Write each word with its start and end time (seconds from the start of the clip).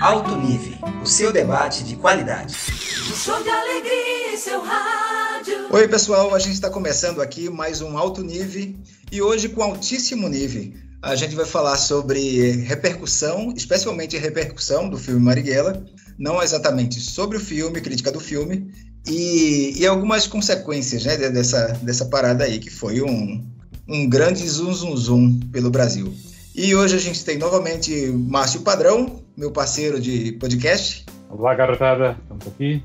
Alto 0.00 0.34
Nível, 0.34 0.76
o 1.00 1.06
seu 1.06 1.32
debate 1.32 1.84
de 1.84 1.94
qualidade. 1.94 2.52
show 2.52 3.40
de 3.40 3.48
alegria 3.48 4.34
em 4.34 4.36
seu 4.36 4.60
rádio. 4.60 5.68
Oi, 5.70 5.86
pessoal, 5.86 6.34
a 6.34 6.38
gente 6.40 6.54
está 6.54 6.68
começando 6.68 7.22
aqui 7.22 7.48
mais 7.48 7.80
um 7.80 7.96
Alto 7.96 8.24
Nível 8.24 8.74
e 9.12 9.22
hoje 9.22 9.48
com 9.50 9.62
altíssimo 9.62 10.28
nível. 10.28 10.72
A 11.00 11.14
gente 11.14 11.36
vai 11.36 11.46
falar 11.46 11.76
sobre 11.76 12.50
repercussão, 12.62 13.54
especialmente 13.56 14.18
repercussão 14.18 14.88
do 14.88 14.98
filme 14.98 15.20
Marighella, 15.20 15.84
não 16.18 16.42
exatamente 16.42 16.98
sobre 16.98 17.36
o 17.36 17.40
filme, 17.40 17.80
crítica 17.80 18.10
do 18.10 18.18
filme, 18.18 18.68
e, 19.06 19.74
e 19.76 19.86
algumas 19.86 20.26
consequências 20.26 21.04
né, 21.04 21.16
dessa, 21.16 21.68
dessa 21.82 22.06
parada 22.06 22.42
aí, 22.42 22.58
que 22.58 22.70
foi 22.70 23.00
um, 23.00 23.46
um 23.88 24.08
grande 24.08 24.44
zum 24.48 24.72
zum 24.72 24.96
zum 24.96 25.40
pelo 25.52 25.70
Brasil. 25.70 26.12
E 26.54 26.74
hoje 26.74 26.96
a 26.96 26.98
gente 26.98 27.24
tem 27.24 27.38
novamente 27.38 28.08
Márcio 28.08 28.60
Padrão, 28.60 29.22
meu 29.34 29.50
parceiro 29.50 29.98
de 29.98 30.32
podcast. 30.32 31.06
Olá, 31.30 31.54
garotada, 31.54 32.18
estamos 32.22 32.46
aqui. 32.46 32.84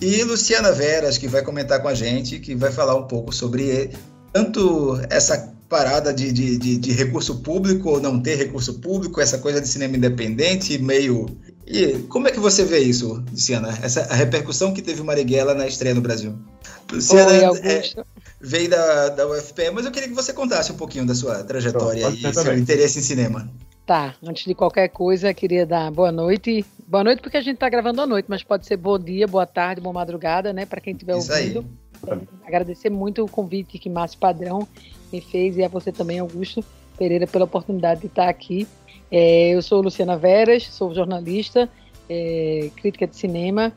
e 0.00 0.24
Luciana 0.24 0.72
Veras, 0.72 1.18
que 1.18 1.28
vai 1.28 1.42
comentar 1.42 1.82
com 1.82 1.88
a 1.88 1.94
gente, 1.94 2.38
que 2.38 2.54
vai 2.54 2.72
falar 2.72 2.94
um 2.94 3.06
pouco 3.06 3.30
sobre 3.30 3.90
tanto 4.32 4.98
essa 5.10 5.52
parada 5.68 6.14
de, 6.14 6.32
de, 6.32 6.56
de, 6.56 6.78
de 6.78 6.92
recurso 6.92 7.42
público 7.42 7.90
ou 7.90 8.00
não 8.00 8.18
ter 8.20 8.36
recurso 8.36 8.80
público, 8.80 9.20
essa 9.20 9.36
coisa 9.36 9.60
de 9.60 9.68
cinema 9.68 9.98
independente, 9.98 10.78
meio. 10.78 11.26
E 11.66 11.98
como 12.08 12.26
é 12.26 12.30
que 12.30 12.40
você 12.40 12.64
vê 12.64 12.78
isso, 12.78 13.22
Luciana? 13.30 13.78
Essa 13.82 14.02
a 14.04 14.14
repercussão 14.14 14.72
que 14.72 14.80
teve 14.80 15.02
Marighella 15.02 15.52
na 15.52 15.66
estreia 15.66 15.94
no 15.94 16.00
Brasil? 16.00 16.34
Luciana 16.90 17.50
Oi, 17.52 17.58
é, 17.64 17.82
veio 18.42 18.68
da, 18.68 19.08
da 19.10 19.26
UFPE, 19.28 19.70
mas 19.72 19.86
eu 19.86 19.92
queria 19.92 20.08
que 20.08 20.14
você 20.14 20.32
contasse 20.32 20.72
um 20.72 20.76
pouquinho 20.76 21.06
da 21.06 21.14
sua 21.14 21.44
trajetória 21.44 22.08
e 22.08 22.20
seu 22.20 22.32
também. 22.32 22.58
interesse 22.58 22.98
em 22.98 23.02
cinema. 23.02 23.48
Tá, 23.86 24.14
antes 24.22 24.44
de 24.44 24.54
qualquer 24.54 24.88
coisa, 24.88 25.32
queria 25.32 25.64
dar 25.64 25.90
boa 25.90 26.10
noite. 26.10 26.64
Boa 26.86 27.04
noite 27.04 27.22
porque 27.22 27.36
a 27.36 27.40
gente 27.40 27.54
está 27.54 27.68
gravando 27.68 28.00
à 28.00 28.06
noite, 28.06 28.26
mas 28.28 28.42
pode 28.42 28.66
ser 28.66 28.76
bom 28.76 28.98
dia, 28.98 29.28
boa 29.28 29.46
tarde, 29.46 29.80
boa 29.80 29.92
madrugada, 29.92 30.52
né, 30.52 30.66
para 30.66 30.80
quem 30.80 30.92
estiver 30.92 31.14
ouvindo. 31.14 31.64
É, 32.06 32.18
agradecer 32.44 32.90
muito 32.90 33.24
o 33.24 33.28
convite 33.28 33.78
que 33.78 33.88
Márcio 33.88 34.18
Padrão 34.18 34.66
me 35.12 35.20
fez 35.20 35.56
e 35.56 35.62
a 35.62 35.68
você 35.68 35.92
também, 35.92 36.18
Augusto 36.18 36.64
Pereira, 36.98 37.26
pela 37.26 37.44
oportunidade 37.44 38.00
de 38.00 38.06
estar 38.08 38.28
aqui. 38.28 38.66
É, 39.10 39.50
eu 39.50 39.62
sou 39.62 39.80
Luciana 39.80 40.16
Veras, 40.16 40.64
sou 40.64 40.92
jornalista, 40.92 41.68
é, 42.08 42.70
crítica 42.76 43.06
de 43.06 43.16
cinema, 43.16 43.72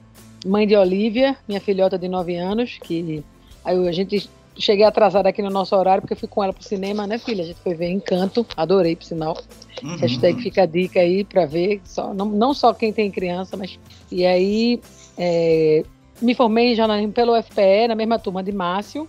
mãe 0.45 0.66
de 0.66 0.75
Olivia, 0.75 1.38
minha 1.47 1.61
filhota 1.61 1.99
de 1.99 2.08
9 2.08 2.36
anos, 2.36 2.80
que 2.81 3.23
aí 3.63 3.88
a 3.88 3.91
gente 3.91 4.30
cheguei 4.58 4.86
atrasada 4.86 5.30
aqui 5.30 5.42
no 5.42 5.50
nosso 5.50 5.75
horário, 5.75 6.02
porque 6.02 6.16
fui 6.16 6.28
com 6.28 6.44
ela 6.44 6.53
pro 6.53 6.64
cinema, 6.64 7.06
né, 7.06 7.17
filha? 7.17 7.44
A 7.44 7.48
gente 7.48 7.59
foi 7.59 7.73
ver 7.73 7.89
Encanto, 7.89 8.45
adorei, 8.56 8.95
por 8.95 9.03
sinal. 9.03 9.38
Uhum. 9.84 9.98
Hashtag 9.98 10.42
fica 10.42 10.64
a 10.64 10.66
dica 10.66 11.00
aí 11.00 11.23
para 11.23 11.45
ver, 11.45 11.81
só, 11.84 12.14
não, 12.14 12.25
não 12.25 12.53
só 12.53 12.73
quem 12.73 12.94
tem 12.94 13.11
criança, 13.11 13.58
mas. 13.58 13.80
E 14.11 14.26
aí, 14.26 14.80
é, 15.17 15.83
me 16.22 16.33
formei 16.33 16.72
em 16.72 16.76
jornalismo 16.76 17.11
pelo 17.11 17.38
UFPE, 17.38 17.88
na 17.88 17.95
mesma 17.95 18.17
turma 18.17 18.42
de 18.44 18.52
Márcio. 18.52 19.08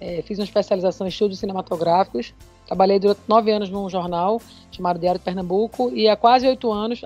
É, 0.00 0.22
fiz 0.22 0.38
uma 0.38 0.44
especialização 0.44 1.06
em 1.06 1.10
estudos 1.10 1.38
cinematográficos. 1.38 2.32
Trabalhei 2.66 2.98
durante 2.98 3.20
nove 3.26 3.50
anos 3.50 3.70
num 3.70 3.88
jornal 3.88 4.40
chamado 4.70 4.98
Diário 4.98 5.18
de 5.18 5.24
Pernambuco 5.24 5.90
e 5.92 6.08
há 6.08 6.14
quase 6.14 6.46
oito 6.46 6.70
anos, 6.70 7.02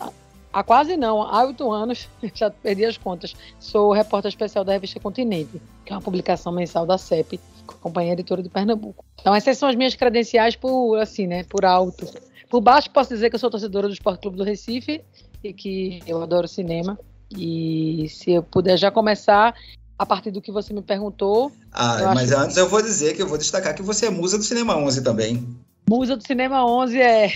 há 0.53 0.63
quase 0.63 0.97
não, 0.97 1.23
há 1.23 1.45
oito 1.45 1.71
anos, 1.71 2.09
já 2.35 2.51
perdi 2.51 2.85
as 2.85 2.99
contas, 2.99 3.35
sou 3.59 3.93
repórter 3.93 4.29
especial 4.29 4.65
da 4.65 4.73
revista 4.73 5.01
Continente, 5.01 5.63
que 5.85 5.93
é 5.93 5.97
uma 5.97 6.03
publicação 6.03 6.53
mensal 6.53 6.85
da 6.85 6.99
CEP, 6.99 7.41
Companhia 7.81 8.13
Editora 8.13 8.43
de 8.43 8.49
Pernambuco. 8.49 9.05
Então 9.21 9.35
essas 9.35 9.59
são 9.59 9.69
as 9.69 9.77
minhas 9.77 9.95
credenciais 9.95 10.57
por, 10.57 10.97
assim, 10.97 11.27
né, 11.27 11.45
por 11.45 11.65
alto. 11.65 12.07
Por 12.49 12.61
baixo 12.61 12.91
posso 12.91 13.11
dizer 13.11 13.31
que 13.31 13.37
eu 13.37 13.41
sou 13.41 13.51
torcedora 13.51 13.89
do 13.89 13.95
Esporte 13.95 14.21
Clube 14.21 14.37
do 14.37 14.45
Recife 14.45 15.03
e 15.43 15.53
que 15.53 16.03
eu 16.07 16.23
adoro 16.23 16.47
cinema. 16.47 16.99
E 17.31 18.09
se 18.11 18.33
eu 18.33 18.43
puder 18.43 18.77
já 18.77 18.91
começar 18.91 19.55
a 19.99 20.05
partir 20.05 20.31
do 20.31 20.41
que 20.41 20.51
você 20.51 20.75
me 20.75 20.83
perguntou. 20.83 21.53
Ah, 21.73 22.13
mas 22.15 22.33
antes 22.33 22.57
eu 22.57 22.69
vou 22.69 22.83
dizer 22.83 23.15
que 23.15 23.23
eu 23.23 23.29
vou 23.29 23.39
destacar 23.39 23.75
que 23.75 23.83
você 23.83 24.07
é 24.07 24.11
musa 24.11 24.37
do 24.37 24.45
Cinema 24.45 24.77
11 24.77 25.03
também. 25.03 25.47
Musa 25.89 26.17
do 26.17 26.27
Cinema 26.27 26.65
11 26.65 27.01
é... 27.01 27.29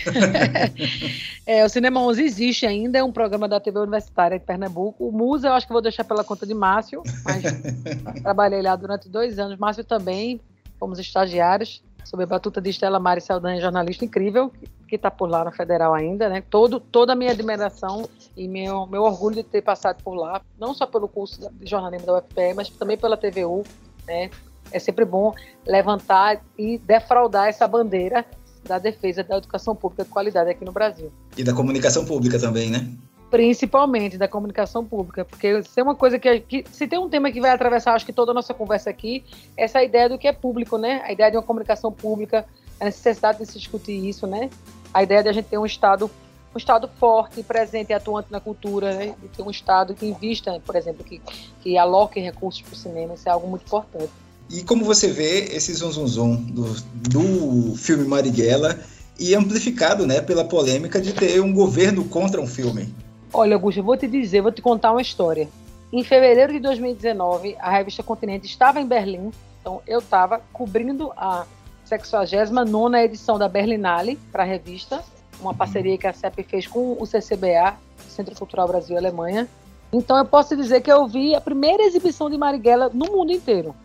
é. 1.45 1.65
O 1.65 1.69
Cinema 1.69 2.01
11 2.01 2.23
existe 2.23 2.65
ainda, 2.65 2.97
é 2.97 3.03
um 3.03 3.11
programa 3.11 3.47
da 3.47 3.59
TV 3.59 3.79
Universitária 3.79 4.39
de 4.39 4.45
Pernambuco. 4.45 5.07
O 5.07 5.11
Musa 5.11 5.49
eu 5.49 5.53
acho 5.53 5.67
que 5.67 5.73
vou 5.73 5.81
deixar 5.81 6.03
pela 6.03 6.23
conta 6.23 6.45
de 6.45 6.53
Márcio, 6.53 7.03
mas 7.23 7.43
trabalhei 8.23 8.61
lá 8.61 8.75
durante 8.75 9.09
dois 9.09 9.37
anos. 9.37 9.57
Márcio 9.57 9.83
também, 9.83 10.39
fomos 10.79 10.97
estagiários, 10.99 11.83
sob 12.07 12.23
a 12.23 12.27
batuta 12.27 12.61
de 12.61 12.69
Estela 12.69 12.99
Mari 12.99 13.21
Saldanha, 13.21 13.59
jornalista 13.59 14.05
incrível, 14.05 14.51
que 14.87 14.95
está 14.95 15.11
por 15.11 15.29
lá 15.29 15.43
na 15.43 15.51
Federal 15.51 15.93
ainda, 15.93 16.29
né? 16.29 16.41
Todo, 16.49 16.79
toda 16.79 17.11
a 17.13 17.15
minha 17.15 17.31
admiração 17.31 18.07
e 18.35 18.47
meu, 18.47 18.87
meu 18.87 19.03
orgulho 19.03 19.35
de 19.35 19.43
ter 19.43 19.61
passado 19.61 20.01
por 20.01 20.15
lá, 20.15 20.41
não 20.57 20.73
só 20.73 20.85
pelo 20.87 21.07
curso 21.07 21.51
de 21.51 21.69
jornalismo 21.69 22.07
da 22.07 22.17
UFPE, 22.19 22.53
mas 22.55 22.69
também 22.69 22.97
pela 22.97 23.17
TVU, 23.17 23.63
né? 24.07 24.29
É 24.71 24.79
sempre 24.79 25.05
bom 25.05 25.33
levantar 25.65 26.41
e 26.57 26.77
defraudar 26.77 27.47
essa 27.47 27.67
bandeira 27.67 28.25
da 28.67 28.77
defesa 28.77 29.23
da 29.23 29.37
educação 29.37 29.75
pública 29.75 30.03
de 30.03 30.09
qualidade 30.09 30.49
aqui 30.49 30.65
no 30.65 30.71
Brasil. 30.71 31.11
E 31.37 31.43
da 31.43 31.53
comunicação 31.53 32.05
pública 32.05 32.39
também, 32.39 32.69
né? 32.69 32.87
Principalmente 33.29 34.17
da 34.17 34.27
comunicação 34.27 34.85
pública, 34.85 35.25
porque 35.25 35.61
se 35.63 35.79
é 35.79 35.83
uma 35.83 35.95
coisa 35.95 36.17
que, 36.17 36.39
que, 36.39 36.63
se 36.71 36.87
tem 36.87 36.97
um 36.97 37.09
tema 37.09 37.31
que 37.31 37.41
vai 37.41 37.51
atravessar, 37.51 37.93
acho 37.93 38.05
que 38.05 38.13
toda 38.13 38.31
a 38.31 38.33
nossa 38.33 38.53
conversa 38.53 38.89
aqui, 38.89 39.23
essa 39.55 39.83
ideia 39.83 40.07
do 40.07 40.17
que 40.17 40.27
é 40.27 40.33
público, 40.33 40.77
né? 40.77 41.01
A 41.03 41.11
ideia 41.11 41.31
de 41.31 41.37
uma 41.37 41.43
comunicação 41.43 41.91
pública, 41.91 42.45
a 42.79 42.85
necessidade 42.85 43.39
de 43.39 43.45
se 43.45 43.57
discutir 43.57 44.07
isso, 44.07 44.25
né? 44.25 44.49
A 44.93 45.03
ideia 45.03 45.23
de 45.23 45.29
a 45.29 45.33
gente 45.33 45.45
ter 45.45 45.57
um 45.57 45.65
estado 45.65 46.09
um 46.53 46.57
estado 46.57 46.89
forte, 46.99 47.43
presente 47.43 47.91
e 47.91 47.93
atuante 47.93 48.31
na 48.31 48.39
cultura, 48.39 48.93
né? 48.93 49.13
de 49.21 49.27
ter 49.27 49.43
um 49.43 49.51
estado 49.51 49.93
que 49.93 50.07
invista, 50.07 50.59
por 50.65 50.75
exemplo, 50.75 51.03
que, 51.03 51.21
que 51.61 51.77
aloque 51.77 52.19
recursos 52.19 52.61
para 52.63 52.73
o 52.73 52.75
cinema, 52.75 53.13
isso 53.13 53.29
é 53.29 53.31
algo 53.31 53.47
muito 53.47 53.63
importante. 53.63 54.11
E 54.49 54.63
como 54.63 54.85
você 54.85 55.09
vê 55.09 55.45
esse 55.53 55.73
zum 55.73 55.91
zum 55.91 56.07
zum 56.07 56.35
do, 56.35 56.63
do 57.09 57.75
filme 57.75 58.05
Marighella 58.05 58.79
e 59.19 59.35
amplificado, 59.35 60.05
né, 60.05 60.21
pela 60.21 60.45
polêmica 60.45 61.01
de 61.01 61.13
ter 61.13 61.41
um 61.41 61.53
governo 61.53 62.05
contra 62.05 62.39
um 62.39 62.47
filme? 62.47 62.93
Olha, 63.33 63.55
Augusto, 63.55 63.79
eu 63.79 63.83
vou 63.83 63.97
te 63.97 64.07
dizer, 64.07 64.41
vou 64.41 64.51
te 64.51 64.61
contar 64.61 64.91
uma 64.91 65.01
história. 65.01 65.49
Em 65.91 66.03
fevereiro 66.03 66.53
de 66.53 66.59
2019, 66.59 67.55
a 67.59 67.71
revista 67.71 68.03
Continente 68.03 68.45
estava 68.45 68.79
em 68.79 68.85
Berlim, 68.85 69.31
então 69.61 69.81
eu 69.85 69.99
estava 69.99 70.41
cobrindo 70.53 71.11
a 71.15 71.45
69 71.85 72.97
edição 72.97 73.37
da 73.37 73.47
Berlinale 73.47 74.17
para 74.31 74.43
a 74.43 74.45
revista, 74.45 75.03
uma 75.39 75.53
parceria 75.53 75.97
que 75.97 76.07
a 76.07 76.13
CEP 76.13 76.43
fez 76.43 76.67
com 76.67 76.97
o 76.99 77.05
CCBA, 77.05 77.75
Centro 78.07 78.35
Cultural 78.35 78.67
Brasil 78.67 78.97
Alemanha. 78.97 79.47
Então 79.91 80.17
eu 80.17 80.25
posso 80.25 80.55
dizer 80.55 80.81
que 80.81 80.91
eu 80.91 81.07
vi 81.07 81.35
a 81.35 81.41
primeira 81.41 81.83
exibição 81.83 82.29
de 82.29 82.37
Marighella 82.37 82.89
no 82.93 83.05
mundo 83.05 83.31
inteiro. 83.31 83.75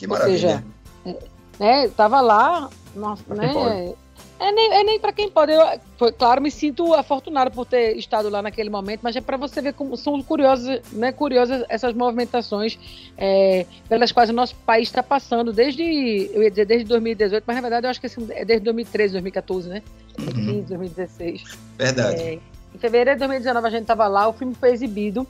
Que 0.00 0.06
maravilha. 0.06 0.64
Ou 1.04 1.12
seja, 1.12 1.18
né, 1.58 1.88
tava 1.88 2.22
lá, 2.22 2.70
nossa, 2.96 3.34
né, 3.34 3.94
é 4.38 4.50
nem, 4.50 4.72
é 4.72 4.82
nem 4.82 4.98
para 4.98 5.12
quem 5.12 5.28
pode. 5.30 5.52
Eu, 5.52 5.60
foi, 5.98 6.10
claro, 6.12 6.40
me 6.40 6.50
sinto 6.50 6.94
afortunado 6.94 7.50
por 7.50 7.66
ter 7.66 7.98
estado 7.98 8.30
lá 8.30 8.40
naquele 8.40 8.70
momento, 8.70 9.00
mas 9.02 9.14
é 9.14 9.20
para 9.20 9.36
você 9.36 9.60
ver 9.60 9.74
como 9.74 9.94
são 9.98 10.22
curiosas, 10.22 10.80
né, 10.92 11.12
curiosas 11.12 11.62
essas 11.68 11.92
movimentações 11.92 12.78
é, 13.18 13.66
pelas 13.86 14.10
quais 14.10 14.30
o 14.30 14.32
nosso 14.32 14.56
país 14.64 14.88
está 14.88 15.02
passando 15.02 15.52
desde, 15.52 16.30
eu 16.32 16.42
ia 16.42 16.48
dizer 16.48 16.64
desde 16.64 16.86
2018, 16.86 17.44
mas 17.46 17.56
na 17.56 17.60
verdade 17.60 17.86
eu 17.86 17.90
acho 17.90 18.00
que 18.00 18.06
é 18.06 18.44
desde 18.46 18.64
2013, 18.64 19.12
2014, 19.12 19.68
né? 19.68 19.82
2015, 20.16 20.50
uhum. 20.50 20.78
2016. 20.78 21.58
Verdade. 21.76 22.22
É, 22.22 22.38
em 22.74 22.78
fevereiro 22.78 23.20
de 23.20 23.26
2019 23.26 23.66
a 23.66 23.70
gente 23.70 23.82
estava 23.82 24.08
lá, 24.08 24.26
o 24.26 24.32
filme 24.32 24.54
foi 24.54 24.70
exibido 24.70 25.26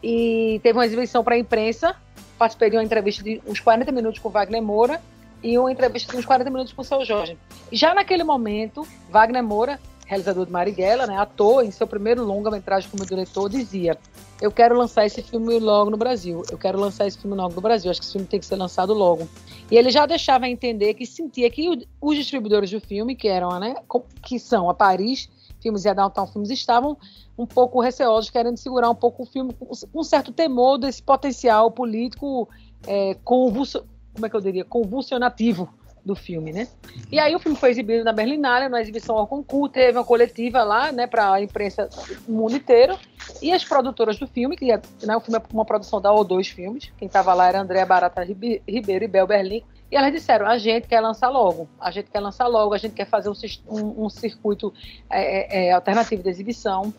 e 0.00 0.60
teve 0.62 0.78
uma 0.78 0.86
exibição 0.86 1.24
para 1.24 1.34
a 1.34 1.38
imprensa 1.38 1.96
participei 2.38 2.70
de 2.70 2.76
uma 2.76 2.84
entrevista 2.84 3.22
de 3.22 3.42
uns 3.46 3.60
40 3.60 3.90
minutos 3.92 4.20
com 4.20 4.30
Wagner 4.30 4.62
Moura 4.62 5.00
e 5.42 5.58
uma 5.58 5.70
entrevista 5.70 6.12
de 6.12 6.18
uns 6.18 6.24
40 6.24 6.50
minutos 6.50 6.72
com 6.72 6.82
o 6.82 6.84
seu 6.84 7.04
Jorge. 7.04 7.36
Já 7.70 7.94
naquele 7.94 8.24
momento, 8.24 8.86
Wagner 9.10 9.42
Moura, 9.42 9.78
realizador 10.06 10.46
de 10.46 10.52
Marighella, 10.52 11.06
né, 11.06 11.18
ator, 11.18 11.64
em 11.64 11.70
seu 11.70 11.86
primeiro 11.86 12.24
longa-metragem 12.24 12.88
como 12.90 13.04
diretor, 13.04 13.48
dizia: 13.48 13.98
Eu 14.40 14.50
quero 14.50 14.76
lançar 14.76 15.04
esse 15.04 15.22
filme 15.22 15.58
logo 15.58 15.90
no 15.90 15.96
Brasil. 15.96 16.42
Eu 16.50 16.56
quero 16.56 16.78
lançar 16.78 17.06
esse 17.06 17.18
filme 17.18 17.36
logo 17.36 17.54
no 17.54 17.60
Brasil. 17.60 17.90
Acho 17.90 18.00
que 18.00 18.06
esse 18.06 18.12
filme 18.12 18.26
tem 18.26 18.40
que 18.40 18.46
ser 18.46 18.56
lançado 18.56 18.94
logo. 18.94 19.28
E 19.70 19.76
ele 19.76 19.90
já 19.90 20.06
deixava 20.06 20.48
entender 20.48 20.94
que 20.94 21.04
sentia 21.04 21.50
que 21.50 21.86
os 22.00 22.16
distribuidores 22.16 22.70
do 22.70 22.80
filme, 22.80 23.14
que 23.14 23.28
eram, 23.28 23.58
né, 23.60 23.74
que 24.22 24.38
são 24.38 24.70
a 24.70 24.74
Paris 24.74 25.28
Filmes 25.60 25.84
e 25.84 25.88
a 25.88 25.94
Downtown 25.94 26.26
Filmes, 26.26 26.50
estavam 26.50 26.96
um 27.36 27.46
pouco 27.46 27.80
receosos, 27.80 28.30
querendo 28.30 28.56
segurar 28.56 28.90
um 28.90 28.94
pouco 28.94 29.22
o 29.22 29.26
filme, 29.26 29.52
com 29.52 29.70
um 29.94 30.04
certo 30.04 30.32
temor 30.32 30.78
desse 30.78 31.02
potencial 31.02 31.70
político 31.70 32.48
é, 32.86 33.16
convulso, 33.24 33.84
como 34.14 34.26
é 34.26 34.30
que 34.30 34.36
eu 34.36 34.40
diria, 34.40 34.64
convulsionativo 34.64 35.68
do 36.04 36.14
filme, 36.14 36.52
né? 36.52 36.66
E 37.12 37.18
aí 37.18 37.34
o 37.34 37.38
filme 37.38 37.56
foi 37.56 37.70
exibido 37.70 38.02
na 38.02 38.12
Berlinale, 38.12 38.68
na 38.68 38.80
exibição 38.80 39.16
ao 39.18 39.26
concurso, 39.26 39.74
teve 39.74 39.98
uma 39.98 40.04
coletiva 40.04 40.64
lá, 40.64 40.90
né, 40.90 41.06
para 41.06 41.32
a 41.32 41.42
imprensa 41.42 41.88
do 42.26 42.32
mundo 42.32 42.56
inteiro, 42.56 42.98
e 43.42 43.52
as 43.52 43.62
produtoras 43.62 44.18
do 44.18 44.26
filme, 44.26 44.56
que 44.56 44.66
né, 44.66 45.16
o 45.16 45.20
filme 45.20 45.38
é 45.38 45.42
uma 45.52 45.66
produção 45.66 46.00
da 46.00 46.10
O2 46.10 46.50
Filmes, 46.52 46.90
quem 46.96 47.06
estava 47.06 47.34
lá 47.34 47.48
era 47.48 47.60
Andréa 47.60 47.84
Barata 47.84 48.24
Ribeiro 48.24 49.04
e 49.04 49.08
Bel 49.08 49.26
Berlim, 49.26 49.62
E 49.90 49.96
elas 49.96 50.12
disseram: 50.12 50.46
a 50.46 50.58
gente 50.58 50.86
quer 50.86 51.00
lançar 51.00 51.28
logo, 51.28 51.68
a 51.80 51.90
gente 51.90 52.10
quer 52.10 52.20
lançar 52.20 52.46
logo, 52.46 52.74
a 52.74 52.78
gente 52.78 52.94
quer 52.94 53.06
fazer 53.06 53.28
um, 53.28 53.34
um, 53.68 54.04
um 54.04 54.10
circuito 54.10 54.72
é, 55.10 55.66
é, 55.66 55.68
é 55.68 55.72
alternativo 55.72 56.22
de 56.22 56.28
exibição. 56.28 56.92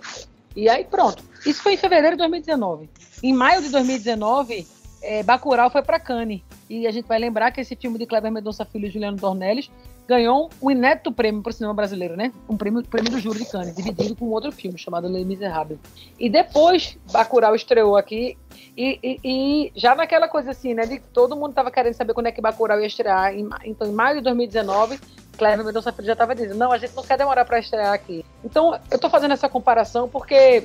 E 0.55 0.67
aí 0.67 0.83
pronto. 0.83 1.23
Isso 1.45 1.61
foi 1.61 1.73
em 1.73 1.77
fevereiro 1.77 2.15
de 2.15 2.19
2019. 2.19 2.89
Em 3.23 3.33
maio 3.33 3.61
de 3.61 3.69
2019, 3.69 4.67
é, 5.01 5.23
Bacurau 5.23 5.69
foi 5.69 5.81
para 5.81 5.99
Cannes. 5.99 6.41
E 6.69 6.85
a 6.85 6.91
gente 6.91 7.07
vai 7.07 7.17
lembrar 7.17 7.51
que 7.51 7.61
esse 7.61 7.75
filme 7.75 7.97
de 7.97 8.05
Kleber 8.05 8.31
Mendonça 8.31 8.65
Filho 8.65 8.87
e 8.87 8.89
Juliano 8.89 9.17
Dornelles 9.17 9.71
ganhou 10.09 10.49
um 10.59 10.71
inédito 10.71 11.11
prêmio 11.11 11.43
para 11.43 11.51
o 11.51 11.53
cinema 11.53 11.73
brasileiro, 11.73 12.17
né? 12.17 12.33
Um 12.49 12.57
prêmio, 12.57 12.83
prêmio 12.83 13.11
do 13.11 13.19
Júri 13.19 13.39
de 13.39 13.45
Cannes, 13.45 13.75
dividido 13.75 14.15
com 14.15 14.25
outro 14.25 14.51
filme 14.51 14.75
chamado 14.75 15.07
Les 15.07 15.23
Miserables. 15.23 15.77
E 16.19 16.27
depois 16.27 16.97
Bacurau 17.11 17.53
estreou 17.53 17.95
aqui 17.95 18.35
e, 18.75 18.99
e, 19.03 19.19
e, 19.23 19.71
já 19.75 19.93
naquela 19.93 20.27
coisa 20.27 20.49
assim, 20.49 20.73
né? 20.73 20.87
De 20.87 20.99
todo 20.99 21.35
mundo 21.35 21.51
estava 21.51 21.69
querendo 21.69 21.93
saber 21.93 22.15
quando 22.15 22.25
é 22.25 22.31
que 22.31 22.41
Bacurau 22.41 22.79
ia 22.79 22.87
estrear. 22.87 23.33
Então, 23.63 23.87
em 23.87 23.91
maio 23.91 24.17
de 24.17 24.23
2019, 24.23 24.99
Kleber 25.37 25.63
Mendonça 25.63 25.91
Filho 25.93 26.07
já 26.07 26.13
estava 26.13 26.33
dizendo, 26.33 26.55
não, 26.55 26.71
a 26.71 26.77
gente 26.79 26.95
não 26.95 27.03
quer 27.03 27.17
demorar 27.17 27.45
para 27.45 27.59
estrear 27.59 27.93
aqui. 27.93 28.25
Então, 28.43 28.73
eu 28.89 28.95
estou 28.95 29.11
fazendo 29.11 29.33
essa 29.33 29.47
comparação 29.47 30.09
porque 30.09 30.63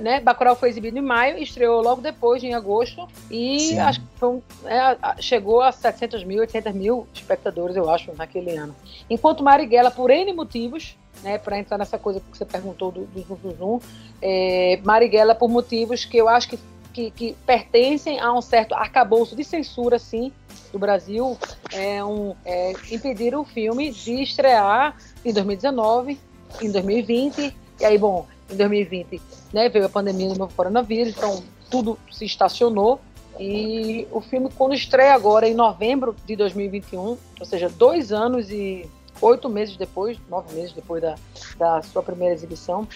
né, 0.00 0.20
Bacurau 0.20 0.56
foi 0.56 0.68
exibido 0.68 0.98
em 0.98 1.02
maio, 1.02 1.38
estreou 1.38 1.82
logo 1.82 2.00
depois, 2.00 2.42
em 2.42 2.54
agosto, 2.54 3.06
e 3.30 3.78
acho 3.78 4.00
que 4.00 4.24
um, 4.24 4.40
é, 4.64 5.22
chegou 5.22 5.60
a 5.60 5.72
700 5.72 6.24
mil, 6.24 6.40
800 6.40 6.72
mil 6.72 7.06
espectadores, 7.12 7.76
eu 7.76 7.88
acho, 7.90 8.12
naquele 8.14 8.56
ano. 8.56 8.74
Enquanto 9.08 9.42
Marighella, 9.42 9.90
por 9.90 10.10
N 10.10 10.32
motivos, 10.32 10.96
né, 11.22 11.38
para 11.38 11.58
entrar 11.58 11.78
nessa 11.78 11.98
coisa 11.98 12.20
que 12.20 12.36
você 12.36 12.44
perguntou 12.44 12.90
do, 12.90 13.04
do 13.06 13.20
Zoom, 13.22 13.36
do 13.36 13.56
Zoom 13.56 13.80
é, 14.20 14.80
Marighella, 14.84 15.34
por 15.34 15.48
motivos 15.48 16.04
que 16.04 16.16
eu 16.16 16.28
acho 16.28 16.48
que, 16.48 16.58
que, 16.92 17.10
que, 17.10 17.36
pertencem 17.46 18.20
a 18.20 18.32
um 18.32 18.42
certo 18.42 18.74
arcabouço 18.74 19.34
de 19.34 19.44
censura, 19.44 19.98
sim, 19.98 20.32
do 20.72 20.78
Brasil, 20.78 21.38
é 21.72 22.04
um, 22.04 22.34
é, 22.44 22.72
impedir 22.90 23.34
o 23.34 23.44
filme 23.44 23.90
de 23.90 24.22
estrear 24.22 24.96
em 25.24 25.32
2019, 25.32 26.18
em 26.60 26.70
2020, 26.70 27.54
e 27.80 27.84
aí, 27.84 27.98
bom, 27.98 28.26
em 28.50 28.56
2020 28.56 29.20
né, 29.52 29.68
veio 29.68 29.86
a 29.86 29.88
pandemia 29.88 30.28
do 30.28 30.38
novo 30.38 30.52
coronavírus, 30.54 31.14
então 31.16 31.42
tudo 31.70 31.98
se 32.10 32.24
estacionou. 32.24 33.00
E 33.38 34.06
o 34.12 34.20
filme, 34.20 34.48
quando 34.56 34.74
estreia 34.74 35.12
agora 35.12 35.48
em 35.48 35.54
novembro 35.54 36.14
de 36.24 36.36
2021, 36.36 37.00
ou 37.00 37.18
seja, 37.44 37.68
dois 37.68 38.12
anos 38.12 38.48
e 38.50 38.88
oito 39.20 39.48
meses 39.48 39.76
depois, 39.76 40.18
nove 40.28 40.54
meses 40.54 40.72
depois 40.72 41.02
da, 41.02 41.14
da 41.56 41.82
sua 41.82 42.02
primeira 42.02 42.34
exibição, 42.34 42.86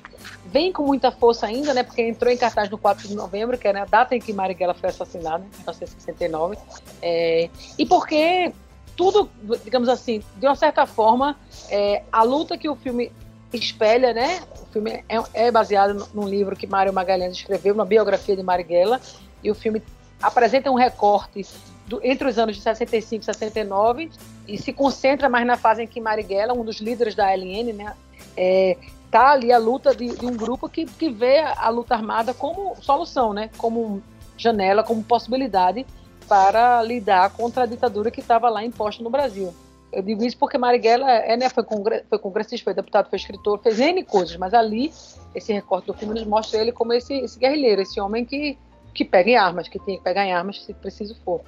vem 0.47 0.73
com 0.73 0.85
muita 0.85 1.11
força 1.11 1.47
ainda, 1.47 1.75
né? 1.75 1.83
Porque 1.83 2.03
entrou 2.03 2.33
em 2.33 2.37
cartaz 2.37 2.71
no 2.71 2.79
4 2.79 3.09
de 3.09 3.15
novembro, 3.15 3.59
que 3.59 3.67
era 3.67 3.83
a 3.83 3.85
data 3.85 4.15
em 4.15 4.21
que 4.21 4.33
Marighella 4.33 4.75
foi 4.75 4.91
assassinada, 4.91 5.45
em 5.45 5.57
1969. 5.59 6.57
É, 7.03 7.51
e 7.77 7.85
porque 7.85 8.53
tudo, 8.97 9.29
digamos 9.65 9.89
assim, 9.89 10.23
de 10.37 10.47
uma 10.47 10.57
certa 10.57 10.87
forma, 10.87 11.37
é, 11.69 12.03
a 12.13 12.23
luta 12.23 12.59
que 12.59 12.69
o 12.69 12.77
filme 12.77 13.13
espelha, 13.57 14.13
né? 14.13 14.43
O 14.63 14.67
filme 14.67 15.05
é, 15.09 15.47
é 15.47 15.51
baseado 15.51 16.09
num 16.13 16.29
livro 16.29 16.57
que 16.57 16.67
Mário 16.67 16.93
Magalhães 16.93 17.33
escreveu, 17.33 17.75
uma 17.75 17.85
biografia 17.85 18.37
de 18.37 18.43
Marighella, 18.43 19.01
e 19.43 19.51
o 19.51 19.55
filme 19.55 19.83
apresenta 20.23 20.71
um 20.71 20.75
recorte 20.75 21.47
do, 21.87 22.01
entre 22.05 22.29
os 22.29 22.39
anos 22.39 22.57
de 22.57 22.63
65 22.63 23.23
e 23.23 23.25
69 23.25 24.11
e 24.47 24.59
se 24.59 24.73
concentra 24.73 25.29
mais 25.29 25.47
na 25.47 25.57
fase 25.57 25.83
em 25.83 25.87
que 25.87 26.01
Marighella, 26.01 26.53
um 26.53 26.65
dos 26.65 26.81
líderes 26.81 27.15
da 27.15 27.29
ALN, 27.29 27.73
né, 27.73 27.95
é, 28.37 28.77
tá 29.11 29.31
ali 29.31 29.53
a 29.53 29.59
luta 29.59 29.95
de, 29.95 30.09
de, 30.17 30.27
um 30.27 30.37
grupo 30.37 30.69
que, 30.69 30.85
que 30.85 31.09
vê 31.09 31.39
a 31.39 31.69
luta 31.71 31.95
armada 31.95 32.35
como 32.35 32.77
solução, 32.83 33.33
né, 33.33 33.51
como 33.57 34.03
janela, 34.37 34.83
como 34.83 35.03
possibilidade 35.03 35.87
para 36.29 36.83
lidar 36.83 37.31
contra 37.31 37.63
a 37.63 37.67
ditadura 37.67 38.11
que 38.11 38.21
estava 38.21 38.49
lá 38.51 38.63
imposta 38.63 39.03
no 39.03 39.09
Brasil. 39.09 39.55
Eu 39.93 40.03
digo 40.03 40.23
isso 40.25 40.37
porque 40.37 40.59
Marighella 40.59 41.11
é, 41.11 41.37
né, 41.37 41.49
foi, 41.49 41.65
congre 41.65 42.05
foi 42.09 42.19
congressista, 42.19 42.65
foi 42.65 42.75
deputado, 42.75 43.09
foi 43.09 43.17
escritor, 43.17 43.59
fez 43.63 43.81
N 43.81 44.03
coisas, 44.05 44.37
mas 44.37 44.53
ali, 44.53 44.93
esse 45.35 45.53
recorte 45.53 45.87
do 45.87 45.95
filme 45.95 46.15
nos 46.15 46.25
mostra 46.25 46.61
ele 46.61 46.73
como 46.73 46.93
esse, 46.93 47.15
esse 47.15 47.39
guerrilheiro, 47.39 47.81
esse 47.81 47.99
homem 47.99 48.25
que, 48.25 48.59
que 48.93 49.05
pega 49.05 49.31
em 49.31 49.37
armas, 49.37 49.67
que 49.67 49.79
tem 49.79 49.97
que 49.97 50.05
pegar 50.05 50.27
em 50.27 50.33
armas 50.33 50.63
se 50.63 50.75
preciso 50.75 51.17
for. 51.25 51.41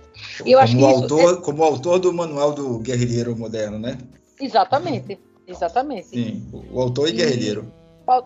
E 0.44 0.52
eu 0.52 0.58
como, 0.58 0.64
acho 0.64 0.76
que 0.76 0.84
autor, 0.84 1.34
é... 1.34 1.40
como 1.42 1.62
autor 1.62 1.98
do 1.98 2.12
manual 2.12 2.52
do 2.52 2.78
guerrilheiro 2.78 3.36
moderno, 3.36 3.78
né? 3.78 3.98
Exatamente, 4.40 5.18
exatamente. 5.46 6.08
Sim, 6.08 6.48
o 6.72 6.80
autor 6.80 7.08
e, 7.08 7.12
e 7.12 7.16
guerrilheiro. 7.16 7.70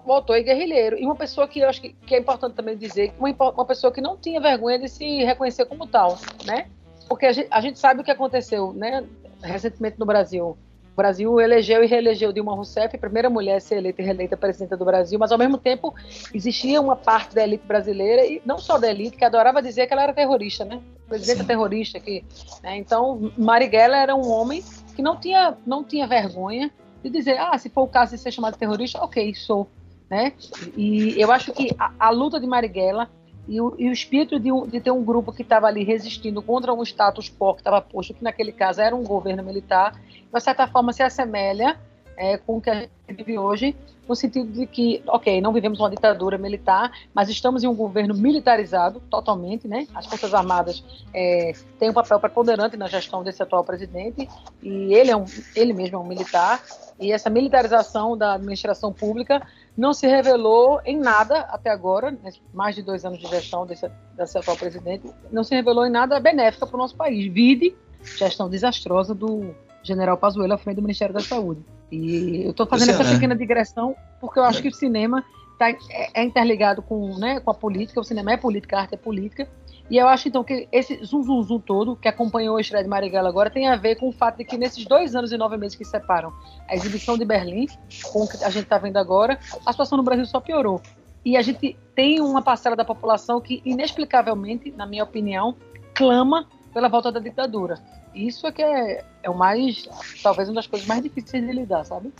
O 0.06 0.12
autor 0.12 0.38
e 0.38 0.44
guerrilheiro. 0.44 0.96
E 0.96 1.05
uma 1.05 1.17
pessoa 1.17 1.49
que 1.49 1.58
eu 1.58 1.69
acho 1.69 1.81
que, 1.81 1.93
que 2.06 2.14
é 2.14 2.19
importante 2.19 2.55
também 2.55 2.76
dizer, 2.76 3.12
uma, 3.19 3.50
uma 3.50 3.64
pessoa 3.64 3.93
que 3.93 4.00
não 4.00 4.17
tinha 4.17 4.40
vergonha 4.40 4.78
de 4.78 4.88
se 4.88 5.25
reconhecer 5.25 5.67
como 5.67 5.87
tal, 5.87 6.17
né? 6.44 6.69
Porque 7.08 7.26
a 7.26 7.32
gente, 7.32 7.49
a 7.50 7.60
gente 7.60 7.78
sabe 7.78 8.00
o 8.00 8.05
que 8.05 8.10
aconteceu, 8.10 8.72
né? 8.72 9.05
Recentemente 9.46 9.99
no 9.99 10.06
Brasil. 10.06 10.56
O 10.94 10.96
Brasil 10.96 11.41
elegeu 11.41 11.82
e 11.82 11.88
reelegeu 11.88 12.32
Dilma 12.32 12.55
Rousseff, 12.55 12.94
a 12.94 12.99
primeira 12.99 13.29
mulher 13.29 13.56
a 13.56 13.61
ser 13.61 13.79
eleita 13.79 14.00
e 14.00 14.05
reeleita 14.05 14.37
presidenta 14.37 14.76
do 14.76 14.85
Brasil, 14.85 15.19
mas 15.19 15.32
ao 15.32 15.38
mesmo 15.38 15.58
tempo 15.58 15.93
existia 16.32 16.81
uma 16.81 16.94
parte 16.94 17.35
da 17.35 17.43
elite 17.43 17.67
brasileira, 17.67 18.25
e 18.25 18.41
não 18.46 18.58
só 18.58 18.79
da 18.79 18.88
elite, 18.88 19.17
que 19.17 19.25
adorava 19.25 19.61
dizer 19.61 19.88
que 19.88 19.93
ela 19.93 20.05
era 20.05 20.12
terrorista, 20.12 20.64
né? 20.64 20.81
Presidenta 21.08 21.41
Sim. 21.41 21.49
terrorista 21.49 21.99
aqui. 21.99 22.25
Né? 22.62 22.76
Então, 22.76 23.32
Marighella 23.37 23.96
era 23.96 24.14
um 24.14 24.31
homem 24.31 24.62
que 24.94 25.02
não 25.02 25.17
tinha, 25.17 25.56
não 25.67 25.82
tinha 25.82 26.06
vergonha 26.06 26.70
de 27.02 27.11
dizer, 27.11 27.38
ah, 27.38 27.58
se 27.58 27.69
for 27.69 27.82
o 27.82 27.88
caso 27.88 28.12
de 28.12 28.19
ser 28.19 28.31
chamado 28.31 28.56
terrorista, 28.56 29.02
ok, 29.02 29.35
sou. 29.35 29.69
Né? 30.08 30.32
E 30.76 31.20
eu 31.20 31.32
acho 31.32 31.52
que 31.52 31.75
a, 31.76 31.91
a 31.99 32.11
luta 32.11 32.38
de 32.38 32.46
Marighella 32.46 33.11
e 33.46 33.61
o, 33.61 33.75
e 33.79 33.88
o 33.88 33.93
espírito 33.93 34.38
de, 34.38 34.50
de, 34.69 34.81
ter 34.81 34.91
um 34.91 35.05
grupo 35.05 35.32
que 35.32 35.43
estava 35.43 35.67
ali 35.67 35.85
resistindo 35.85 36.41
contra 36.43 36.73
um 36.73 36.82
status 36.82 37.29
quo 37.31 37.55
que 37.55 37.61
estava 37.61 37.81
posto, 37.81 38.14
que 38.14 38.25
naquele 38.25 38.52
caso 38.52 38.81
era 38.81 38.94
um 38.94 39.05
governo 39.05 39.43
militar, 39.43 40.00
de 40.32 40.41
certa 40.41 40.67
forma 40.67 40.93
se 40.93 41.02
assemelha 41.02 41.79
é, 42.17 42.37
com 42.38 42.56
o 42.56 42.61
que 42.61 42.70
a 42.70 42.75
gente 42.75 42.93
vive 43.08 43.38
hoje, 43.38 43.76
no 44.08 44.14
sentido 44.14 44.52
de 44.52 44.67
que, 44.67 45.02
ok, 45.06 45.41
não 45.41 45.52
vivemos 45.52 45.81
uma 45.81 45.91
ditadura 45.91 46.37
militar, 46.37 46.93
mas 47.14 47.29
estamos 47.29 47.64
em 47.64 47.67
um 47.67 47.75
governo 47.75 48.14
militarizado 48.14 49.00
totalmente, 49.11 49.67
né? 49.67 49.87
As 49.94 50.06
Forças 50.06 50.35
Armadas 50.35 50.85
é, 51.12 51.52
têm 51.79 51.91
um 51.91 51.94
papel 51.94 52.20
preponderante 52.20 52.76
na 52.76 52.87
gestão 52.87 53.23
desse 53.25 53.43
atual 53.43 53.64
presidente 53.64 54.29
e 54.62 54.94
ele, 54.94 55.11
é 55.11 55.17
um, 55.17 55.25
ele 55.56 55.73
mesmo 55.73 55.96
é 55.96 55.99
um 55.99 56.06
militar, 56.06 56.62
e 57.00 57.12
essa 57.12 57.31
militarização 57.31 58.17
da 58.17 58.35
administração 58.35 58.93
pública 58.93 59.46
não 59.76 59.93
se 59.93 60.06
revelou 60.06 60.81
em 60.85 60.99
nada 60.99 61.41
até 61.41 61.71
agora, 61.71 62.17
mais 62.53 62.76
de 62.76 62.82
dois 62.82 63.05
anos 63.05 63.19
de 63.19 63.26
gestão 63.26 63.67
desse, 63.67 63.91
desse 64.17 64.38
atual 64.38 64.56
presidente, 64.56 65.11
não 65.32 65.43
se 65.43 65.55
revelou 65.55 65.85
em 65.85 65.91
nada 65.91 66.21
benéfica 66.21 66.67
para 66.67 66.76
o 66.76 66.79
nosso 66.79 66.94
país. 66.94 67.32
Vide 67.32 67.75
gestão 68.17 68.49
desastrosa 68.49 69.15
do 69.15 69.55
general 69.82 70.17
Pazuello 70.17 70.53
à 70.53 70.59
frente 70.59 70.76
do 70.76 70.82
Ministério 70.82 71.12
da 71.12 71.21
Saúde. 71.21 71.62
E 71.91 72.44
eu 72.44 72.50
estou 72.50 72.67
fazendo 72.67 72.91
essa 72.91 73.05
né? 73.05 73.12
pequena 73.12 73.37
digressão 73.37 73.94
porque 74.21 74.38
eu 74.38 74.44
acho 74.44 74.63
que 74.63 74.69
o 74.69 74.75
cinema 74.75 75.25
tá, 75.58 75.70
é, 75.70 76.10
é 76.15 76.25
interligado 76.25 76.81
com, 76.81 77.19
né, 77.19 77.41
com 77.41 77.51
a 77.51 77.55
política, 77.55 78.01
o 78.01 78.05
cinema 78.05 78.32
é 78.32 78.37
política, 78.37 78.77
a 78.77 78.81
arte 78.81 78.94
é 78.94 78.96
política, 78.96 79.48
e 79.91 79.98
eu 79.98 80.08
acho, 80.08 80.29
então, 80.29 80.43
que 80.43 80.67
esse 80.72 81.05
zum, 81.05 81.22
zum, 81.22 81.43
zum 81.43 81.58
todo, 81.60 81.94
que 81.94 82.08
acompanhou 82.08 82.56
a 82.56 82.60
estreia 82.60 82.82
de 82.82 82.88
Marighella 82.88 83.29
agora, 83.29 83.50
tem 83.50 83.69
a 83.69 83.76
ver 83.76 83.96
com 83.96 84.08
o 84.08 84.12
fato 84.12 84.38
de 84.38 84.44
que 84.44 84.56
nesses 84.56 84.84
dois 84.86 85.14
anos 85.14 85.31
e 85.31 85.36
nove 85.36 85.56
meses 85.56 85.76
que 85.76 85.84
separam 85.84 86.32
a 86.69 86.74
exibição 86.74 87.19
de 87.19 87.24
Berlim, 87.24 87.67
com 88.10 88.24
o 88.24 88.29
que 88.29 88.43
a 88.43 88.50
gente 88.50 88.64
está 88.64 88.79
vendo 88.79 88.96
agora, 88.96 89.38
a 89.67 89.72
situação 89.72 89.98
no 89.98 90.05
Brasil 90.05 90.24
só 90.24 90.41
piorou. 90.41 90.81
E 91.24 91.36
a 91.36 91.43
gente 91.43 91.76
tem 91.94 92.20
uma 92.20 92.43
parcela 92.43 92.74
da 92.74 92.84
população 92.84 93.41
que, 93.41 93.62
inexplicavelmente, 93.64 94.72
na 94.72 94.86
minha 94.86 95.05
opinião, 95.05 95.55
clama 95.94 96.46
pela 96.72 96.88
volta 96.88 97.12
da 97.12 97.20
ditadura. 97.20 97.79
Isso 98.14 98.46
é 98.46 98.53
que 98.53 98.62
é, 98.62 99.05
é 99.22 99.31
o 99.31 99.36
mais, 99.36 99.88
talvez, 100.22 100.48
uma 100.48 100.56
das 100.56 100.67
coisas 100.67 100.86
mais 100.86 101.03
difíceis 101.03 101.44
de 101.44 101.53
lidar, 101.53 101.84
sabe? 101.84 102.12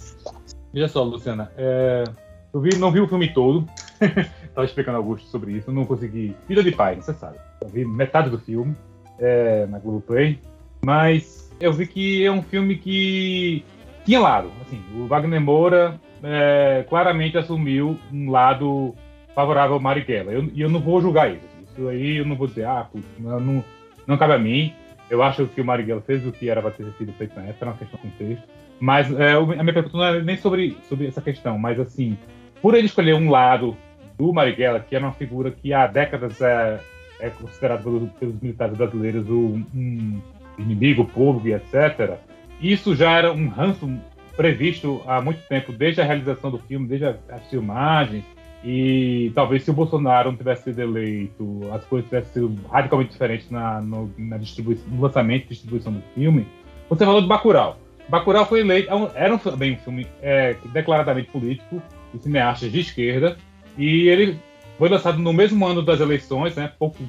Veja 0.73 0.88
só, 0.88 1.02
Luciana, 1.02 1.52
é, 1.56 2.04
eu 2.52 2.61
vi, 2.61 2.76
não 2.76 2.90
vi 2.90 3.00
o 3.00 3.09
filme 3.09 3.33
todo, 3.33 3.68
estava 4.44 4.64
explicando 4.64 4.97
Augusto 4.97 5.28
sobre 5.28 5.52
isso, 5.52 5.71
não 5.71 5.85
consegui. 5.85 6.37
Vida 6.49 6.62
de 6.62 6.73
pai, 6.73 6.97
você 6.97 7.12
sabe. 7.14 7.38
Eu 7.64 7.71
vi 7.71 7.85
metade 7.85 8.28
do 8.28 8.38
filme 8.38 8.76
é, 9.18 9.64
na 9.66 9.78
Globoplay, 9.78 10.38
mas 10.85 11.50
eu 11.59 11.73
vi 11.73 11.87
que 11.87 12.25
é 12.25 12.30
um 12.30 12.42
filme 12.42 12.76
que 12.76 13.64
tinha 14.04 14.21
lado. 14.21 14.50
Assim, 14.61 14.83
o 14.94 15.06
Wagner 15.06 15.40
Moura 15.40 15.99
é, 16.23 16.85
claramente 16.87 17.38
assumiu 17.38 17.99
um 18.12 18.30
lado 18.30 18.94
favorável 19.35 19.76
ao 19.76 19.80
Marighella. 19.80 20.33
E 20.33 20.35
eu, 20.35 20.50
eu, 20.54 20.68
não 20.68 20.78
vou 20.78 21.00
julgar 21.00 21.33
isso. 21.33 21.49
Isso 21.62 21.88
aí 21.88 22.18
eu 22.18 22.26
não 22.26 22.37
vou 22.37 22.47
dizer, 22.47 22.66
ah, 22.66 22.87
putz, 22.92 23.06
não, 23.18 23.40
não, 23.40 23.64
não 24.06 24.18
cabe 24.18 24.35
a 24.35 24.38
mim. 24.38 24.75
Eu 25.09 25.23
acho 25.23 25.47
que 25.47 25.62
o 25.62 25.64
Marighella 25.64 26.02
fez 26.02 26.26
o 26.26 26.33
que 26.33 26.50
era 26.50 26.61
para 26.61 26.71
ter 26.71 26.92
sido 26.99 27.14
feito 27.14 27.35
na 27.35 27.44
época, 27.44 27.64
era 27.64 27.71
uma 27.71 27.78
questão 27.78 27.99
de 27.99 28.11
contexto. 28.11 28.44
Mas 28.78 29.11
é, 29.18 29.33
a 29.33 29.42
minha 29.42 29.73
pergunta 29.73 29.97
não 29.97 30.04
é 30.04 30.23
nem 30.23 30.37
sobre, 30.37 30.76
sobre 30.87 31.06
essa 31.06 31.23
questão, 31.23 31.59
mas 31.59 31.80
assim, 31.80 32.18
por 32.61 32.75
ele 32.75 32.87
escolher 32.87 33.14
um 33.14 33.30
lado 33.30 33.75
do 34.18 34.35
Marighella, 34.35 34.80
que 34.80 34.94
era 34.94 35.06
uma 35.06 35.14
figura 35.14 35.50
que 35.50 35.73
há 35.73 35.87
décadas 35.87 36.40
é, 36.42 36.78
é 37.25 37.31
considerado 37.31 37.83
pelos, 37.83 38.11
pelos, 38.12 38.40
militares 38.40 38.76
brasileiros 38.76 39.28
um, 39.28 39.64
um, 39.75 40.21
inimigo 40.59 41.04
público 41.07 41.49
etc., 41.49 42.19
isso 42.61 42.95
já 42.95 43.12
era 43.12 43.33
um 43.33 43.49
ranço 43.49 43.90
previsto 44.37 45.02
há 45.07 45.21
muito 45.21 45.40
tempo, 45.49 45.73
desde 45.73 46.00
a 46.00 46.04
realização 46.04 46.50
do 46.50 46.59
filme, 46.59 46.87
desde 46.87 47.07
as 47.07 47.47
filmagens, 47.50 48.25
E 48.64 49.31
talvez 49.35 49.62
se 49.62 49.71
o 49.71 49.75
Bolsonaro 49.75 50.31
não 50.31 50.38
tivesse 50.38 50.64
sido 50.64 50.81
eleito, 50.81 51.61
as 51.73 51.85
coisas 51.85 52.09
tivessem 52.09 52.33
sido 52.33 52.57
radicalmente 52.69 53.11
diferentes 53.11 53.50
na, 53.50 53.81
no, 53.81 54.11
na 54.16 54.38
distribuição, 54.38 54.87
no 54.88 55.02
lançamento 55.02 55.45
e 55.45 55.49
distribuição 55.49 55.93
do 55.93 56.02
filme. 56.14 56.47
Você 56.88 57.04
falou 57.04 57.21
de 57.21 57.28
Bacurau. 57.28 57.78
Bacurau 58.09 58.47
foi 58.47 58.61
eleito, 58.61 58.90
é 58.90 59.25
era 59.25 59.35
um, 59.35 59.57
bem 59.57 59.75
um 59.75 59.78
filme 59.78 60.07
é, 60.23 60.57
declaradamente 60.73 61.31
político, 61.31 61.83
de 62.12 62.23
cineastas 62.23 62.71
de 62.71 62.81
esquerda, 62.81 63.37
e 63.76 64.09
ele 64.09 64.38
foi 64.78 64.88
lançado 64.88 65.19
no 65.19 65.33
mesmo 65.33 65.66
ano 65.66 65.83
das 65.83 66.00
eleições, 66.00 66.54
né, 66.57 66.73
poucos, 66.78 67.00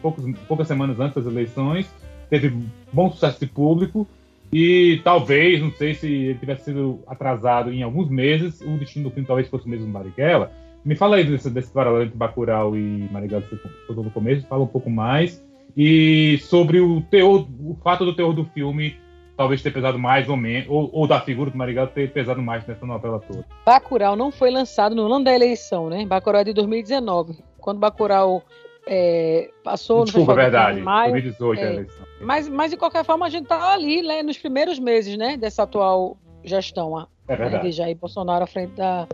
poucos, 0.00 0.24
poucas 0.48 0.68
semanas 0.68 0.98
antes 0.98 1.14
das 1.14 1.26
eleições, 1.26 1.92
teve 2.28 2.52
bom 2.92 3.10
sucesso 3.10 3.40
de 3.40 3.46
público, 3.46 4.06
e 4.52 5.00
talvez, 5.02 5.62
não 5.62 5.72
sei 5.72 5.94
se 5.94 6.06
ele 6.06 6.38
tivesse 6.38 6.64
sido 6.64 7.00
atrasado 7.06 7.72
em 7.72 7.82
alguns 7.82 8.10
meses, 8.10 8.60
o 8.60 8.76
destino 8.76 9.08
do 9.08 9.10
filme 9.10 9.26
talvez 9.26 9.48
fosse 9.48 9.66
o 9.66 9.68
mesmo 9.68 9.88
Marighella. 9.88 10.52
Me 10.84 10.94
fala 10.94 11.16
aí 11.16 11.24
desse, 11.24 11.48
desse 11.48 11.70
paralelo 11.72 12.04
entre 12.04 12.18
Bacurau 12.18 12.76
e 12.76 13.08
Marighella, 13.10 13.42
que 13.42 13.56
você 13.56 13.68
falou 13.86 14.04
no 14.04 14.10
começo, 14.10 14.46
fala 14.46 14.64
um 14.64 14.66
pouco 14.66 14.90
mais. 14.90 15.42
E 15.74 16.38
sobre 16.42 16.80
o 16.80 17.00
teor, 17.00 17.46
o 17.60 17.74
fato 17.82 18.04
do 18.04 18.14
teor 18.14 18.34
do 18.34 18.44
filme 18.44 18.96
talvez 19.42 19.60
ter 19.60 19.72
pesado 19.72 19.98
mais 19.98 20.28
ou 20.28 20.36
menos, 20.36 20.68
ou, 20.68 20.88
ou 20.92 21.06
da 21.06 21.20
figura 21.20 21.50
do 21.50 21.58
Marighella 21.58 21.88
ter 21.88 22.12
pesado 22.12 22.40
mais 22.40 22.64
nessa 22.64 22.86
novela 22.86 23.18
toda. 23.20 23.44
Bacurau 23.66 24.14
não 24.14 24.30
foi 24.30 24.50
lançado 24.52 24.94
no 24.94 25.04
ano 25.06 25.24
da 25.24 25.34
eleição, 25.34 25.90
né? 25.90 26.06
Bacurau 26.06 26.42
é 26.42 26.44
de 26.44 26.52
2019. 26.52 27.38
Quando 27.58 27.80
Bacurau 27.80 28.44
é, 28.86 29.50
passou 29.64 30.04
Desculpa, 30.04 30.32
no 30.32 30.36
verdade, 30.36 30.80
maio, 30.80 31.10
2018 31.10 31.60
é, 31.60 31.64
a 31.64 31.72
eleição. 31.72 32.06
Mas, 32.20 32.48
mas, 32.48 32.70
de 32.70 32.76
qualquer 32.76 33.04
forma, 33.04 33.26
a 33.26 33.28
gente 33.28 33.44
está 33.44 33.72
ali 33.72 34.00
né, 34.00 34.22
nos 34.22 34.38
primeiros 34.38 34.78
meses 34.78 35.16
né, 35.16 35.36
dessa 35.36 35.64
atual 35.64 36.16
gestão. 36.44 37.08
É 37.26 37.34
verdade. 37.34 37.64
Né, 37.64 37.70
de 37.70 37.72
Jair 37.72 37.96
Bolsonaro 37.96 38.44
à 38.44 38.46
frente 38.46 38.74
da 38.74 39.08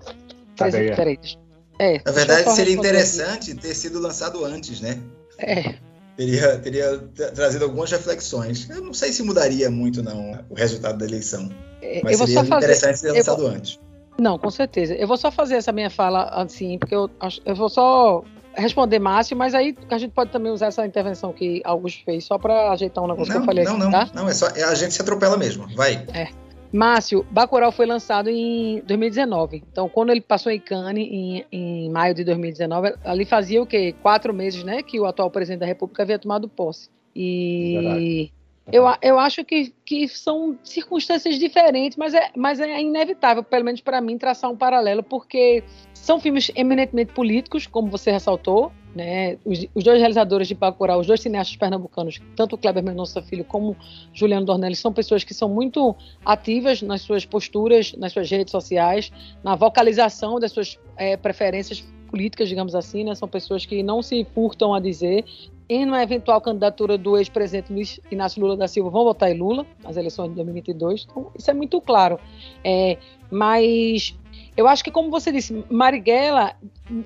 presidente. 0.56 1.38
É, 1.78 2.02
Na 2.04 2.12
verdade, 2.12 2.50
seria 2.50 2.74
interessante 2.74 3.52
aqui. 3.52 3.60
ter 3.60 3.74
sido 3.74 3.98
lançado 3.98 4.44
antes, 4.44 4.82
né? 4.82 5.00
É. 5.38 5.74
Teria, 6.18 6.58
teria 6.58 6.98
trazido 7.32 7.64
algumas 7.64 7.92
reflexões. 7.92 8.68
Eu 8.68 8.82
não 8.82 8.92
sei 8.92 9.12
se 9.12 9.22
mudaria 9.22 9.70
muito, 9.70 10.02
não, 10.02 10.44
o 10.50 10.54
resultado 10.54 10.98
da 10.98 11.04
eleição. 11.04 11.48
É, 11.80 12.00
mas 12.02 12.16
seria 12.16 12.40
interessante 12.40 12.98
ser 12.98 13.12
lançado 13.12 13.42
vou... 13.42 13.50
antes. 13.52 13.78
Não, 14.18 14.36
com 14.36 14.50
certeza. 14.50 14.94
Eu 14.94 15.06
vou 15.06 15.16
só 15.16 15.30
fazer 15.30 15.54
essa 15.54 15.70
minha 15.70 15.88
fala 15.88 16.24
assim, 16.30 16.76
porque 16.76 16.92
eu, 16.92 17.08
eu 17.46 17.54
vou 17.54 17.68
só 17.68 18.24
responder 18.52 18.98
Márcio, 18.98 19.36
mas 19.36 19.54
aí 19.54 19.76
a 19.88 19.96
gente 19.96 20.10
pode 20.10 20.32
também 20.32 20.50
usar 20.50 20.66
essa 20.66 20.84
intervenção 20.84 21.32
que 21.32 21.62
Augusto 21.64 22.04
fez 22.04 22.24
só 22.24 22.36
para 22.36 22.72
ajeitar 22.72 23.04
um 23.04 23.06
negócio 23.06 23.32
não, 23.32 23.40
que 23.40 23.42
eu 23.44 23.46
falei 23.46 23.64
não, 23.64 23.72
aqui, 23.74 23.80
não, 23.84 23.90
tá? 23.92 24.10
Não, 24.12 24.28
é 24.28 24.34
só 24.34 24.48
é, 24.48 24.64
a 24.64 24.74
gente 24.74 24.94
se 24.94 25.00
atropela 25.00 25.36
mesmo. 25.36 25.68
Vai. 25.76 26.04
É. 26.12 26.26
Márcio, 26.72 27.24
Bacurau 27.30 27.72
foi 27.72 27.86
lançado 27.86 28.28
em 28.28 28.82
2019. 28.86 29.64
Então, 29.70 29.88
quando 29.88 30.10
ele 30.10 30.20
passou 30.20 30.52
em 30.52 30.60
Cannes, 30.60 31.08
em, 31.10 31.44
em 31.50 31.90
maio 31.90 32.14
de 32.14 32.24
2019, 32.24 32.94
ali 33.04 33.24
fazia 33.24 33.62
o 33.62 33.66
quê? 33.66 33.94
Quatro 34.02 34.34
meses, 34.34 34.62
né? 34.62 34.82
Que 34.82 35.00
o 35.00 35.06
atual 35.06 35.30
presidente 35.30 35.60
da 35.60 35.66
República 35.66 36.02
havia 36.02 36.18
tomado 36.18 36.48
posse. 36.48 36.90
E 37.16 38.30
eu, 38.70 38.84
eu 39.00 39.18
acho 39.18 39.44
que, 39.44 39.72
que 39.84 40.06
são 40.08 40.58
circunstâncias 40.62 41.38
diferentes, 41.38 41.96
mas 41.96 42.12
é, 42.12 42.30
mas 42.36 42.60
é 42.60 42.80
inevitável, 42.80 43.42
pelo 43.42 43.64
menos 43.64 43.80
para 43.80 44.00
mim, 44.00 44.18
traçar 44.18 44.50
um 44.50 44.56
paralelo, 44.56 45.02
porque 45.02 45.64
são 45.94 46.20
filmes 46.20 46.50
eminentemente 46.54 47.12
políticos, 47.12 47.66
como 47.66 47.90
você 47.90 48.10
ressaltou, 48.10 48.70
né? 48.94 49.38
Os, 49.44 49.66
os, 49.74 49.84
dois 49.84 49.98
realizadores 49.98 50.48
de 50.48 50.54
Bacurau, 50.54 51.00
os 51.00 51.06
dois 51.06 51.20
cineastas 51.20 51.56
pernambucanos, 51.56 52.20
tanto 52.36 52.56
o 52.56 52.58
Kleber 52.58 52.82
Mendonça 52.82 53.22
Filho 53.22 53.44
como 53.44 53.74
Juliano 54.12 54.44
Dornelli, 54.44 54.76
são 54.76 54.92
pessoas 54.92 55.24
que 55.24 55.32
são 55.32 55.48
muito 55.48 55.96
ativas 56.24 56.82
nas 56.82 57.00
suas 57.00 57.24
posturas, 57.24 57.94
nas 57.94 58.12
suas 58.12 58.30
redes 58.30 58.50
sociais, 58.50 59.10
na 59.42 59.54
vocalização 59.54 60.38
das 60.38 60.52
suas 60.52 60.78
é, 60.96 61.16
preferências 61.16 61.82
políticas, 62.10 62.48
digamos 62.48 62.74
assim, 62.74 63.04
né? 63.04 63.14
São 63.14 63.28
pessoas 63.28 63.64
que 63.64 63.82
não 63.82 64.02
se 64.02 64.26
furtam 64.34 64.74
a 64.74 64.80
dizer 64.80 65.24
em 65.68 65.84
uma 65.84 66.02
eventual 66.02 66.40
candidatura 66.40 66.96
do 66.96 67.16
ex-presidente 67.18 67.72
Luiz 67.72 68.00
Inácio 68.10 68.40
Lula 68.40 68.56
da 68.56 68.66
Silva, 68.66 68.88
vão 68.88 69.04
votar 69.04 69.30
em 69.30 69.38
Lula 69.38 69.66
nas 69.82 69.96
eleições 69.96 70.30
de 70.30 70.36
2022. 70.36 71.06
Então, 71.10 71.30
isso 71.36 71.50
é 71.50 71.54
muito 71.54 71.80
claro. 71.80 72.18
É, 72.64 72.96
mas 73.30 74.16
eu 74.56 74.66
acho 74.66 74.82
que, 74.82 74.90
como 74.90 75.10
você 75.10 75.30
disse, 75.30 75.64
Marighella, 75.70 76.54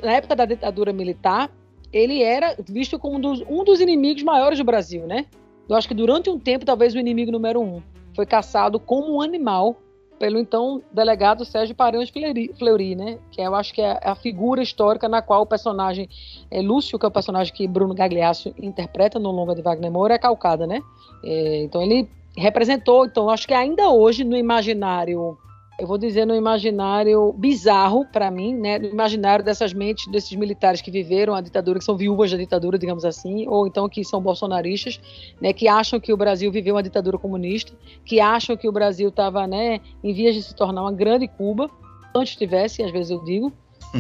na 0.02 0.12
época 0.12 0.36
da 0.36 0.44
ditadura 0.44 0.92
militar, 0.92 1.50
ele 1.92 2.22
era 2.22 2.56
visto 2.68 2.98
como 2.98 3.16
um 3.16 3.20
dos, 3.20 3.42
um 3.48 3.64
dos 3.64 3.80
inimigos 3.80 4.22
maiores 4.22 4.58
do 4.58 4.64
Brasil, 4.64 5.06
né? 5.06 5.26
Eu 5.68 5.76
acho 5.76 5.88
que 5.88 5.94
durante 5.94 6.30
um 6.30 6.38
tempo, 6.38 6.64
talvez 6.64 6.94
o 6.94 6.98
inimigo 6.98 7.32
número 7.32 7.60
um 7.60 7.82
foi 8.14 8.26
caçado 8.26 8.78
como 8.78 9.16
um 9.16 9.20
animal 9.20 9.76
pelo 10.22 10.38
então 10.38 10.80
delegado 10.92 11.44
Sérgio 11.44 11.74
Paranhos 11.74 12.08
Fleury, 12.56 12.94
né? 12.94 13.18
Que 13.32 13.40
eu 13.40 13.56
acho 13.56 13.74
que 13.74 13.82
é 13.82 13.98
a 14.04 14.14
figura 14.14 14.62
histórica 14.62 15.08
na 15.08 15.20
qual 15.20 15.42
o 15.42 15.46
personagem 15.46 16.08
é, 16.48 16.62
Lúcio, 16.62 16.96
que 16.96 17.04
é 17.04 17.08
o 17.08 17.10
personagem 17.10 17.52
que 17.52 17.66
Bruno 17.66 17.92
Gagliasso 17.92 18.54
interpreta 18.56 19.18
no 19.18 19.32
longa 19.32 19.52
de 19.52 19.62
Wagner 19.62 19.90
Moura, 19.90 20.14
é 20.14 20.18
calcada, 20.18 20.64
né? 20.64 20.80
É, 21.24 21.64
então 21.64 21.82
ele 21.82 22.08
representou, 22.36 23.04
então 23.04 23.28
acho 23.28 23.48
que 23.48 23.52
ainda 23.52 23.90
hoje 23.90 24.22
no 24.22 24.36
imaginário 24.36 25.36
eu 25.78 25.86
vou 25.86 25.98
dizer 25.98 26.26
no 26.26 26.34
imaginário 26.34 27.32
bizarro 27.32 28.04
para 28.04 28.30
mim, 28.30 28.54
né, 28.54 28.78
no 28.78 28.88
imaginário 28.88 29.44
dessas 29.44 29.72
mentes 29.72 30.06
desses 30.06 30.32
militares 30.36 30.80
que 30.80 30.90
viveram 30.90 31.34
a 31.34 31.40
ditadura, 31.40 31.78
que 31.78 31.84
são 31.84 31.96
viúvas 31.96 32.30
da 32.30 32.36
ditadura, 32.36 32.78
digamos 32.78 33.04
assim, 33.04 33.48
ou 33.48 33.66
então 33.66 33.88
que 33.88 34.04
são 34.04 34.20
bolsonaristas, 34.20 35.00
né, 35.40 35.52
que 35.52 35.68
acham 35.68 35.98
que 35.98 36.12
o 36.12 36.16
Brasil 36.16 36.52
viveu 36.52 36.74
uma 36.74 36.82
ditadura 36.82 37.18
comunista, 37.18 37.72
que 38.04 38.20
acham 38.20 38.56
que 38.56 38.68
o 38.68 38.72
Brasil 38.72 39.08
estava, 39.08 39.46
né, 39.46 39.80
em 40.04 40.12
vias 40.12 40.34
de 40.34 40.42
se 40.42 40.54
tornar 40.54 40.82
uma 40.82 40.92
grande 40.92 41.26
Cuba, 41.26 41.70
antes 42.14 42.36
tivesse, 42.36 42.82
às 42.82 42.90
vezes 42.90 43.10
eu 43.10 43.24
digo, 43.24 43.52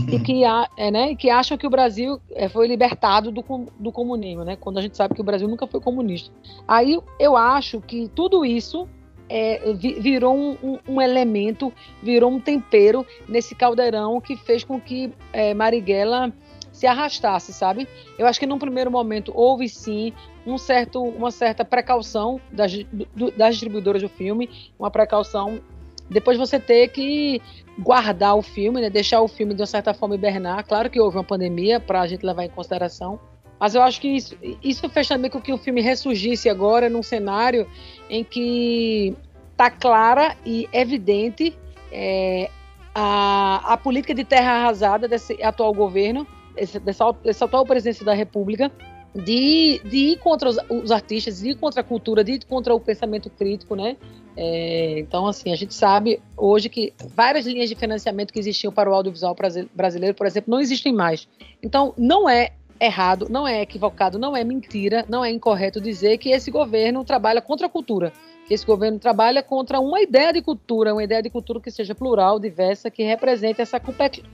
e 0.08 0.18
que, 0.20 0.44
é, 0.76 0.90
né, 0.90 1.14
que 1.14 1.28
acham 1.28 1.58
que 1.58 1.66
o 1.66 1.70
Brasil 1.70 2.20
é, 2.30 2.48
foi 2.48 2.66
libertado 2.66 3.30
do, 3.30 3.44
do 3.78 3.92
comunismo, 3.92 4.44
né, 4.44 4.56
quando 4.56 4.78
a 4.78 4.82
gente 4.82 4.96
sabe 4.96 5.14
que 5.14 5.20
o 5.20 5.24
Brasil 5.24 5.48
nunca 5.48 5.66
foi 5.66 5.80
comunista. 5.80 6.32
Aí 6.66 6.98
eu 7.18 7.36
acho 7.36 7.80
que 7.80 8.08
tudo 8.08 8.44
isso 8.44 8.88
é, 9.34 9.72
virou 9.72 10.36
um, 10.36 10.78
um, 10.86 11.00
elemento, 11.00 11.72
virou 12.02 12.30
um 12.30 12.38
tempero 12.38 13.06
nesse 13.26 13.54
caldeirão 13.54 14.20
que 14.20 14.36
fez 14.36 14.62
com 14.62 14.78
que 14.78 15.10
é, 15.32 15.54
Marighella 15.54 16.30
se 16.70 16.86
arrastasse, 16.86 17.50
sabe? 17.50 17.88
Eu 18.18 18.26
acho 18.26 18.38
que 18.38 18.46
num 18.46 18.58
primeiro 18.58 18.90
momento 18.90 19.32
houve 19.34 19.70
sim 19.70 20.12
um 20.46 20.58
certo, 20.58 21.02
uma 21.02 21.30
certa 21.30 21.64
precaução 21.64 22.38
das, 22.50 22.72
do, 23.16 23.30
das 23.30 23.54
distribuidoras 23.54 24.02
do 24.02 24.08
filme, 24.08 24.50
uma 24.78 24.90
precaução. 24.90 25.62
Depois 26.10 26.36
você 26.36 26.60
ter 26.60 26.88
que 26.88 27.40
guardar 27.78 28.36
o 28.36 28.42
filme, 28.42 28.82
né? 28.82 28.90
deixar 28.90 29.22
o 29.22 29.28
filme 29.28 29.54
de 29.54 29.62
uma 29.62 29.66
certa 29.66 29.94
forma 29.94 30.14
hibernar. 30.14 30.62
Claro 30.66 30.90
que 30.90 31.00
houve 31.00 31.16
uma 31.16 31.24
pandemia 31.24 31.80
para 31.80 32.02
a 32.02 32.06
gente 32.06 32.26
levar 32.26 32.44
em 32.44 32.50
consideração, 32.50 33.18
mas 33.62 33.76
eu 33.76 33.82
acho 33.82 34.00
que 34.00 34.08
isso, 34.08 34.36
isso 34.60 34.88
fez 34.88 35.06
também 35.06 35.30
com 35.30 35.40
que 35.40 35.52
o 35.52 35.56
filme 35.56 35.80
ressurgisse 35.80 36.48
agora 36.48 36.88
num 36.88 37.00
cenário 37.00 37.64
em 38.10 38.24
que 38.24 39.14
está 39.52 39.70
clara 39.70 40.36
e 40.44 40.68
evidente 40.72 41.56
é, 41.92 42.50
a, 42.92 43.74
a 43.74 43.76
política 43.76 44.16
de 44.16 44.24
terra 44.24 44.50
arrasada 44.50 45.06
desse 45.06 45.40
atual 45.40 45.72
governo, 45.72 46.26
esse, 46.56 46.80
dessa, 46.80 47.12
dessa 47.12 47.44
atual 47.44 47.64
presidência 47.64 48.04
da 48.04 48.14
República, 48.14 48.68
de, 49.14 49.80
de 49.84 49.96
ir 49.96 50.18
contra 50.18 50.48
os, 50.48 50.56
os, 50.68 50.90
artistas, 50.90 51.38
de 51.40 51.50
ir 51.50 51.54
contra 51.54 51.82
a 51.82 51.84
cultura, 51.84 52.24
de 52.24 52.32
ir 52.32 52.44
contra 52.44 52.74
o 52.74 52.80
pensamento 52.80 53.30
crítico, 53.30 53.76
né? 53.76 53.96
É, 54.36 54.98
então, 54.98 55.26
assim, 55.26 55.52
a 55.52 55.56
gente 55.56 55.74
sabe 55.74 56.20
hoje 56.36 56.68
que 56.68 56.92
várias 57.14 57.46
linhas 57.46 57.68
de 57.68 57.76
financiamento 57.76 58.32
que 58.32 58.40
existiam 58.40 58.72
para 58.72 58.90
o 58.90 58.94
audiovisual 58.94 59.36
brasileiro, 59.72 60.16
por 60.16 60.26
exemplo, 60.26 60.50
não 60.50 60.60
existem 60.60 60.92
mais. 60.92 61.28
Então, 61.62 61.94
não 61.96 62.28
é 62.28 62.50
errado, 62.84 63.28
não 63.30 63.46
é 63.46 63.62
equivocado, 63.62 64.18
não 64.18 64.36
é 64.36 64.42
mentira, 64.42 65.04
não 65.08 65.24
é 65.24 65.30
incorreto 65.30 65.80
dizer 65.80 66.18
que 66.18 66.30
esse 66.30 66.50
governo 66.50 67.04
trabalha 67.04 67.40
contra 67.40 67.66
a 67.66 67.70
cultura, 67.70 68.12
que 68.46 68.54
esse 68.54 68.66
governo 68.66 68.98
trabalha 68.98 69.42
contra 69.42 69.80
uma 69.80 70.00
ideia 70.00 70.32
de 70.32 70.42
cultura, 70.42 70.92
uma 70.92 71.04
ideia 71.04 71.22
de 71.22 71.30
cultura 71.30 71.60
que 71.60 71.70
seja 71.70 71.94
plural, 71.94 72.38
diversa, 72.38 72.90
que 72.90 73.02
represente 73.02 73.60
essa 73.60 73.80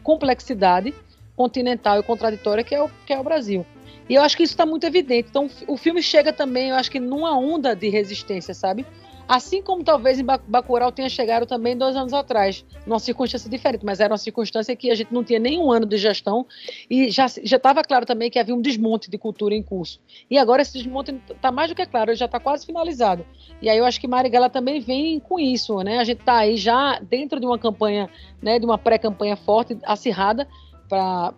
complexidade 0.02 0.94
continental 1.36 2.00
e 2.00 2.02
contraditória 2.02 2.64
que 2.64 2.74
é 2.74 2.82
o, 2.82 2.90
que 3.06 3.12
é 3.12 3.18
o 3.18 3.22
Brasil. 3.22 3.64
E 4.08 4.14
eu 4.14 4.22
acho 4.22 4.36
que 4.36 4.42
isso 4.42 4.54
está 4.54 4.64
muito 4.64 4.84
evidente. 4.84 5.28
Então, 5.28 5.50
o 5.66 5.76
filme 5.76 6.02
chega 6.02 6.32
também, 6.32 6.70
eu 6.70 6.76
acho 6.76 6.90
que 6.90 6.98
numa 6.98 7.38
onda 7.38 7.76
de 7.76 7.88
resistência, 7.90 8.54
sabe? 8.54 8.86
Assim 9.28 9.61
como 9.61 9.85
talvez 9.85 10.18
em 10.18 10.25
Bacurau 10.25 10.90
tenha 10.90 11.08
chegado 11.11 11.44
também 11.44 11.76
dois 11.76 11.94
anos 11.94 12.14
atrás, 12.14 12.64
numa 12.87 12.99
circunstância 12.99 13.50
diferente, 13.50 13.85
mas 13.85 14.00
era 14.00 14.11
uma 14.11 14.18
circunstância 14.18 14.75
que 14.75 14.90
a 14.90 14.94
gente 14.94 15.12
não 15.12 15.23
tinha 15.23 15.38
nenhum 15.38 15.70
ano 15.70 15.85
de 15.85 15.99
gestão 15.99 16.47
e 16.88 17.11
já 17.11 17.26
estava 17.26 17.82
claro 17.82 18.06
também 18.06 18.30
que 18.30 18.38
havia 18.38 18.54
um 18.54 18.62
desmonte 18.62 19.11
de 19.11 19.18
cultura 19.18 19.54
em 19.54 19.62
curso. 19.62 20.00
E 20.30 20.38
agora 20.38 20.62
esse 20.62 20.73
desmonte 20.73 21.14
está 21.30 21.52
mais 21.52 21.68
do 21.68 21.75
que 21.75 21.85
claro, 21.85 22.14
já 22.14 22.25
está 22.25 22.40
quase 22.40 22.64
finalizado. 22.64 23.26
E 23.61 23.68
aí 23.68 23.76
eu 23.76 23.85
acho 23.85 24.00
que 24.00 24.08
Marighella 24.08 24.49
também 24.49 24.80
vem 24.80 25.20
com 25.20 25.38
isso, 25.38 25.76
né? 25.82 25.99
A 25.99 26.04
gente 26.04 26.20
está 26.20 26.38
aí 26.38 26.56
já 26.56 26.99
dentro 26.99 27.38
de 27.38 27.44
uma 27.44 27.58
campanha, 27.58 28.08
né, 28.40 28.58
de 28.58 28.64
uma 28.64 28.78
pré-campanha 28.78 29.37
forte, 29.37 29.76
acirrada, 29.85 30.49
para 30.88 31.35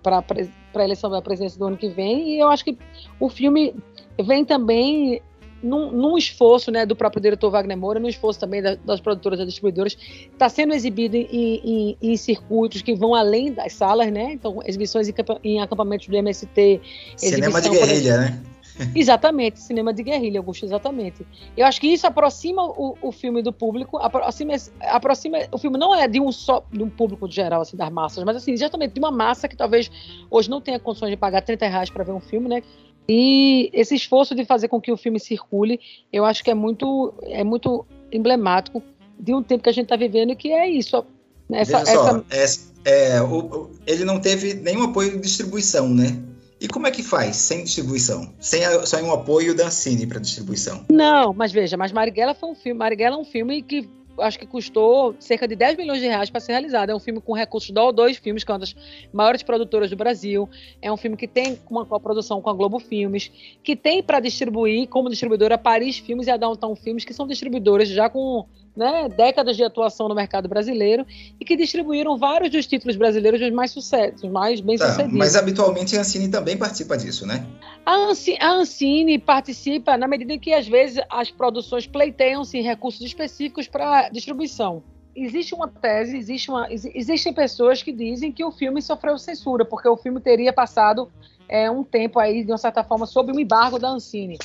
a 0.76 0.84
eleição 0.84 1.10
da 1.10 1.20
presidência 1.20 1.58
do 1.58 1.66
ano 1.66 1.76
que 1.76 1.88
vem, 1.88 2.36
e 2.36 2.38
eu 2.38 2.46
acho 2.46 2.64
que 2.64 2.78
o 3.18 3.28
filme 3.28 3.74
vem 4.16 4.44
também 4.44 5.20
num, 5.62 5.90
num, 5.90 6.16
esforço 6.16 6.70
né, 6.70 6.86
do 6.86 6.96
próprio 6.96 7.20
diretor 7.20 7.50
Wagner 7.50 7.76
Moura, 7.76 8.00
num 8.00 8.08
esforço 8.08 8.40
também 8.40 8.62
da, 8.62 8.74
das 8.76 9.00
produtoras 9.00 9.40
e 9.40 9.44
distribuidoras, 9.44 9.96
está 10.32 10.48
sendo 10.48 10.72
exibido 10.74 11.16
em, 11.16 11.26
em, 11.30 11.96
em, 12.00 12.16
circuitos 12.16 12.82
que 12.82 12.94
vão 12.94 13.14
além 13.14 13.52
das 13.52 13.72
salas, 13.72 14.10
né? 14.12 14.32
Então, 14.32 14.60
exibições 14.64 15.08
em, 15.08 15.14
em 15.44 15.60
acampamentos 15.60 16.06
do 16.06 16.16
MST. 16.16 16.80
Cinema 17.16 17.60
de 17.60 17.68
guerrilha, 17.68 18.18
né? 18.18 18.42
Exatamente, 18.94 19.60
cinema 19.60 19.92
de 19.92 20.02
guerrilha, 20.02 20.40
Augusto, 20.40 20.64
exatamente. 20.64 21.26
Eu 21.56 21.66
acho 21.66 21.80
que 21.80 21.86
isso 21.86 22.06
aproxima 22.06 22.64
o, 22.64 22.96
o 23.02 23.12
filme 23.12 23.42
do 23.42 23.52
público, 23.52 23.98
aproxima, 23.98 24.54
aproxima. 24.80 25.38
O 25.52 25.58
filme 25.58 25.78
não 25.78 25.94
é 25.94 26.08
de 26.08 26.20
um 26.20 26.32
só 26.32 26.64
de 26.72 26.82
um 26.82 26.88
público 26.88 27.30
geral, 27.30 27.62
assim, 27.62 27.76
das 27.76 27.90
massas, 27.90 28.24
mas 28.24 28.36
assim, 28.36 28.52
exatamente 28.52 28.94
de 28.94 29.00
uma 29.00 29.10
massa 29.10 29.48
que 29.48 29.56
talvez 29.56 29.90
hoje 30.30 30.48
não 30.48 30.60
tenha 30.60 30.78
condições 30.78 31.10
de 31.10 31.16
pagar 31.16 31.42
30 31.42 31.66
reais 31.66 31.90
para 31.90 32.04
ver 32.04 32.12
um 32.12 32.20
filme, 32.20 32.48
né? 32.48 32.62
E 33.08 33.70
esse 33.72 33.94
esforço 33.94 34.34
de 34.34 34.44
fazer 34.44 34.68
com 34.68 34.80
que 34.80 34.92
o 34.92 34.96
filme 34.96 35.18
circule, 35.18 35.80
eu 36.12 36.24
acho 36.24 36.44
que 36.44 36.50
é 36.50 36.54
muito, 36.54 37.12
é 37.22 37.42
muito 37.42 37.84
emblemático 38.12 38.82
de 39.18 39.34
um 39.34 39.42
tempo 39.42 39.62
que 39.62 39.68
a 39.68 39.72
gente 39.72 39.84
está 39.84 39.96
vivendo, 39.96 40.34
que 40.36 40.52
é 40.52 40.68
isso. 40.68 41.04
Essa, 41.50 41.84
só, 41.84 42.22
essa... 42.30 42.70
É, 42.84 43.16
é, 43.16 43.22
o, 43.22 43.70
ele 43.86 44.04
não 44.04 44.20
teve 44.20 44.54
nenhum 44.54 44.84
apoio 44.84 45.12
de 45.12 45.18
distribuição, 45.18 45.88
né? 45.88 46.16
E 46.60 46.68
como 46.68 46.86
é 46.86 46.90
que 46.90 47.02
faz 47.02 47.36
sem 47.36 47.64
distribuição? 47.64 48.32
Sem 48.38 48.64
a, 48.64 48.84
só 48.84 49.00
um 49.02 49.12
apoio 49.12 49.54
da 49.54 49.70
Cine 49.70 50.06
para 50.06 50.20
distribuição? 50.20 50.84
Não, 50.90 51.32
mas 51.32 51.52
veja, 51.52 51.76
mas 51.76 51.90
Marighella 51.90 52.34
foi 52.34 52.50
um 52.50 52.54
filme. 52.54 52.78
Marighella 52.78 53.16
é 53.16 53.18
um 53.18 53.24
filme 53.24 53.62
que 53.62 53.88
acho 54.20 54.38
que 54.38 54.46
custou 54.46 55.14
cerca 55.18 55.46
de 55.46 55.56
10 55.56 55.76
milhões 55.76 56.00
de 56.00 56.06
reais 56.06 56.30
para 56.30 56.40
ser 56.40 56.52
realizado. 56.52 56.90
É 56.90 56.94
um 56.94 57.00
filme 57.00 57.20
com 57.20 57.32
recursos 57.32 57.70
da 57.70 57.82
O2 57.82 58.20
Filmes, 58.20 58.44
que 58.44 58.50
é 58.50 58.54
uma 58.54 58.58
das 58.60 58.74
maiores 59.12 59.42
produtoras 59.42 59.90
do 59.90 59.96
Brasil. 59.96 60.48
É 60.80 60.92
um 60.92 60.96
filme 60.96 61.16
que 61.16 61.26
tem 61.26 61.58
uma 61.70 61.84
coprodução 61.84 62.40
com 62.40 62.50
a 62.50 62.52
Globo 62.52 62.78
Filmes, 62.78 63.30
que 63.62 63.74
tem 63.74 64.02
para 64.02 64.20
distribuir 64.20 64.88
como 64.88 65.10
distribuidora 65.10 65.58
Paris 65.58 65.98
Filmes 65.98 66.26
e 66.26 66.30
a 66.30 66.36
Downtown 66.36 66.74
Filmes, 66.76 67.04
que 67.04 67.14
são 67.14 67.26
distribuidores 67.26 67.88
já 67.88 68.08
com 68.08 68.46
né, 68.80 69.10
décadas 69.10 69.58
de 69.58 69.62
atuação 69.62 70.08
no 70.08 70.14
mercado 70.14 70.48
brasileiro 70.48 71.06
e 71.38 71.44
que 71.44 71.54
distribuíram 71.54 72.16
vários 72.16 72.50
dos 72.50 72.66
títulos 72.66 72.96
brasileiros 72.96 73.38
dos 73.38 73.50
mais 73.50 73.70
sucessos, 73.70 74.28
mais 74.30 74.58
bem 74.62 74.78
tá, 74.78 74.88
sucedidos. 74.88 75.18
Mas 75.18 75.36
habitualmente 75.36 75.94
a 75.98 76.00
Ancine 76.00 76.30
também 76.30 76.56
participa 76.56 76.96
disso, 76.96 77.26
né? 77.26 77.46
A 77.84 77.94
Ancine, 77.94 78.38
a 78.40 78.52
Ancine 78.52 79.18
participa 79.18 79.98
na 79.98 80.08
medida 80.08 80.32
em 80.32 80.38
que 80.38 80.54
às 80.54 80.66
vezes 80.66 81.04
as 81.10 81.30
produções 81.30 81.86
pleiteiam-se 81.86 82.58
recursos 82.62 83.02
específicos 83.02 83.68
para 83.68 84.08
distribuição. 84.08 84.82
Existe 85.14 85.54
uma 85.54 85.68
tese, 85.68 86.16
existe 86.16 86.50
uma, 86.50 86.66
existem 86.70 87.34
pessoas 87.34 87.82
que 87.82 87.92
dizem 87.92 88.32
que 88.32 88.42
o 88.42 88.50
filme 88.50 88.80
sofreu 88.80 89.18
censura 89.18 89.62
porque 89.62 89.88
o 89.88 89.96
filme 89.96 90.20
teria 90.20 90.54
passado 90.54 91.10
é, 91.46 91.70
um 91.70 91.84
tempo 91.84 92.18
aí 92.18 92.42
de 92.44 92.50
uma 92.50 92.56
certa 92.56 92.82
forma 92.82 93.04
sob 93.04 93.30
um 93.30 93.38
embargo 93.38 93.78
da 93.78 93.90
Ancine. 93.90 94.38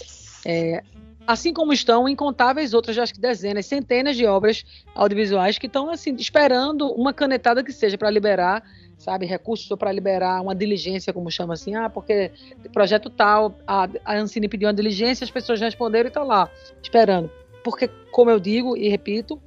É, 0.45 0.83
assim 1.27 1.53
como 1.53 1.73
estão 1.73 2.07
incontáveis 2.07 2.73
outras, 2.73 2.97
acho 2.97 3.13
que 3.13 3.19
dezenas, 3.19 3.65
centenas 3.65 4.15
de 4.15 4.25
obras 4.25 4.63
audiovisuais 4.93 5.57
que 5.57 5.67
estão 5.67 5.89
assim 5.89 6.15
esperando 6.15 6.91
uma 6.91 7.13
canetada 7.13 7.63
que 7.63 7.71
seja 7.71 7.97
para 7.97 8.09
liberar, 8.09 8.63
sabe, 8.97 9.25
recursos 9.25 9.67
para 9.77 9.91
liberar 9.91 10.41
uma 10.41 10.55
diligência, 10.55 11.11
como 11.11 11.31
chama 11.31 11.53
assim, 11.53 11.75
ah, 11.75 11.89
porque 11.89 12.31
projeto 12.73 13.09
tal, 13.09 13.55
a, 13.67 13.87
a 14.03 14.17
Ancine 14.17 14.47
pediu 14.47 14.67
uma 14.67 14.73
diligência, 14.73 15.23
as 15.23 15.31
pessoas 15.31 15.59
responderam 15.59 16.07
e 16.07 16.09
estão 16.09 16.25
lá 16.25 16.49
esperando, 16.81 17.29
porque 17.63 17.89
como 18.11 18.29
eu 18.29 18.39
digo 18.39 18.77
e 18.77 18.89
repito, 18.89 19.41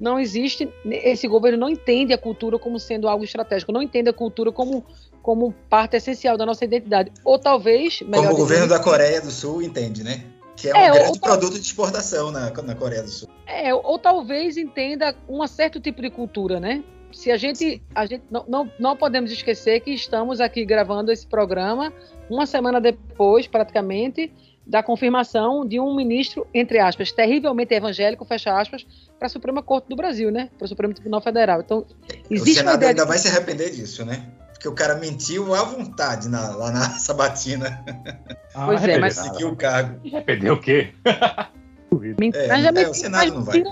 não 0.00 0.18
existe, 0.18 0.68
esse 0.84 1.28
governo 1.28 1.58
não 1.58 1.68
entende 1.68 2.12
a 2.12 2.18
cultura 2.18 2.58
como 2.58 2.78
sendo 2.78 3.08
algo 3.08 3.24
estratégico, 3.24 3.70
não 3.70 3.80
entende 3.80 4.10
a 4.10 4.12
cultura 4.12 4.50
como 4.50 4.84
como 5.22 5.54
parte 5.70 5.96
essencial 5.96 6.36
da 6.36 6.44
nossa 6.44 6.64
identidade. 6.64 7.12
Ou 7.24 7.38
talvez. 7.38 8.00
Como 8.00 8.32
o 8.32 8.36
governo 8.36 8.66
da 8.66 8.80
Coreia 8.80 9.20
do 9.20 9.30
Sul 9.30 9.62
entende, 9.62 10.02
né? 10.02 10.24
Que 10.62 10.68
é 10.68 10.74
um 10.74 10.76
é, 10.76 10.90
grande 10.92 11.18
produto 11.18 11.54
de 11.54 11.66
exportação 11.66 12.30
na, 12.30 12.50
na 12.50 12.74
Coreia 12.76 13.02
do 13.02 13.10
Sul. 13.10 13.28
É, 13.46 13.74
ou, 13.74 13.82
ou 13.84 13.98
talvez 13.98 14.56
entenda 14.56 15.14
um 15.28 15.44
certo 15.48 15.80
tipo 15.80 16.00
de 16.00 16.08
cultura, 16.08 16.60
né? 16.60 16.84
Se 17.12 17.32
a 17.32 17.36
gente, 17.36 17.82
a 17.92 18.06
gente 18.06 18.22
não, 18.30 18.44
não, 18.48 18.72
não 18.78 18.96
podemos 18.96 19.32
esquecer 19.32 19.80
que 19.80 19.90
estamos 19.90 20.40
aqui 20.40 20.64
gravando 20.64 21.10
esse 21.10 21.26
programa 21.26 21.92
uma 22.30 22.46
semana 22.46 22.80
depois, 22.80 23.48
praticamente, 23.48 24.32
da 24.64 24.84
confirmação 24.84 25.66
de 25.66 25.80
um 25.80 25.96
ministro, 25.96 26.46
entre 26.54 26.78
aspas, 26.78 27.10
terrivelmente 27.10 27.74
evangélico, 27.74 28.24
fecha 28.24 28.56
aspas, 28.56 28.86
para 29.18 29.26
a 29.26 29.28
Suprema 29.28 29.62
Corte 29.62 29.88
do 29.88 29.96
Brasil, 29.96 30.30
né? 30.30 30.48
Para 30.56 30.64
o 30.64 30.68
Supremo 30.68 30.94
Tribunal 30.94 31.20
Federal. 31.20 31.60
Então, 31.60 31.84
existe 32.30 32.50
o 32.52 32.54
Senado 32.54 32.84
ainda 32.84 33.02
de... 33.02 33.08
vai 33.08 33.18
se 33.18 33.28
arrepender 33.28 33.70
disso, 33.70 34.04
né? 34.04 34.24
Porque 34.62 34.68
o 34.68 34.74
cara 34.74 34.94
mentiu 34.94 35.52
à 35.56 35.64
vontade 35.64 36.28
na, 36.28 36.54
lá 36.54 36.70
na 36.70 36.90
sabatina. 36.96 37.84
Ah, 38.54 38.66
pois 38.66 38.84
é, 38.84 38.96
mas. 38.96 39.16
Seguiu 39.16 39.48
o 39.48 39.56
cargo. 39.56 40.00
Arrependeu 40.06 40.54
o 40.54 40.60
quê? 40.60 40.94
é, 41.04 42.46
mas, 42.46 42.76
é, 42.76 42.88
o 42.88 42.94
Senado 42.94 43.34
não 43.34 43.42
vai. 43.42 43.64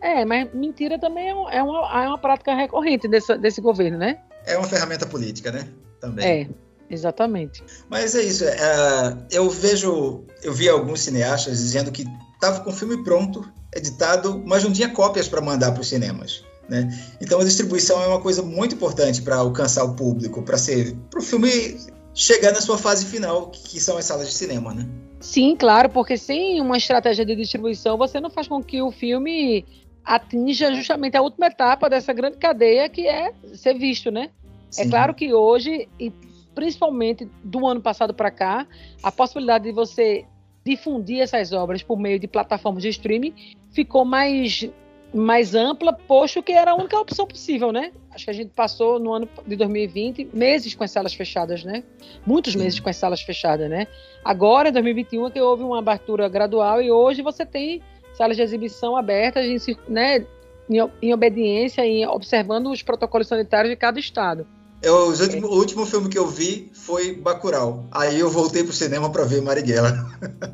É, 0.00 0.24
mas 0.24 0.48
mentira 0.54 0.98
também 0.98 1.28
é, 1.28 1.58
é, 1.58 1.62
uma, 1.62 2.04
é 2.04 2.08
uma 2.08 2.16
prática 2.16 2.54
recorrente 2.54 3.06
desse, 3.06 3.36
desse 3.36 3.60
governo, 3.60 3.98
né? 3.98 4.18
É 4.46 4.56
uma 4.56 4.66
ferramenta 4.66 5.04
política, 5.04 5.52
né? 5.52 5.68
Também. 6.00 6.24
É, 6.24 6.48
exatamente. 6.88 7.62
Mas 7.90 8.14
é 8.14 8.22
isso. 8.22 8.44
É, 8.44 9.18
eu 9.30 9.50
vejo, 9.50 10.24
eu 10.42 10.54
vi 10.54 10.70
alguns 10.70 11.02
cineastas 11.02 11.58
dizendo 11.58 11.92
que 11.92 12.06
estava 12.32 12.60
com 12.60 12.70
o 12.70 12.72
filme 12.72 13.04
pronto, 13.04 13.46
editado, 13.76 14.42
mas 14.46 14.64
não 14.64 14.72
tinha 14.72 14.88
cópias 14.88 15.28
para 15.28 15.42
mandar 15.42 15.72
para 15.72 15.82
os 15.82 15.88
cinemas. 15.90 16.42
Né? 16.70 16.88
Então 17.20 17.40
a 17.40 17.44
distribuição 17.44 18.00
é 18.00 18.06
uma 18.06 18.20
coisa 18.20 18.42
muito 18.42 18.76
importante 18.76 19.20
para 19.20 19.36
alcançar 19.36 19.82
o 19.82 19.94
público, 19.94 20.40
para 20.42 20.56
ser 20.56 20.96
para 21.10 21.18
o 21.18 21.22
filme 21.22 21.76
chegar 22.14 22.52
na 22.52 22.60
sua 22.60 22.78
fase 22.78 23.06
final, 23.06 23.48
que 23.48 23.80
são 23.80 23.98
as 23.98 24.04
salas 24.04 24.28
de 24.28 24.34
cinema, 24.34 24.72
né? 24.72 24.88
Sim, 25.18 25.56
claro, 25.56 25.90
porque 25.90 26.16
sem 26.16 26.60
uma 26.60 26.76
estratégia 26.76 27.26
de 27.26 27.34
distribuição, 27.34 27.98
você 27.98 28.20
não 28.20 28.30
faz 28.30 28.46
com 28.46 28.62
que 28.62 28.80
o 28.80 28.92
filme 28.92 29.66
atinja 30.04 30.72
justamente 30.72 31.16
a 31.16 31.22
última 31.22 31.48
etapa 31.48 31.90
dessa 31.90 32.12
grande 32.12 32.38
cadeia 32.38 32.88
que 32.88 33.06
é 33.06 33.32
ser 33.54 33.74
visto, 33.74 34.12
né? 34.12 34.30
É 34.30 34.70
Sim. 34.70 34.82
É 34.82 34.88
claro 34.88 35.12
que 35.12 35.34
hoje, 35.34 35.88
e 35.98 36.12
principalmente 36.54 37.28
do 37.42 37.66
ano 37.66 37.80
passado 37.80 38.14
para 38.14 38.30
cá, 38.30 38.64
a 39.02 39.10
possibilidade 39.10 39.64
de 39.64 39.72
você 39.72 40.24
difundir 40.64 41.20
essas 41.20 41.52
obras 41.52 41.82
por 41.82 41.98
meio 41.98 42.20
de 42.20 42.28
plataformas 42.28 42.84
de 42.84 42.90
streaming 42.90 43.34
ficou 43.72 44.04
mais 44.04 44.68
mais 45.12 45.54
ampla, 45.54 45.92
posto 45.92 46.42
que 46.42 46.52
era 46.52 46.70
a 46.70 46.74
única 46.74 46.98
opção 46.98 47.26
possível, 47.26 47.72
né? 47.72 47.92
Acho 48.12 48.24
que 48.26 48.30
a 48.30 48.34
gente 48.34 48.50
passou 48.54 48.98
no 48.98 49.12
ano 49.12 49.28
de 49.46 49.56
2020 49.56 50.30
meses 50.32 50.74
com 50.74 50.84
as 50.84 50.90
salas 50.90 51.14
fechadas, 51.14 51.64
né? 51.64 51.82
Muitos 52.24 52.54
meses 52.54 52.78
com 52.78 52.88
as 52.88 52.96
salas 52.96 53.20
fechadas, 53.20 53.68
né? 53.68 53.86
Agora, 54.24 54.68
em 54.68 54.72
2021, 54.72 55.26
é 55.26 55.30
que 55.30 55.40
houve 55.40 55.62
uma 55.62 55.78
abertura 55.78 56.28
gradual 56.28 56.80
e 56.80 56.90
hoje 56.90 57.22
você 57.22 57.44
tem 57.44 57.82
salas 58.14 58.36
de 58.36 58.42
exibição 58.42 58.96
abertas, 58.96 59.44
em, 59.44 59.76
né? 59.88 60.26
Em, 60.68 60.78
em 61.02 61.12
obediência 61.12 61.84
e 61.84 62.06
observando 62.06 62.70
os 62.70 62.82
protocolos 62.82 63.26
sanitários 63.26 63.70
de 63.70 63.76
cada 63.76 63.98
estado. 63.98 64.46
Eu, 64.82 65.08
último, 65.08 65.48
o 65.48 65.56
último 65.56 65.84
filme 65.84 66.08
que 66.08 66.18
eu 66.18 66.26
vi 66.26 66.70
foi 66.72 67.14
Bacurau. 67.14 67.86
Aí 67.90 68.18
eu 68.18 68.30
voltei 68.30 68.64
pro 68.64 68.72
cinema 68.72 69.10
para 69.10 69.24
ver 69.24 69.42
Marighella. 69.42 69.92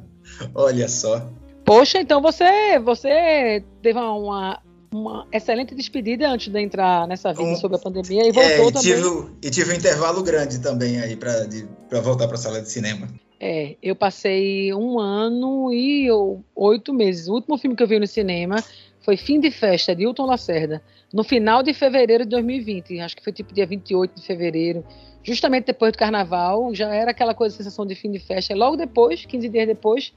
Olha 0.54 0.88
só. 0.88 1.30
Poxa, 1.66 1.98
então 1.98 2.22
você, 2.22 2.78
você 2.78 3.64
teve 3.82 3.98
uma, 3.98 4.62
uma 4.92 5.26
excelente 5.32 5.74
despedida 5.74 6.30
antes 6.30 6.52
de 6.52 6.60
entrar 6.60 7.08
nessa 7.08 7.32
vida 7.32 7.50
um, 7.50 7.56
sobre 7.56 7.76
a 7.76 7.80
pandemia 7.80 8.28
e 8.28 8.30
voltou 8.30 8.50
é, 8.50 8.68
e 8.68 8.72
também. 8.72 8.80
Tive, 8.80 9.30
e 9.42 9.50
tive 9.50 9.72
um 9.72 9.74
intervalo 9.74 10.22
grande 10.22 10.60
também 10.60 11.00
aí 11.00 11.16
para 11.16 12.00
voltar 12.00 12.28
para 12.28 12.36
a 12.36 12.38
sala 12.38 12.62
de 12.62 12.70
cinema. 12.70 13.08
É, 13.40 13.74
eu 13.82 13.96
passei 13.96 14.72
um 14.72 15.00
ano 15.00 15.72
e 15.72 16.08
oito 16.54 16.94
meses. 16.94 17.26
O 17.26 17.34
último 17.34 17.58
filme 17.58 17.74
que 17.74 17.82
eu 17.82 17.88
vi 17.88 17.98
no 17.98 18.06
cinema 18.06 18.62
foi 19.00 19.16
Fim 19.16 19.40
de 19.40 19.50
Festa, 19.50 19.94
de 19.94 20.04
Hilton 20.04 20.24
Lacerda, 20.24 20.80
no 21.12 21.24
final 21.24 21.64
de 21.64 21.74
fevereiro 21.74 22.24
de 22.24 22.30
2020. 22.30 23.00
Acho 23.00 23.16
que 23.16 23.24
foi 23.24 23.32
tipo 23.32 23.52
dia 23.52 23.66
28 23.66 24.20
de 24.20 24.24
fevereiro. 24.24 24.84
Justamente 25.20 25.66
depois 25.66 25.92
do 25.92 25.98
carnaval, 25.98 26.72
já 26.72 26.94
era 26.94 27.10
aquela 27.10 27.34
coisa, 27.34 27.56
sensação 27.56 27.84
de 27.84 27.96
fim 27.96 28.12
de 28.12 28.20
festa. 28.20 28.52
E 28.52 28.56
logo 28.56 28.76
depois, 28.76 29.26
15 29.26 29.48
dias 29.48 29.66
depois, 29.66 30.12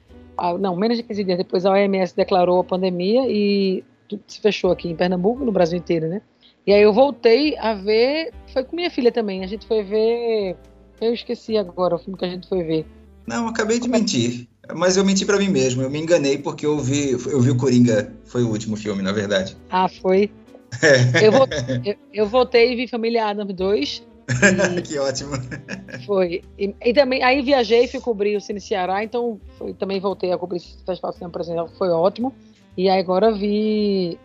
não, 0.59 0.75
menos 0.75 0.97
de 0.97 1.03
15 1.03 1.23
dias 1.23 1.37
depois 1.37 1.65
a 1.65 1.71
OMS 1.71 2.15
declarou 2.15 2.59
a 2.59 2.63
pandemia 2.63 3.29
e 3.29 3.83
tudo 4.07 4.23
se 4.27 4.41
fechou 4.41 4.71
aqui 4.71 4.89
em 4.89 4.95
Pernambuco, 4.95 5.45
no 5.45 5.51
Brasil 5.51 5.77
inteiro, 5.77 6.07
né? 6.07 6.21
E 6.65 6.73
aí 6.73 6.81
eu 6.81 6.93
voltei 6.93 7.57
a 7.57 7.73
ver, 7.73 8.31
foi 8.53 8.63
com 8.63 8.75
minha 8.75 8.91
filha 8.91 9.11
também, 9.11 9.43
a 9.43 9.47
gente 9.47 9.65
foi 9.65 9.83
ver, 9.83 10.55
eu 11.01 11.13
esqueci 11.13 11.57
agora 11.57 11.95
o 11.95 11.99
filme 11.99 12.17
que 12.17 12.25
a 12.25 12.29
gente 12.29 12.47
foi 12.47 12.63
ver. 12.63 12.85
Não, 13.25 13.47
acabei 13.47 13.79
de 13.79 13.87
mentir, 13.87 14.47
mas 14.75 14.97
eu 14.97 15.05
menti 15.05 15.25
para 15.25 15.37
mim 15.37 15.49
mesmo, 15.49 15.81
eu 15.81 15.89
me 15.89 15.99
enganei 15.99 16.37
porque 16.37 16.65
eu 16.65 16.77
vi, 16.79 17.11
eu 17.11 17.41
vi 17.41 17.51
o 17.51 17.57
Coringa, 17.57 18.13
foi 18.25 18.43
o 18.43 18.49
último 18.49 18.75
filme, 18.75 19.01
na 19.01 19.11
verdade. 19.11 19.55
Ah, 19.69 19.87
foi? 19.87 20.31
É. 20.81 21.25
Eu, 21.27 21.31
voltei, 21.31 21.59
eu, 21.83 21.95
eu 22.13 22.27
voltei 22.27 22.73
e 22.73 22.75
vi 22.75 22.87
Família 22.87 23.25
Adams 23.25 23.55
2, 23.55 24.07
que 24.85 24.97
ótimo. 24.97 25.31
Foi. 26.05 26.41
E, 26.57 26.75
e, 26.83 26.93
também, 26.93 27.23
aí 27.23 27.41
viajei, 27.41 27.87
fui 27.87 27.99
cobrir 27.99 28.35
o 28.35 28.41
Cine 28.41 28.61
Ceará, 28.61 29.03
então 29.03 29.39
foi, 29.57 29.73
também 29.73 29.99
voltei 29.99 30.31
a 30.31 30.37
cobrir 30.37 30.57
o 30.57 30.85
Festival 30.85 31.13
Cinema 31.13 31.31
Presencial, 31.31 31.67
foi 31.77 31.89
ótimo. 31.89 32.33
E 32.77 32.89
aí 32.89 32.99
agora 32.99 33.31
vi 33.31 34.17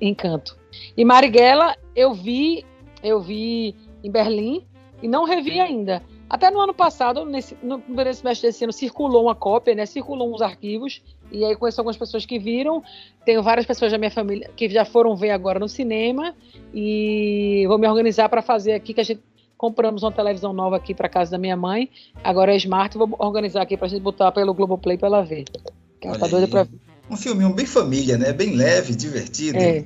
Encanto. 0.00 0.56
E 0.96 1.04
Marighella, 1.04 1.76
eu 1.94 2.12
vi, 2.12 2.64
eu 3.02 3.20
vi 3.20 3.74
em 4.02 4.10
Berlim 4.10 4.66
e 5.02 5.08
não 5.08 5.24
revi 5.24 5.60
ainda. 5.60 6.02
Até 6.28 6.50
no 6.50 6.60
ano 6.60 6.74
passado, 6.74 7.24
nesse, 7.24 7.56
no 7.62 7.78
primeiro 7.78 8.12
semestre 8.12 8.48
desse 8.48 8.64
ano, 8.64 8.72
circulou 8.72 9.24
uma 9.24 9.34
cópia, 9.34 9.74
né? 9.74 9.86
Circulou 9.86 10.34
uns 10.34 10.42
arquivos. 10.42 11.02
E 11.30 11.44
aí 11.44 11.56
conheço 11.56 11.80
algumas 11.80 11.96
pessoas 11.96 12.24
que 12.24 12.38
viram. 12.38 12.82
Tenho 13.24 13.42
várias 13.42 13.66
pessoas 13.66 13.90
da 13.90 13.98
minha 13.98 14.10
família 14.10 14.50
que 14.56 14.68
já 14.68 14.84
foram 14.84 15.16
ver 15.16 15.30
agora 15.30 15.58
no 15.58 15.68
cinema. 15.68 16.34
E 16.72 17.64
vou 17.66 17.78
me 17.78 17.88
organizar 17.88 18.28
para 18.28 18.42
fazer 18.42 18.72
aqui, 18.72 18.94
que 18.94 19.00
a 19.00 19.04
gente 19.04 19.20
compramos 19.56 20.02
uma 20.02 20.12
televisão 20.12 20.52
nova 20.52 20.76
aqui 20.76 20.94
para 20.94 21.08
casa 21.08 21.30
da 21.32 21.38
minha 21.38 21.56
mãe. 21.56 21.90
Agora 22.22 22.52
é 22.52 22.56
smart, 22.56 22.96
vou 22.96 23.14
organizar 23.18 23.62
aqui 23.62 23.76
para 23.76 23.86
a 23.86 23.88
gente 23.88 24.02
botar 24.02 24.30
pelo 24.32 24.54
Globoplay 24.54 24.98
para 24.98 25.08
ela 25.08 25.22
ver. 25.22 25.44
Que 26.00 26.08
ela 26.08 26.18
tá 26.18 26.26
doida 26.26 26.46
para 26.46 26.64
ver. 26.64 26.78
Um 27.10 27.16
filminho 27.16 27.52
bem 27.52 27.66
família, 27.66 28.16
né? 28.16 28.32
Bem 28.32 28.54
leve, 28.54 28.94
divertido. 28.94 29.58
É. 29.58 29.84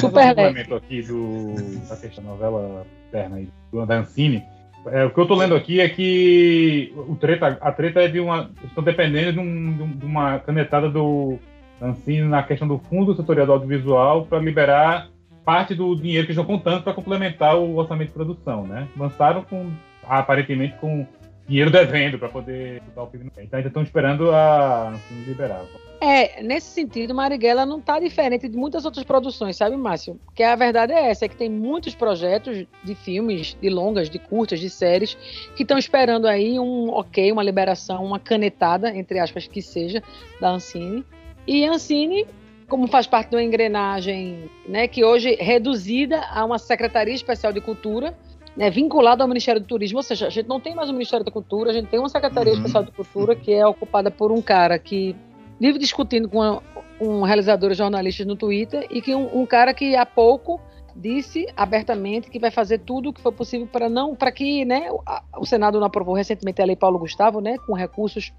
Super 0.00 0.34
leve. 0.34 0.74
aqui 0.74 1.02
do, 1.02 1.54
da 1.88 2.22
novela 2.22 2.86
interna 3.08 3.36
aí, 3.36 3.48
do 3.70 3.80
Ancine. 3.80 4.44
É, 4.86 5.04
o 5.04 5.10
que 5.10 5.18
eu 5.18 5.24
estou 5.24 5.36
lendo 5.36 5.54
aqui 5.54 5.80
é 5.80 5.88
que 5.88 6.92
o 6.96 7.14
treta, 7.16 7.58
a 7.60 7.72
treta 7.72 8.00
é 8.00 8.08
de 8.08 8.18
uma. 8.20 8.50
Estão 8.64 8.82
dependendo 8.82 9.34
de, 9.34 9.38
um, 9.38 9.96
de 9.96 10.04
uma 10.04 10.38
canetada 10.38 10.88
do 10.88 11.38
Ancine 11.80 12.22
na 12.22 12.42
questão 12.42 12.66
do 12.66 12.78
fundo 12.78 13.14
setorial 13.14 13.46
do 13.46 13.52
audiovisual 13.52 14.26
para 14.26 14.38
liberar 14.38 15.08
parte 15.44 15.74
do 15.74 15.94
dinheiro 15.94 16.26
que 16.26 16.32
estão 16.32 16.44
contando 16.44 16.82
para 16.82 16.94
complementar 16.94 17.56
o 17.56 17.76
orçamento 17.76 18.08
de 18.08 18.14
produção, 18.14 18.66
né? 18.66 18.88
Lançaram 18.96 19.42
com 19.42 19.70
aparentemente 20.06 20.74
com 20.80 21.06
dinheiro 21.50 21.70
devendo 21.70 22.18
para 22.18 22.28
poder 22.28 22.80
botar 22.82 23.02
o 23.02 23.06
filme. 23.08 23.30
Então 23.36 23.58
ainda 23.58 23.68
estão 23.68 23.82
esperando 23.82 24.30
a 24.30 24.90
Ancine 24.90 25.24
liberar. 25.24 25.64
É, 26.00 26.42
nesse 26.42 26.68
sentido, 26.68 27.14
Marighella 27.14 27.66
não 27.66 27.78
está 27.78 27.98
diferente 27.98 28.48
de 28.48 28.56
muitas 28.56 28.86
outras 28.86 29.04
produções, 29.04 29.56
sabe, 29.56 29.76
Márcio? 29.76 30.18
Que 30.34 30.42
a 30.42 30.56
verdade 30.56 30.94
é 30.94 31.10
essa, 31.10 31.26
é 31.26 31.28
que 31.28 31.36
tem 31.36 31.50
muitos 31.50 31.94
projetos 31.94 32.64
de 32.82 32.94
filmes, 32.94 33.54
de 33.60 33.68
longas, 33.68 34.08
de 34.08 34.18
curtas, 34.18 34.60
de 34.60 34.70
séries, 34.70 35.14
que 35.54 35.62
estão 35.62 35.76
esperando 35.76 36.26
aí 36.26 36.58
um 36.58 36.88
ok, 36.88 37.30
uma 37.30 37.42
liberação, 37.42 38.02
uma 38.02 38.18
canetada, 38.18 38.96
entre 38.96 39.18
aspas, 39.18 39.46
que 39.46 39.60
seja, 39.60 40.02
da 40.40 40.48
Ancine. 40.52 41.04
E 41.46 41.66
Ancine, 41.66 42.26
como 42.66 42.86
faz 42.86 43.06
parte 43.06 43.30
de 43.30 43.36
uma 43.36 43.42
engrenagem, 43.42 44.48
né, 44.66 44.88
que 44.88 45.04
hoje 45.04 45.36
é 45.38 45.44
reduzida 45.44 46.22
a 46.30 46.42
uma 46.46 46.58
Secretaria 46.58 47.14
Especial 47.14 47.52
de 47.52 47.60
Cultura, 47.60 48.16
né, 48.56 48.70
vinculada 48.70 49.22
ao 49.22 49.28
Ministério 49.28 49.60
do 49.60 49.66
Turismo, 49.66 49.98
ou 49.98 50.02
seja, 50.02 50.26
a 50.26 50.30
gente 50.30 50.48
não 50.48 50.60
tem 50.60 50.74
mais 50.74 50.88
o 50.88 50.92
Ministério 50.92 51.24
da 51.24 51.30
Cultura, 51.30 51.70
a 51.70 51.72
gente 51.72 51.88
tem 51.88 51.98
uma 51.98 52.08
Secretaria 52.08 52.52
uhum. 52.52 52.58
Especial 52.58 52.84
de 52.84 52.90
Cultura 52.90 53.36
que 53.36 53.52
é 53.52 53.66
ocupada 53.66 54.10
por 54.10 54.32
um 54.32 54.42
cara 54.42 54.78
que 54.78 55.16
vive 55.58 55.78
discutindo 55.78 56.28
com 56.28 56.60
um 57.00 57.22
realizador 57.22 57.72
jornalistas 57.74 58.26
no 58.26 58.34
Twitter 58.34 58.86
e 58.90 59.00
que 59.00 59.14
um, 59.14 59.40
um, 59.40 59.46
cara 59.46 59.74
que 59.74 59.94
há 59.94 60.04
pouco 60.04 60.60
disse 60.96 61.46
abertamente 61.56 62.30
que 62.30 62.38
vai 62.38 62.50
fazer 62.50 62.78
tudo 62.78 63.10
o 63.10 63.12
que 63.12 63.20
for 63.20 63.32
possível 63.32 63.66
para 63.66 63.88
não 63.88 64.14
para 64.14 64.32
que 64.32 64.64
né, 64.64 64.90
o, 64.90 65.02
o, 65.38 65.46
Senado 65.46 65.78
não 65.78 65.86
aprovou 65.86 66.14
recentemente 66.14 66.60
a 66.60 66.64
lei 66.64 66.76
Paulo 66.76 66.98
Gustavo 66.98 67.40
né, 67.40 67.56
com 67.66 67.74
recursos 67.74 68.32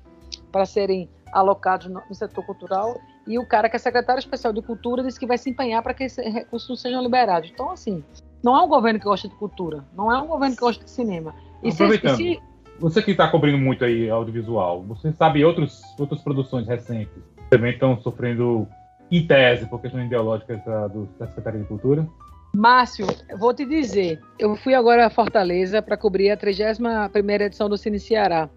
para 0.52 0.66
serem 0.66 1.10
alocados 1.32 1.88
no, 1.88 2.02
no, 2.10 2.14
setor 2.14 2.46
cultural 2.46 3.00
e 3.26 3.40
o 3.40 3.46
cara 3.46 3.70
que 3.70 3.76
é 3.76 3.80
secretário 3.80 4.20
especial 4.20 4.52
de 4.52 4.62
cultura 4.62 5.02
disse 5.02 5.20
que 5.20 5.26
vai 5.26 5.38
se 5.38 5.50
empenhar 5.50 5.82
para 5.82 5.94
que 5.94 6.04
esses 6.04 6.34
recursos 6.34 6.68
não 6.68 6.76
sejam 6.76 7.02
liberados 7.02 7.50
então 7.52 7.72
assim 7.72 8.04
não 8.44 8.56
é 8.56 8.62
um 8.62 8.68
governo 8.68 9.00
que 9.00 9.06
gosta 9.06 9.28
de 9.28 9.36
cultura 9.36 9.86
não 9.96 10.12
é 10.12 10.22
um 10.22 10.28
governo 10.28 10.56
que 10.56 10.62
gosta 10.62 10.84
de 10.84 10.90
cinema 10.90 11.34
e 11.64 11.72
se, 11.72 11.88
se, 12.16 12.42
você 12.82 13.00
que 13.02 13.12
está 13.12 13.28
cobrindo 13.28 13.60
muito 13.60 13.86
aí 13.86 14.10
audiovisual, 14.10 14.82
você 14.82 15.12
sabe 15.14 15.46
outros, 15.46 15.82
outras 16.00 16.20
produções 16.22 16.68
recentes 16.68 17.14
que 17.14 17.44
também 17.50 17.74
estão 17.74 18.02
sofrendo, 18.02 18.68
em 19.12 19.26
tese, 19.26 19.68
por 19.68 19.80
questões 19.80 20.08
ideológicas 20.08 20.64
da, 20.66 20.88
do, 20.88 21.08
da 21.20 21.28
Secretaria 21.28 21.60
de 21.60 21.68
Cultura? 21.68 22.08
Márcio, 22.54 23.06
vou 23.38 23.54
te 23.54 23.66
dizer, 23.66 24.20
eu 24.40 24.56
fui 24.56 24.74
agora 24.74 25.06
a 25.06 25.10
Fortaleza 25.10 25.82
para 25.82 25.96
cobrir 25.96 26.32
a 26.32 26.38
31ª 26.38 27.42
edição 27.42 27.70
do 27.70 27.78
Cine 27.78 28.00
Ceará. 28.00 28.50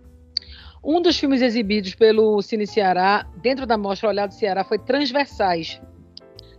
Um 0.82 1.00
dos 1.02 1.18
filmes 1.18 1.42
exibidos 1.42 1.94
pelo 1.94 2.40
Cine 2.40 2.66
Ceará, 2.66 3.26
dentro 3.36 3.66
da 3.66 3.76
mostra 3.76 4.08
Olhado 4.08 4.32
Ceará, 4.32 4.64
foi 4.64 4.78
Transversais. 4.78 5.80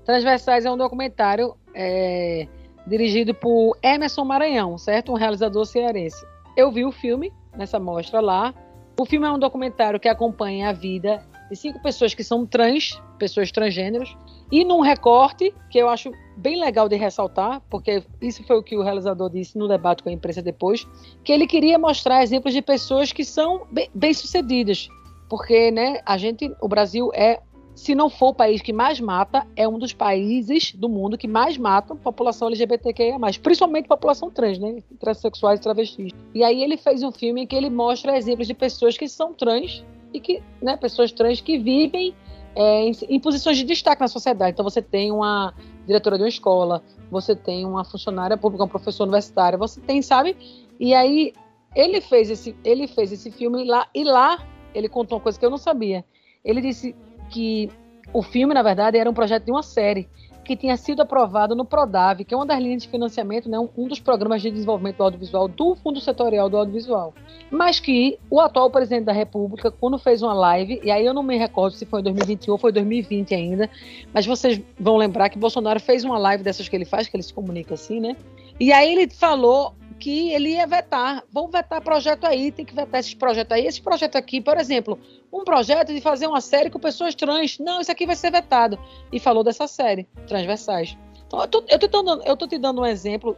Transversais 0.06 0.66
é 0.66 0.72
um 0.72 0.78
documentário 0.78 1.56
é, 1.74 2.48
dirigido 2.88 3.34
por 3.34 3.78
Emerson 3.82 4.24
Maranhão, 4.24 4.78
certo? 4.78 5.12
Um 5.12 5.16
realizador 5.16 5.66
cearense. 5.66 6.26
Eu 6.56 6.72
vi 6.72 6.86
o 6.86 6.92
filme, 6.92 7.34
nessa 7.56 7.80
mostra 7.80 8.20
lá. 8.20 8.54
O 8.98 9.06
filme 9.06 9.28
é 9.28 9.32
um 9.32 9.40
documentário 9.40 10.00
que 10.00 10.08
acompanha 10.08 10.70
a 10.70 10.74
vida 10.74 11.22
de 11.50 11.56
cinco 11.56 11.82
pessoas 11.82 12.14
que 12.14 12.24
são 12.24 12.46
trans, 12.46 13.02
pessoas 13.20 13.52
transgêneros, 13.52 14.16
e 14.52 14.64
num 14.64 14.82
recorte 14.82 15.54
que 15.70 15.78
eu 15.78 15.90
acho 15.90 16.12
bem 16.38 16.60
legal 16.60 16.90
de 16.90 16.96
ressaltar, 16.96 17.62
porque 17.70 18.04
isso 18.22 18.44
foi 18.46 18.58
o 18.58 18.64
que 18.64 18.76
o 18.76 18.84
realizador 18.84 19.30
disse 19.30 19.58
no 19.58 19.68
debate 19.68 20.04
com 20.04 20.10
a 20.10 20.12
imprensa 20.12 20.42
depois, 20.42 20.88
que 21.24 21.32
ele 21.32 21.48
queria 21.48 21.78
mostrar 21.78 22.24
exemplos 22.24 22.54
de 22.54 22.62
pessoas 22.62 23.12
que 23.12 23.24
são 23.24 23.68
bem-sucedidas, 23.94 24.88
porque 25.30 25.72
né, 25.72 26.02
a 26.06 26.18
gente, 26.18 26.52
o 26.62 26.68
Brasil 26.68 27.12
é 27.14 27.40
se 27.76 27.94
não 27.94 28.10
for 28.10 28.30
o 28.30 28.34
país 28.34 28.62
que 28.62 28.72
mais 28.72 29.02
mata, 29.02 29.46
é 29.54 29.68
um 29.68 29.78
dos 29.78 29.92
países 29.92 30.72
do 30.72 30.88
mundo 30.88 31.18
que 31.18 31.28
mais 31.28 31.58
matam 31.58 31.98
população 31.98 32.48
LGBTQIA+, 32.48 33.18
principalmente 33.44 33.88
população 33.90 34.32
trans, 34.32 34.58
né, 34.58 34.82
transexuais 34.98 35.60
e 35.60 35.64
travestis. 35.64 36.12
E 36.34 36.42
aí 36.42 36.64
ele 36.64 36.78
fez 36.78 37.04
um 37.04 37.12
filme 37.12 37.42
em 37.42 37.48
que 37.48 37.54
ele 37.54 37.70
mostra 37.70 38.18
exemplos 38.18 38.48
de 38.48 38.54
pessoas 38.54 38.98
que 38.98 39.10
são 39.10 39.34
trans 39.34 39.84
e 40.14 40.22
que, 40.22 40.42
né, 40.62 40.78
pessoas 40.78 41.12
trans 41.12 41.42
que 41.42 41.58
vivem 41.58 42.16
é, 42.56 42.88
em, 42.88 42.92
em, 43.10 43.20
posições 43.20 43.58
de 43.58 43.66
destaque 43.66 44.02
na 44.02 44.08
sociedade. 44.08 44.54
Então 44.54 44.64
você 44.64 44.82
tem 44.82 45.12
uma 45.12 45.54
diretora 45.86 46.16
de 46.16 46.24
uma 46.24 46.30
escola, 46.30 46.82
você 47.12 47.36
tem 47.36 47.66
uma 47.66 47.84
funcionária 47.84 48.38
pública, 48.38 48.64
um 48.64 48.70
professor 48.70 49.04
universitário, 49.04 49.60
você 49.60 49.82
tem, 49.82 50.02
sabe? 50.02 50.38
E 50.80 50.94
aí 50.94 51.34
ele 51.76 52.00
fez 52.00 52.30
esse, 52.30 52.56
ele 52.64 52.88
fez 52.88 53.12
esse 53.12 53.30
filme 53.30 53.66
lá 53.66 53.86
e 53.94 54.06
lá 54.06 54.42
ele 54.74 54.88
contou 54.88 55.18
uma 55.18 55.22
coisa 55.22 55.38
que 55.38 55.46
eu 55.46 55.50
não 55.50 55.58
sabia. 55.58 56.06
Ele 56.44 56.62
disse 56.62 56.96
que 57.30 57.70
o 58.14 58.22
filme, 58.22 58.54
na 58.54 58.64
verdade, 58.64 58.98
era 58.98 59.10
um 59.10 59.14
projeto 59.14 59.46
de 59.46 59.52
uma 59.52 59.64
série 59.64 60.08
que 60.46 60.56
tinha 60.56 60.78
sido 60.78 61.02
aprovado 61.02 61.56
no 61.56 61.66
PRODAV, 61.66 62.24
que 62.24 62.34
é 62.34 62.38
uma 62.38 62.46
das 62.46 62.60
linhas 62.60 62.84
de 62.84 62.88
financiamento, 62.88 63.50
né, 63.50 63.58
um 63.76 63.88
dos 63.88 64.00
programas 64.00 64.44
de 64.44 64.52
desenvolvimento 64.52 64.98
do 64.98 65.04
audiovisual 65.04 65.48
do 65.48 65.76
Fundo 65.76 66.00
Setorial 66.00 66.48
do 66.48 66.58
Audiovisual. 66.58 67.16
Mas 67.50 67.80
que 67.80 68.20
o 68.30 68.40
atual 68.40 68.70
presidente 68.70 69.06
da 69.06 69.12
República, 69.12 69.72
quando 69.72 69.98
fez 69.98 70.22
uma 70.22 70.34
live, 70.34 70.80
e 70.84 70.92
aí 70.92 71.04
eu 71.04 71.16
não 71.16 71.24
me 71.24 71.36
recordo 71.36 71.74
se 71.74 71.86
foi 71.86 72.00
em 72.00 72.04
2021 72.04 72.52
ou 72.54 72.58
foi 72.60 72.72
2020 72.72 73.34
ainda, 73.34 73.70
mas 74.14 74.26
vocês 74.26 74.62
vão 74.80 74.98
lembrar 74.98 75.30
que 75.30 75.38
Bolsonaro 75.40 75.80
fez 75.80 76.04
uma 76.04 76.20
live 76.20 76.44
dessas 76.44 76.70
que 76.70 76.76
ele 76.76 76.86
faz, 76.86 77.08
que 77.08 77.16
ele 77.16 77.24
se 77.24 77.34
comunica 77.34 77.74
assim, 77.74 78.00
né? 78.00 78.16
E 78.60 78.72
aí 78.72 78.94
ele 78.94 79.10
falou 79.10 79.74
que 80.06 80.32
ele 80.32 80.50
ia 80.50 80.68
vetar. 80.68 81.24
Vamos 81.32 81.52
vetar 81.52 81.82
projeto 81.82 82.26
aí, 82.26 82.52
tem 82.52 82.64
que 82.64 82.76
vetar 82.76 83.00
esses 83.00 83.16
projetos 83.16 83.58
aí. 83.58 83.66
Esse 83.66 83.82
projeto 83.82 84.16
aqui, 84.16 84.40
por 84.40 84.56
exemplo, 84.56 85.00
um 85.34 85.44
projeto 85.44 85.92
de 85.92 86.00
fazer 86.00 86.28
uma 86.28 86.42
série 86.42 86.70
com 86.70 86.78
pessoas 86.78 87.16
trans. 87.16 87.58
Não, 87.58 87.82
isso 87.82 87.92
aqui 87.92 88.06
vai 88.06 88.16
ser 88.16 88.30
vetado. 88.30 88.78
E 89.12 89.20
falou 89.20 89.44
dessa 89.44 89.66
série, 89.66 90.08
Transversais. 90.28 90.96
Então, 91.26 91.42
eu 91.42 91.48
tô, 91.48 91.64
eu 91.68 91.80
tô, 91.80 92.04
dando, 92.04 92.24
eu 92.24 92.38
tô 92.38 92.48
te 92.48 92.60
dando 92.60 92.82
um 92.82 92.86
exemplo 92.86 93.36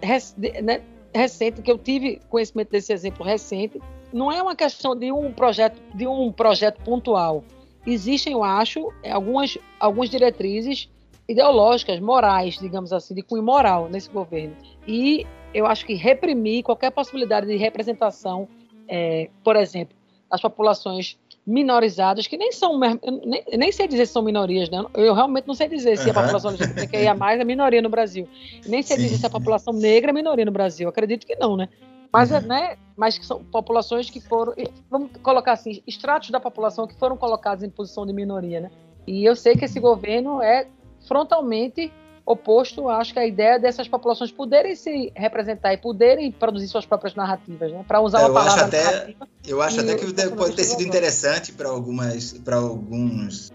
né, 0.61 0.81
recente, 1.15 1.61
que 1.61 1.71
eu 1.71 1.77
tive 1.77 2.19
conhecimento 2.27 2.69
desse 2.69 2.91
exemplo 2.91 3.25
recente. 3.25 3.81
Não 4.11 4.29
é 4.29 4.43
uma 4.43 4.53
questão 4.53 4.93
de 4.93 5.09
um 5.09 5.31
projeto, 5.31 5.81
de 5.95 6.05
um 6.05 6.33
projeto 6.33 6.83
pontual. 6.83 7.45
Existem, 7.85 8.33
eu 8.33 8.43
acho, 8.43 8.91
algumas, 9.09 9.57
algumas 9.79 10.09
diretrizes 10.09 10.89
ideológicas, 11.29 11.97
morais, 12.01 12.57
digamos 12.59 12.91
assim, 12.91 13.15
de 13.15 13.21
cunho 13.21 13.43
moral 13.43 13.87
nesse 13.87 14.09
governo. 14.09 14.53
E 14.85 15.25
eu 15.57 15.65
acho 15.65 15.85
que 15.85 15.95
reprimir 15.95 16.63
qualquer 16.63 16.91
possibilidade 16.91 17.47
de 17.47 17.55
representação, 17.55 18.47
é, 18.87 19.29
por 19.43 19.55
exemplo, 19.55 19.95
das 20.29 20.39
populações 20.39 21.17
minorizadas, 21.45 22.27
que 22.27 22.37
nem 22.37 22.51
são, 22.51 22.77
nem, 22.77 23.43
nem 23.57 23.71
sei 23.71 23.87
dizer 23.87 24.05
se 24.05 24.13
são 24.13 24.21
minorias, 24.21 24.69
né? 24.69 24.85
Eu 24.93 25.15
realmente 25.15 25.47
não 25.47 25.55
sei 25.55 25.67
dizer 25.67 25.97
se 25.97 26.03
uhum. 26.03 26.11
a 26.11 26.13
população 26.21 26.51
LGBTQIA 26.51 27.15
mais 27.15 27.39
é 27.39 27.43
minoria 27.43 27.81
no 27.81 27.89
Brasil. 27.89 28.27
Nem 28.67 28.83
sei 28.83 28.97
Sim. 28.97 29.03
dizer 29.03 29.17
se 29.17 29.25
a 29.25 29.29
população 29.29 29.73
negra 29.73 30.11
é 30.11 30.13
minoria 30.13 30.45
no 30.45 30.51
Brasil. 30.51 30.87
Acredito 30.89 31.25
que 31.25 31.35
não, 31.37 31.57
né? 31.57 31.69
Mas, 32.13 32.31
uhum. 32.31 32.41
né, 32.41 32.77
mas 32.95 33.17
que 33.17 33.25
são 33.25 33.43
populações 33.43 34.09
que 34.09 34.21
foram, 34.21 34.53
vamos 34.91 35.09
colocar 35.23 35.53
assim, 35.53 35.81
estratos 35.87 36.29
da 36.29 36.39
população 36.39 36.85
que 36.85 36.95
foram 36.95 37.17
colocados 37.17 37.63
em 37.63 37.69
posição 37.69 38.05
de 38.05 38.13
minoria, 38.13 38.61
né? 38.61 38.71
E 39.07 39.25
eu 39.25 39.35
sei 39.35 39.55
que 39.55 39.65
esse 39.65 39.79
governo 39.79 40.41
é 40.41 40.67
frontalmente 41.07 41.91
oposto, 42.27 42.89
acho 42.89 43.13
que 43.13 43.19
a 43.19 43.25
ideia 43.25 43.57
dessas 43.57 43.87
populações 43.87 44.29
poderem 44.29 44.75
se 44.75 45.13
representar 45.15 45.73
e 45.73 45.77
poderem 45.77 46.29
produzir 46.29 46.67
suas 46.67 46.85
próprias 46.85 47.15
narrativas, 47.15 47.71
né? 47.71 47.85
Para 47.87 48.01
usar 48.01 48.19
eu 48.19 48.25
uma 48.25 48.33
palavra 48.33 48.65
acho 48.65 48.65
até, 48.65 49.15
Eu 49.47 49.61
acho 49.61 49.79
até 49.79 49.95
que 49.95 50.29
pode 50.35 50.53
ter 50.53 50.65
sido 50.65 50.83
interessante 50.83 51.53
para 51.53 51.69
algumas, 51.69 52.33
para 52.33 52.57
alguns, 52.57 53.53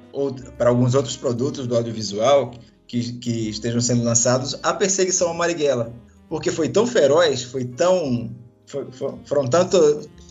para 0.56 0.70
alguns 0.70 0.94
outros 0.94 1.18
produtos 1.18 1.66
do 1.66 1.76
audiovisual 1.76 2.50
que, 2.86 3.12
que 3.12 3.50
estejam 3.50 3.82
sendo 3.82 4.02
lançados 4.02 4.58
a 4.62 4.72
perseguição 4.72 5.30
a 5.30 5.34
Marighella, 5.34 5.92
porque 6.26 6.50
foi 6.50 6.70
tão 6.70 6.86
feroz, 6.86 7.42
foi 7.42 7.66
tão, 7.66 8.34
foi, 8.64 8.86
foram 9.26 9.46
tanto 9.48 9.76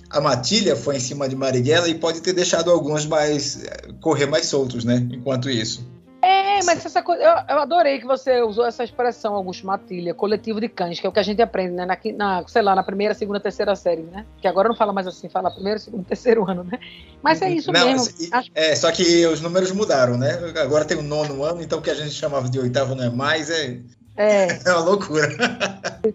a 0.10 0.19
matilha 0.19 0.75
foi 0.75 0.97
em 0.97 0.99
cima 0.99 1.30
de 1.30 1.36
Marighella 1.36 1.88
e 1.88 1.93
pode 1.93 2.21
ter 2.21 2.34
deixado 2.34 2.71
alguns 2.71 3.06
mais 3.06 3.63
correr 4.01 4.25
mais 4.25 4.47
soltos, 4.47 4.84
né? 4.84 5.08
Enquanto 5.12 5.47
isso. 5.47 5.86
É, 6.21 6.63
mas 6.63 6.86
essa 6.86 7.01
coisa, 7.01 7.23
eu, 7.23 7.55
eu, 7.55 7.62
adorei 7.62 7.99
que 7.99 8.05
você 8.05 8.41
usou 8.41 8.65
essa 8.65 8.84
expressão, 8.84 9.34
Augusto 9.34 9.65
Matilha, 9.65 10.13
coletivo 10.13 10.62
de 10.62 10.69
cães, 10.69 10.99
que 10.99 11.07
é 11.07 11.10
o 11.10 11.12
que 11.12 11.19
a 11.19 11.23
gente 11.23 11.41
aprende, 11.41 11.73
né? 11.73 11.86
Na, 11.86 11.97
na, 12.15 12.47
sei 12.47 12.62
lá, 12.62 12.75
na 12.75 12.84
primeira, 12.84 13.15
segunda, 13.15 13.39
terceira 13.39 13.75
série, 13.75 14.03
né? 14.03 14.25
Que 14.39 14.47
agora 14.47 14.69
não 14.69 14.75
fala 14.75 14.93
mais 14.93 15.07
assim, 15.07 15.27
fala 15.27 15.49
primeiro, 15.49 15.79
segundo, 15.79 16.05
terceiro 16.05 16.47
ano, 16.49 16.63
né? 16.63 16.79
Mas 17.23 17.41
é 17.41 17.49
isso 17.49 17.71
não, 17.71 17.88
mesmo. 17.88 18.07
Acho... 18.31 18.51
É, 18.53 18.75
só 18.75 18.91
que 18.91 19.25
os 19.25 19.41
números 19.41 19.71
mudaram, 19.71 20.17
né? 20.17 20.38
Agora 20.62 20.86
tem 20.86 20.97
o 20.97 21.01
nono 21.01 21.43
ano, 21.43 21.62
então 21.62 21.79
o 21.79 21.81
que 21.81 21.89
a 21.89 21.95
gente 21.95 22.12
chamava 22.12 22.47
de 22.47 22.60
oitavo 22.60 22.93
não 22.93 23.05
é 23.05 23.10
mais, 23.10 23.49
é. 23.49 23.79
É, 24.15 24.60
é 24.69 24.73
uma 24.73 24.84
loucura. 24.84 25.27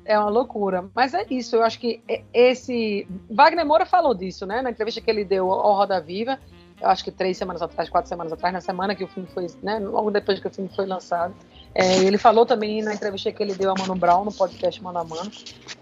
É 0.04 0.18
uma 0.18 0.30
loucura. 0.30 0.84
Mas 0.94 1.14
é 1.14 1.26
isso, 1.28 1.56
eu 1.56 1.64
acho 1.64 1.80
que 1.80 2.00
esse. 2.32 3.08
Wagner 3.28 3.66
Moura 3.66 3.86
falou 3.86 4.14
disso, 4.14 4.46
né? 4.46 4.62
Na 4.62 4.70
entrevista 4.70 5.00
que 5.00 5.10
ele 5.10 5.24
deu 5.24 5.50
ao 5.50 5.74
Roda 5.74 6.00
Viva 6.00 6.38
eu 6.80 6.88
acho 6.88 7.02
que 7.02 7.10
três 7.10 7.36
semanas 7.36 7.62
atrás, 7.62 7.88
quatro 7.88 8.08
semanas 8.08 8.32
atrás, 8.32 8.52
na 8.52 8.60
semana 8.60 8.94
que 8.94 9.04
o 9.04 9.08
filme 9.08 9.28
foi, 9.32 9.46
né, 9.62 9.78
logo 9.78 10.10
depois 10.10 10.38
que 10.38 10.46
o 10.46 10.50
filme 10.50 10.70
foi 10.74 10.86
lançado. 10.86 11.34
É, 11.74 11.98
ele 11.98 12.18
falou 12.18 12.46
também 12.46 12.82
na 12.82 12.94
entrevista 12.94 13.30
que 13.32 13.42
ele 13.42 13.54
deu 13.54 13.70
a 13.70 13.74
Mano 13.78 13.94
Brown 13.94 14.24
no 14.24 14.32
podcast 14.32 14.82
Mano 14.82 14.98
a 14.98 15.04
Mano 15.04 15.30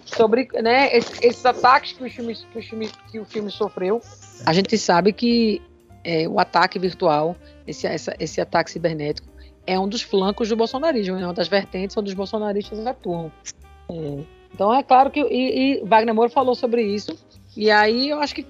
sobre 0.04 0.48
né, 0.62 0.96
esses 0.96 1.44
ataques 1.44 1.92
que 1.92 2.04
o 2.04 2.10
filme, 2.10 2.34
que 2.34 2.58
o 2.58 2.62
filme, 2.62 2.90
que 3.10 3.18
o 3.20 3.24
filme 3.24 3.50
sofreu. 3.50 4.00
A 4.46 4.52
gente 4.52 4.76
sabe 4.78 5.12
que 5.12 5.62
é, 6.04 6.28
o 6.28 6.38
ataque 6.38 6.78
virtual, 6.78 7.36
esse, 7.66 7.86
essa, 7.86 8.14
esse 8.18 8.40
ataque 8.40 8.70
cibernético, 8.70 9.28
é 9.66 9.78
um 9.78 9.88
dos 9.88 10.02
flancos 10.02 10.48
do 10.48 10.56
bolsonarismo, 10.56 11.16
é 11.16 11.24
uma 11.24 11.32
das 11.32 11.48
vertentes 11.48 11.96
onde 11.96 12.10
os 12.10 12.14
bolsonaristas 12.14 12.86
atuam. 12.86 13.32
É, 13.90 14.24
então 14.52 14.72
é 14.72 14.82
claro 14.82 15.10
que 15.10 15.20
e, 15.20 15.80
e 15.80 15.84
Wagner 15.84 16.14
Moura 16.14 16.30
falou 16.30 16.54
sobre 16.54 16.82
isso 16.82 17.16
e 17.56 17.70
aí 17.70 18.10
eu 18.10 18.20
acho 18.20 18.34
que 18.34 18.46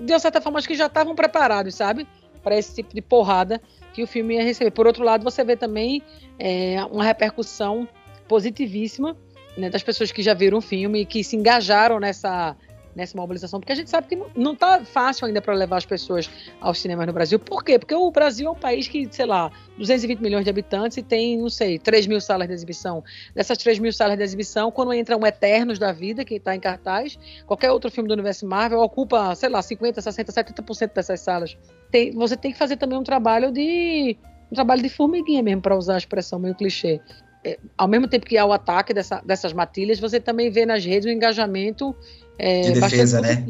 de 0.00 0.18
certa 0.18 0.40
forma, 0.40 0.58
acho 0.58 0.68
que 0.68 0.74
já 0.74 0.86
estavam 0.86 1.14
preparados, 1.14 1.74
sabe? 1.74 2.06
Para 2.42 2.56
esse 2.56 2.74
tipo 2.74 2.94
de 2.94 3.02
porrada 3.02 3.60
que 3.92 4.02
o 4.02 4.06
filme 4.06 4.34
ia 4.34 4.42
receber. 4.42 4.70
Por 4.70 4.86
outro 4.86 5.04
lado, 5.04 5.24
você 5.24 5.42
vê 5.42 5.56
também 5.56 6.02
é, 6.38 6.84
uma 6.90 7.04
repercussão 7.04 7.88
positivíssima 8.28 9.16
né, 9.56 9.68
das 9.68 9.82
pessoas 9.82 10.12
que 10.12 10.22
já 10.22 10.34
viram 10.34 10.58
o 10.58 10.62
filme 10.62 11.00
e 11.00 11.04
que 11.04 11.24
se 11.24 11.36
engajaram 11.36 11.98
nessa 11.98 12.56
nessa 12.94 13.16
mobilização, 13.16 13.60
porque 13.60 13.72
a 13.72 13.76
gente 13.76 13.90
sabe 13.90 14.08
que 14.08 14.18
não 14.36 14.52
está 14.52 14.84
fácil 14.84 15.26
ainda 15.26 15.40
para 15.40 15.54
levar 15.54 15.76
as 15.76 15.86
pessoas 15.86 16.30
aos 16.60 16.80
cinemas 16.80 17.06
no 17.06 17.12
Brasil. 17.12 17.38
Por 17.38 17.62
quê? 17.62 17.78
Porque 17.78 17.94
o 17.94 18.10
Brasil 18.10 18.48
é 18.48 18.50
um 18.50 18.54
país 18.54 18.88
que, 18.88 19.08
sei 19.10 19.26
lá, 19.26 19.50
220 19.76 20.20
milhões 20.20 20.44
de 20.44 20.50
habitantes 20.50 20.96
e 20.98 21.02
tem, 21.02 21.38
não 21.38 21.48
sei, 21.48 21.78
3 21.78 22.06
mil 22.06 22.20
salas 22.20 22.48
de 22.48 22.54
exibição. 22.54 23.02
Dessas 23.34 23.58
3 23.58 23.78
mil 23.78 23.92
salas 23.92 24.16
de 24.16 24.22
exibição, 24.22 24.70
quando 24.70 24.92
entra 24.92 25.16
um 25.16 25.26
Eternos 25.26 25.78
da 25.78 25.92
Vida, 25.92 26.24
que 26.24 26.34
está 26.34 26.54
em 26.54 26.60
cartaz, 26.60 27.18
qualquer 27.46 27.70
outro 27.70 27.90
filme 27.90 28.08
do 28.08 28.12
universo 28.14 28.46
Marvel 28.46 28.80
ocupa, 28.80 29.34
sei 29.34 29.48
lá, 29.48 29.62
50, 29.62 30.00
60, 30.00 30.32
70% 30.32 30.92
dessas 30.94 31.20
salas. 31.20 31.56
Tem, 31.90 32.12
você 32.12 32.36
tem 32.36 32.52
que 32.52 32.58
fazer 32.58 32.76
também 32.76 32.98
um 32.98 33.04
trabalho 33.04 33.52
de 33.52 34.16
um 34.50 34.54
trabalho 34.54 34.82
de 34.82 34.88
formiguinha 34.88 35.42
mesmo, 35.42 35.60
para 35.60 35.76
usar 35.76 35.94
a 35.94 35.98
expressão 35.98 36.38
meio 36.38 36.54
clichê. 36.54 37.00
É, 37.44 37.58
ao 37.76 37.86
mesmo 37.86 38.08
tempo 38.08 38.26
que 38.26 38.36
há 38.36 38.44
o 38.44 38.52
ataque 38.52 38.92
dessa, 38.92 39.20
dessas 39.24 39.52
matilhas, 39.52 40.00
você 40.00 40.18
também 40.18 40.50
vê 40.50 40.66
nas 40.66 40.84
redes 40.84 41.06
o 41.06 41.10
engajamento 41.10 41.94
é, 42.38 42.60
de 42.62 42.80
defesa, 42.80 43.20
né? 43.20 43.44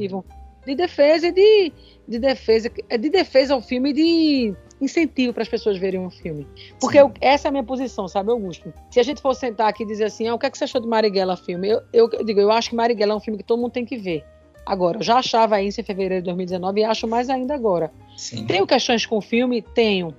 De 0.66 0.74
defesa 0.74 1.28
e 1.28 1.32
de, 1.32 1.72
de 2.06 2.18
defesa, 2.18 2.70
é 2.88 2.98
de 2.98 3.08
defesa 3.08 3.54
ao 3.54 3.62
filme 3.62 3.90
e 3.90 3.92
de 3.92 4.54
incentivo 4.80 5.32
para 5.32 5.42
as 5.42 5.48
pessoas 5.48 5.78
verem 5.78 6.04
o 6.04 6.10
filme. 6.10 6.46
Porque 6.80 6.98
eu, 6.98 7.12
essa 7.20 7.48
é 7.48 7.50
a 7.50 7.52
minha 7.52 7.64
posição, 7.64 8.06
sabe, 8.06 8.30
Augusto? 8.30 8.72
Se 8.90 9.00
a 9.00 9.02
gente 9.02 9.20
for 9.20 9.34
sentar 9.34 9.68
aqui 9.68 9.82
e 9.82 9.86
dizer 9.86 10.04
assim, 10.04 10.28
ah, 10.28 10.34
o 10.34 10.38
que, 10.38 10.46
é 10.46 10.50
que 10.50 10.58
você 10.58 10.64
achou 10.64 10.80
de 10.80 10.86
Marighella 10.86 11.36
filme? 11.36 11.68
Eu, 11.68 11.82
eu, 11.92 12.10
eu, 12.12 12.24
digo, 12.24 12.40
eu 12.40 12.50
acho 12.50 12.70
que 12.70 12.76
Marighella 12.76 13.12
é 13.12 13.16
um 13.16 13.20
filme 13.20 13.38
que 13.38 13.44
todo 13.44 13.60
mundo 13.60 13.72
tem 13.72 13.84
que 13.84 13.96
ver. 13.96 14.24
Agora, 14.64 14.98
eu 14.98 15.02
já 15.02 15.18
achava 15.18 15.60
isso 15.62 15.80
em 15.80 15.84
fevereiro 15.84 16.22
de 16.22 16.26
2019 16.26 16.80
e 16.80 16.84
acho 16.84 17.08
mais 17.08 17.30
ainda 17.30 17.54
agora. 17.54 17.90
Sim. 18.16 18.46
Tenho 18.46 18.66
questões 18.66 19.06
com 19.06 19.16
o 19.16 19.20
filme? 19.20 19.62
Tenho. 19.62 20.14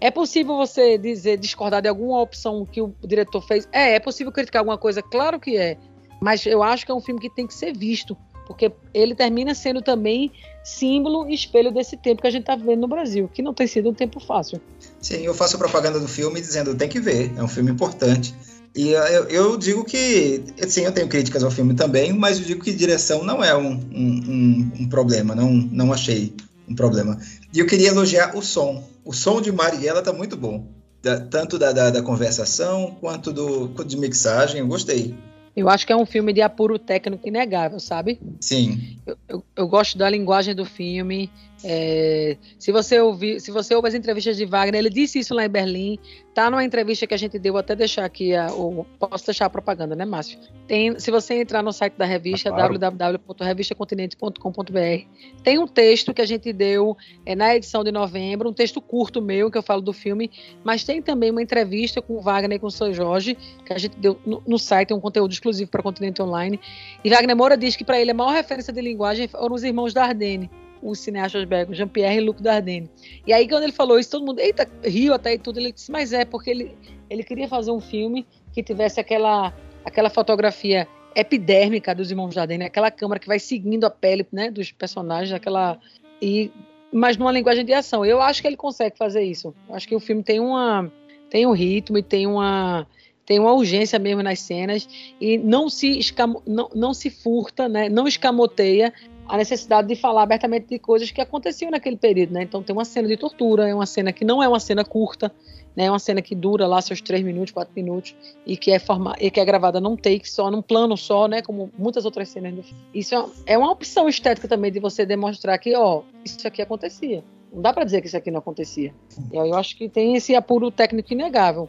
É 0.00 0.10
possível 0.10 0.56
você 0.56 0.98
dizer, 0.98 1.38
discordar 1.38 1.80
de 1.80 1.88
alguma 1.88 2.20
opção 2.20 2.66
que 2.66 2.82
o 2.82 2.92
diretor 3.04 3.40
fez? 3.42 3.68
É, 3.72 3.94
é 3.94 4.00
possível 4.00 4.32
criticar 4.32 4.60
alguma 4.60 4.76
coisa? 4.76 5.00
Claro 5.00 5.38
que 5.40 5.56
é. 5.56 5.78
Mas 6.20 6.44
eu 6.46 6.62
acho 6.62 6.84
que 6.84 6.92
é 6.92 6.94
um 6.94 7.00
filme 7.00 7.20
que 7.20 7.30
tem 7.30 7.46
que 7.46 7.54
ser 7.54 7.76
visto, 7.76 8.16
porque 8.46 8.72
ele 8.94 9.14
termina 9.14 9.54
sendo 9.54 9.82
também 9.82 10.32
símbolo 10.64 11.28
e 11.28 11.34
espelho 11.34 11.72
desse 11.72 11.96
tempo 11.96 12.22
que 12.22 12.28
a 12.28 12.30
gente 12.30 12.42
está 12.42 12.56
vivendo 12.56 12.80
no 12.80 12.88
Brasil, 12.88 13.28
que 13.32 13.42
não 13.42 13.52
tem 13.52 13.66
sido 13.66 13.90
um 13.90 13.94
tempo 13.94 14.20
fácil. 14.20 14.60
Sim, 15.00 15.22
eu 15.22 15.34
faço 15.34 15.58
propaganda 15.58 16.00
do 16.00 16.08
filme 16.08 16.40
dizendo 16.40 16.74
tem 16.74 16.88
que 16.88 17.00
ver, 17.00 17.32
é 17.36 17.42
um 17.42 17.48
filme 17.48 17.70
importante. 17.70 18.34
E 18.74 18.90
eu, 18.90 19.24
eu, 19.28 19.56
digo 19.56 19.84
que, 19.84 20.44
sim, 20.68 20.82
eu 20.82 20.92
tenho 20.92 21.08
críticas 21.08 21.42
ao 21.42 21.50
filme 21.50 21.72
também, 21.72 22.12
mas 22.12 22.38
eu 22.38 22.44
digo 22.44 22.62
que 22.62 22.74
direção 22.74 23.24
não 23.24 23.42
é 23.42 23.56
um, 23.56 23.72
um, 23.72 24.72
um 24.80 24.88
problema, 24.88 25.34
não, 25.34 25.50
não 25.50 25.94
achei 25.94 26.34
um 26.68 26.74
problema. 26.74 27.18
E 27.54 27.58
eu 27.58 27.66
queria 27.66 27.88
elogiar 27.88 28.36
o 28.36 28.42
som. 28.42 28.84
O 29.02 29.14
som 29.14 29.40
de 29.40 29.50
Marighella 29.50 30.02
tá 30.02 30.12
muito 30.12 30.36
bom. 30.36 30.66
Da, 31.02 31.20
tanto 31.20 31.58
da, 31.58 31.72
da, 31.72 31.88
da, 31.88 32.02
conversação 32.02 32.96
quanto 33.00 33.32
do 33.32 33.68
de 33.84 33.96
mixagem, 33.96 34.60
eu 34.60 34.66
gostei. 34.66 35.14
Eu 35.56 35.70
acho 35.70 35.86
que 35.86 35.92
é 35.92 35.96
um 35.96 36.04
filme 36.04 36.34
de 36.34 36.42
apuro 36.42 36.78
técnico 36.78 37.26
inegável, 37.26 37.80
sabe? 37.80 38.20
Sim. 38.40 38.98
Eu, 39.06 39.16
eu, 39.26 39.44
eu 39.56 39.66
gosto 39.66 39.96
da 39.96 40.10
linguagem 40.10 40.54
do 40.54 40.66
filme. 40.66 41.30
É, 41.64 42.36
se 42.58 42.70
você 42.70 43.00
ouvir, 43.00 43.40
se 43.40 43.50
você 43.50 43.74
ouvir 43.74 43.88
as 43.88 43.94
entrevistas 43.94 44.36
de 44.36 44.44
Wagner, 44.44 44.78
ele 44.78 44.90
disse 44.90 45.18
isso 45.18 45.34
lá 45.34 45.46
em 45.46 45.48
Berlim. 45.48 45.98
Tá 46.34 46.50
numa 46.50 46.62
entrevista 46.62 47.06
que 47.06 47.14
a 47.14 47.16
gente 47.16 47.38
deu, 47.38 47.54
vou 47.54 47.60
até 47.60 47.74
deixar 47.74 48.04
aqui 48.04 48.34
a, 48.34 48.52
o, 48.52 48.84
posso 48.98 49.24
deixar 49.24 49.46
a 49.46 49.50
propaganda, 49.50 49.96
né, 49.96 50.04
Márcio? 50.04 50.38
Tem, 50.68 50.98
se 50.98 51.10
você 51.10 51.40
entrar 51.40 51.62
no 51.62 51.72
site 51.72 51.94
da 51.94 52.04
revista, 52.04 52.50
claro. 52.50 52.78
www.revistacontinente.com.br, 52.78 55.06
tem 55.42 55.58
um 55.58 55.66
texto 55.66 56.12
que 56.12 56.20
a 56.20 56.26
gente 56.26 56.52
deu 56.52 56.94
é, 57.24 57.34
na 57.34 57.56
edição 57.56 57.82
de 57.82 57.90
novembro, 57.90 58.50
um 58.50 58.52
texto 58.52 58.82
curto 58.82 59.22
meu 59.22 59.50
que 59.50 59.56
eu 59.56 59.62
falo 59.62 59.80
do 59.80 59.94
filme, 59.94 60.30
mas 60.62 60.84
tem 60.84 61.00
também 61.00 61.30
uma 61.30 61.40
entrevista 61.40 62.02
com 62.02 62.18
o 62.18 62.20
Wagner 62.20 62.56
e 62.56 62.60
com 62.60 62.66
o 62.66 62.70
São 62.70 62.92
Jorge 62.92 63.34
que 63.64 63.72
a 63.72 63.78
gente 63.78 63.98
deu 63.98 64.20
no, 64.26 64.42
no 64.46 64.58
site, 64.58 64.92
um 64.92 65.00
conteúdo 65.00 65.32
exclusivo 65.32 65.70
para 65.70 65.82
Continente 65.82 66.20
Online. 66.20 66.60
E 67.02 67.08
Wagner 67.08 67.34
Moura 67.34 67.56
diz 67.56 67.76
que 67.76 67.84
para 67.84 67.98
ele 67.98 68.10
a 68.10 68.14
maior 68.14 68.32
referência 68.32 68.74
de 68.74 68.82
linguagem 68.82 69.26
foram 69.26 69.54
os 69.54 69.64
irmãos 69.64 69.94
Dardenne 69.94 70.50
os 70.88 70.98
cineastas 70.98 71.44
belgas, 71.44 71.76
Jean-Pierre 71.76 72.18
e 72.18 72.20
Luc 72.20 72.42
Dardenne. 72.42 72.88
E 73.26 73.32
aí, 73.32 73.48
quando 73.48 73.64
ele 73.64 73.72
falou 73.72 73.98
isso, 73.98 74.10
todo 74.10 74.24
mundo, 74.24 74.40
eita, 74.40 74.68
riu 74.84 75.14
até 75.14 75.34
e 75.34 75.38
tudo. 75.38 75.58
Ele 75.58 75.72
disse, 75.72 75.90
mas 75.90 76.12
é, 76.12 76.24
porque 76.24 76.50
ele, 76.50 76.76
ele 77.10 77.22
queria 77.22 77.48
fazer 77.48 77.70
um 77.70 77.80
filme 77.80 78.26
que 78.52 78.62
tivesse 78.62 79.00
aquela, 79.00 79.52
aquela 79.84 80.10
fotografia 80.10 80.88
epidérmica 81.14 81.94
dos 81.94 82.10
irmãos 82.10 82.34
Dardenne, 82.34 82.64
aquela 82.64 82.90
câmera 82.90 83.18
que 83.18 83.26
vai 83.26 83.38
seguindo 83.38 83.84
a 83.84 83.90
pele 83.90 84.26
né, 84.30 84.50
dos 84.50 84.70
personagens, 84.70 85.32
aquela. 85.32 85.78
E, 86.20 86.50
mas 86.92 87.16
numa 87.16 87.32
linguagem 87.32 87.64
de 87.64 87.72
ação. 87.72 88.04
Eu 88.04 88.20
acho 88.20 88.40
que 88.40 88.46
ele 88.46 88.56
consegue 88.56 88.96
fazer 88.96 89.22
isso. 89.22 89.54
Eu 89.68 89.74
acho 89.74 89.88
que 89.88 89.94
o 89.96 90.00
filme 90.00 90.22
tem 90.22 90.40
uma 90.40 90.90
tem 91.28 91.46
um 91.46 91.52
ritmo 91.52 91.98
e 91.98 92.02
tem 92.02 92.26
uma 92.26 92.86
tem 93.24 93.40
uma 93.40 93.52
urgência 93.52 93.98
mesmo 93.98 94.22
nas 94.22 94.38
cenas 94.38 94.88
e 95.20 95.36
não 95.36 95.68
se 95.68 95.98
escamo, 95.98 96.40
não, 96.46 96.70
não 96.74 96.94
se 96.94 97.10
furta, 97.10 97.68
né? 97.68 97.88
Não 97.88 98.06
escamoteia 98.06 98.94
a 99.28 99.36
necessidade 99.36 99.88
de 99.88 99.96
falar 99.96 100.22
abertamente 100.22 100.66
de 100.68 100.78
coisas 100.78 101.10
que 101.10 101.20
aconteciam 101.20 101.70
naquele 101.70 101.96
período, 101.96 102.32
né? 102.32 102.42
Então 102.42 102.62
tem 102.62 102.74
uma 102.74 102.84
cena 102.84 103.08
de 103.08 103.16
tortura, 103.16 103.68
é 103.68 103.74
uma 103.74 103.86
cena 103.86 104.12
que 104.12 104.24
não 104.24 104.42
é 104.42 104.48
uma 104.48 104.60
cena 104.60 104.84
curta, 104.84 105.32
né? 105.74 105.84
É 105.84 105.90
uma 105.90 105.98
cena 105.98 106.22
que 106.22 106.34
dura 106.34 106.66
lá 106.66 106.80
seus 106.80 107.00
três 107.00 107.22
minutos, 107.22 107.52
quatro 107.52 107.72
minutos 107.74 108.14
e 108.46 108.56
que 108.56 108.70
é 108.70 108.78
forma, 108.78 109.14
e 109.20 109.30
que 109.30 109.40
é 109.40 109.44
gravada 109.44 109.80
num 109.80 109.96
take 109.96 110.28
só, 110.28 110.50
num 110.50 110.62
plano 110.62 110.96
só, 110.96 111.28
né? 111.28 111.42
Como 111.42 111.70
muitas 111.76 112.04
outras 112.04 112.28
cenas 112.28 112.54
do 112.54 112.62
filme. 112.62 112.82
Isso 112.94 113.14
é, 113.14 113.54
é 113.54 113.58
uma 113.58 113.70
opção 113.70 114.08
estética 114.08 114.48
também 114.48 114.70
de 114.70 114.80
você 114.80 115.04
demonstrar 115.04 115.58
que, 115.58 115.74
ó, 115.76 116.02
isso 116.24 116.46
aqui 116.46 116.62
acontecia. 116.62 117.22
Não 117.52 117.62
dá 117.62 117.72
para 117.72 117.84
dizer 117.84 118.00
que 118.00 118.06
isso 118.06 118.16
aqui 118.16 118.30
não 118.30 118.38
acontecia. 118.38 118.92
E 119.32 119.36
eu 119.36 119.54
acho 119.54 119.76
que 119.76 119.88
tem 119.88 120.16
esse 120.16 120.34
apuro 120.34 120.70
técnico 120.70 121.12
inegável. 121.12 121.68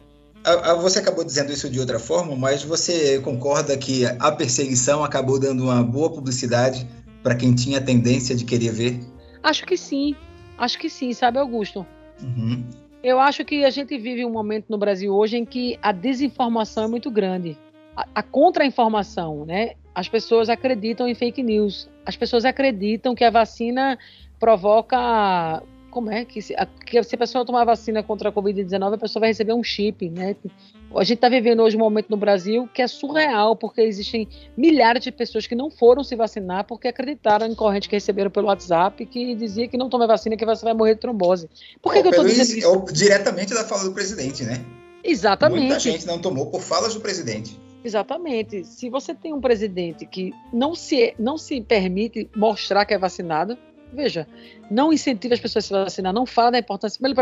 Você 0.80 1.00
acabou 1.00 1.24
dizendo 1.24 1.52
isso 1.52 1.68
de 1.68 1.80
outra 1.80 1.98
forma, 1.98 2.34
mas 2.36 2.62
você 2.62 3.18
concorda 3.20 3.76
que 3.76 4.06
a 4.06 4.32
perseguição 4.32 5.04
acabou 5.04 5.38
dando 5.38 5.64
uma 5.64 5.82
boa 5.82 6.10
publicidade 6.10 6.86
para 7.22 7.34
quem 7.34 7.54
tinha 7.54 7.80
tendência 7.80 8.34
de 8.34 8.44
querer 8.44 8.72
ver? 8.72 9.00
Acho 9.42 9.64
que 9.64 9.76
sim. 9.76 10.14
Acho 10.56 10.78
que 10.78 10.90
sim, 10.90 11.12
sabe, 11.12 11.38
Augusto? 11.38 11.86
Uhum. 12.22 12.64
Eu 13.02 13.20
acho 13.20 13.44
que 13.44 13.64
a 13.64 13.70
gente 13.70 13.96
vive 13.96 14.24
um 14.24 14.30
momento 14.30 14.66
no 14.68 14.76
Brasil 14.76 15.14
hoje 15.14 15.36
em 15.36 15.44
que 15.44 15.78
a 15.80 15.92
desinformação 15.92 16.84
é 16.84 16.88
muito 16.88 17.10
grande. 17.10 17.56
A, 17.96 18.06
a 18.16 18.22
contra-informação, 18.22 19.44
né? 19.44 19.74
As 19.94 20.08
pessoas 20.08 20.48
acreditam 20.48 21.08
em 21.08 21.14
fake 21.14 21.42
news. 21.42 21.88
As 22.04 22.16
pessoas 22.16 22.44
acreditam 22.44 23.14
que 23.14 23.24
a 23.24 23.30
vacina 23.30 23.98
provoca 24.38 25.62
como 25.98 26.12
é 26.12 26.24
que 26.24 26.40
se 26.40 26.54
a, 26.54 26.64
que 26.64 27.02
se 27.02 27.16
a 27.16 27.18
pessoa 27.18 27.44
tomar 27.44 27.64
vacina 27.64 28.04
contra 28.04 28.28
a 28.28 28.32
Covid-19, 28.32 28.94
a 28.94 28.98
pessoa 28.98 29.22
vai 29.22 29.30
receber 29.30 29.52
um 29.52 29.64
chip, 29.64 30.08
né? 30.08 30.36
A 30.94 31.02
gente 31.02 31.16
está 31.16 31.28
vivendo 31.28 31.60
hoje 31.60 31.74
um 31.74 31.80
momento 31.80 32.08
no 32.08 32.16
Brasil 32.16 32.68
que 32.72 32.80
é 32.80 32.86
surreal, 32.86 33.56
porque 33.56 33.80
existem 33.80 34.28
milhares 34.56 35.02
de 35.02 35.10
pessoas 35.10 35.48
que 35.48 35.56
não 35.56 35.72
foram 35.72 36.04
se 36.04 36.14
vacinar 36.14 36.62
porque 36.62 36.86
acreditaram 36.86 37.48
em 37.48 37.54
corrente 37.54 37.88
que 37.88 37.96
receberam 37.96 38.30
pelo 38.30 38.46
WhatsApp 38.46 39.04
que 39.06 39.34
dizia 39.34 39.66
que 39.66 39.76
não 39.76 39.88
toma 39.88 40.06
vacina 40.06 40.36
que 40.36 40.46
você 40.46 40.64
vai 40.64 40.72
morrer 40.72 40.94
de 40.94 41.00
trombose. 41.00 41.50
Por 41.82 41.92
que, 41.92 42.00
que 42.00 42.06
eu 42.06 42.10
estou 42.10 42.24
dizendo 42.24 42.58
isso? 42.58 42.68
Ou 42.68 42.84
diretamente 42.84 43.52
da 43.52 43.64
fala 43.64 43.82
do 43.82 43.90
presidente, 43.90 44.44
né? 44.44 44.64
Exatamente. 45.02 45.62
Muita 45.62 45.80
gente 45.80 46.06
não 46.06 46.20
tomou 46.20 46.46
por 46.46 46.60
falas 46.60 46.94
do 46.94 47.00
presidente. 47.00 47.58
Exatamente. 47.82 48.64
Se 48.64 48.88
você 48.88 49.14
tem 49.14 49.32
um 49.32 49.40
presidente 49.40 50.06
que 50.06 50.32
não 50.52 50.76
se, 50.76 51.12
não 51.18 51.36
se 51.36 51.60
permite 51.60 52.30
mostrar 52.36 52.84
que 52.84 52.94
é 52.94 52.98
vacinado, 52.98 53.58
Veja, 53.92 54.26
não 54.70 54.92
incentiva 54.92 55.34
as 55.34 55.40
pessoas 55.40 55.64
a 55.64 55.68
se 55.68 55.84
vacinar, 55.84 56.12
não 56.12 56.26
fala 56.26 56.52
da 56.52 56.58
importância, 56.58 57.00
pelo, 57.00 57.14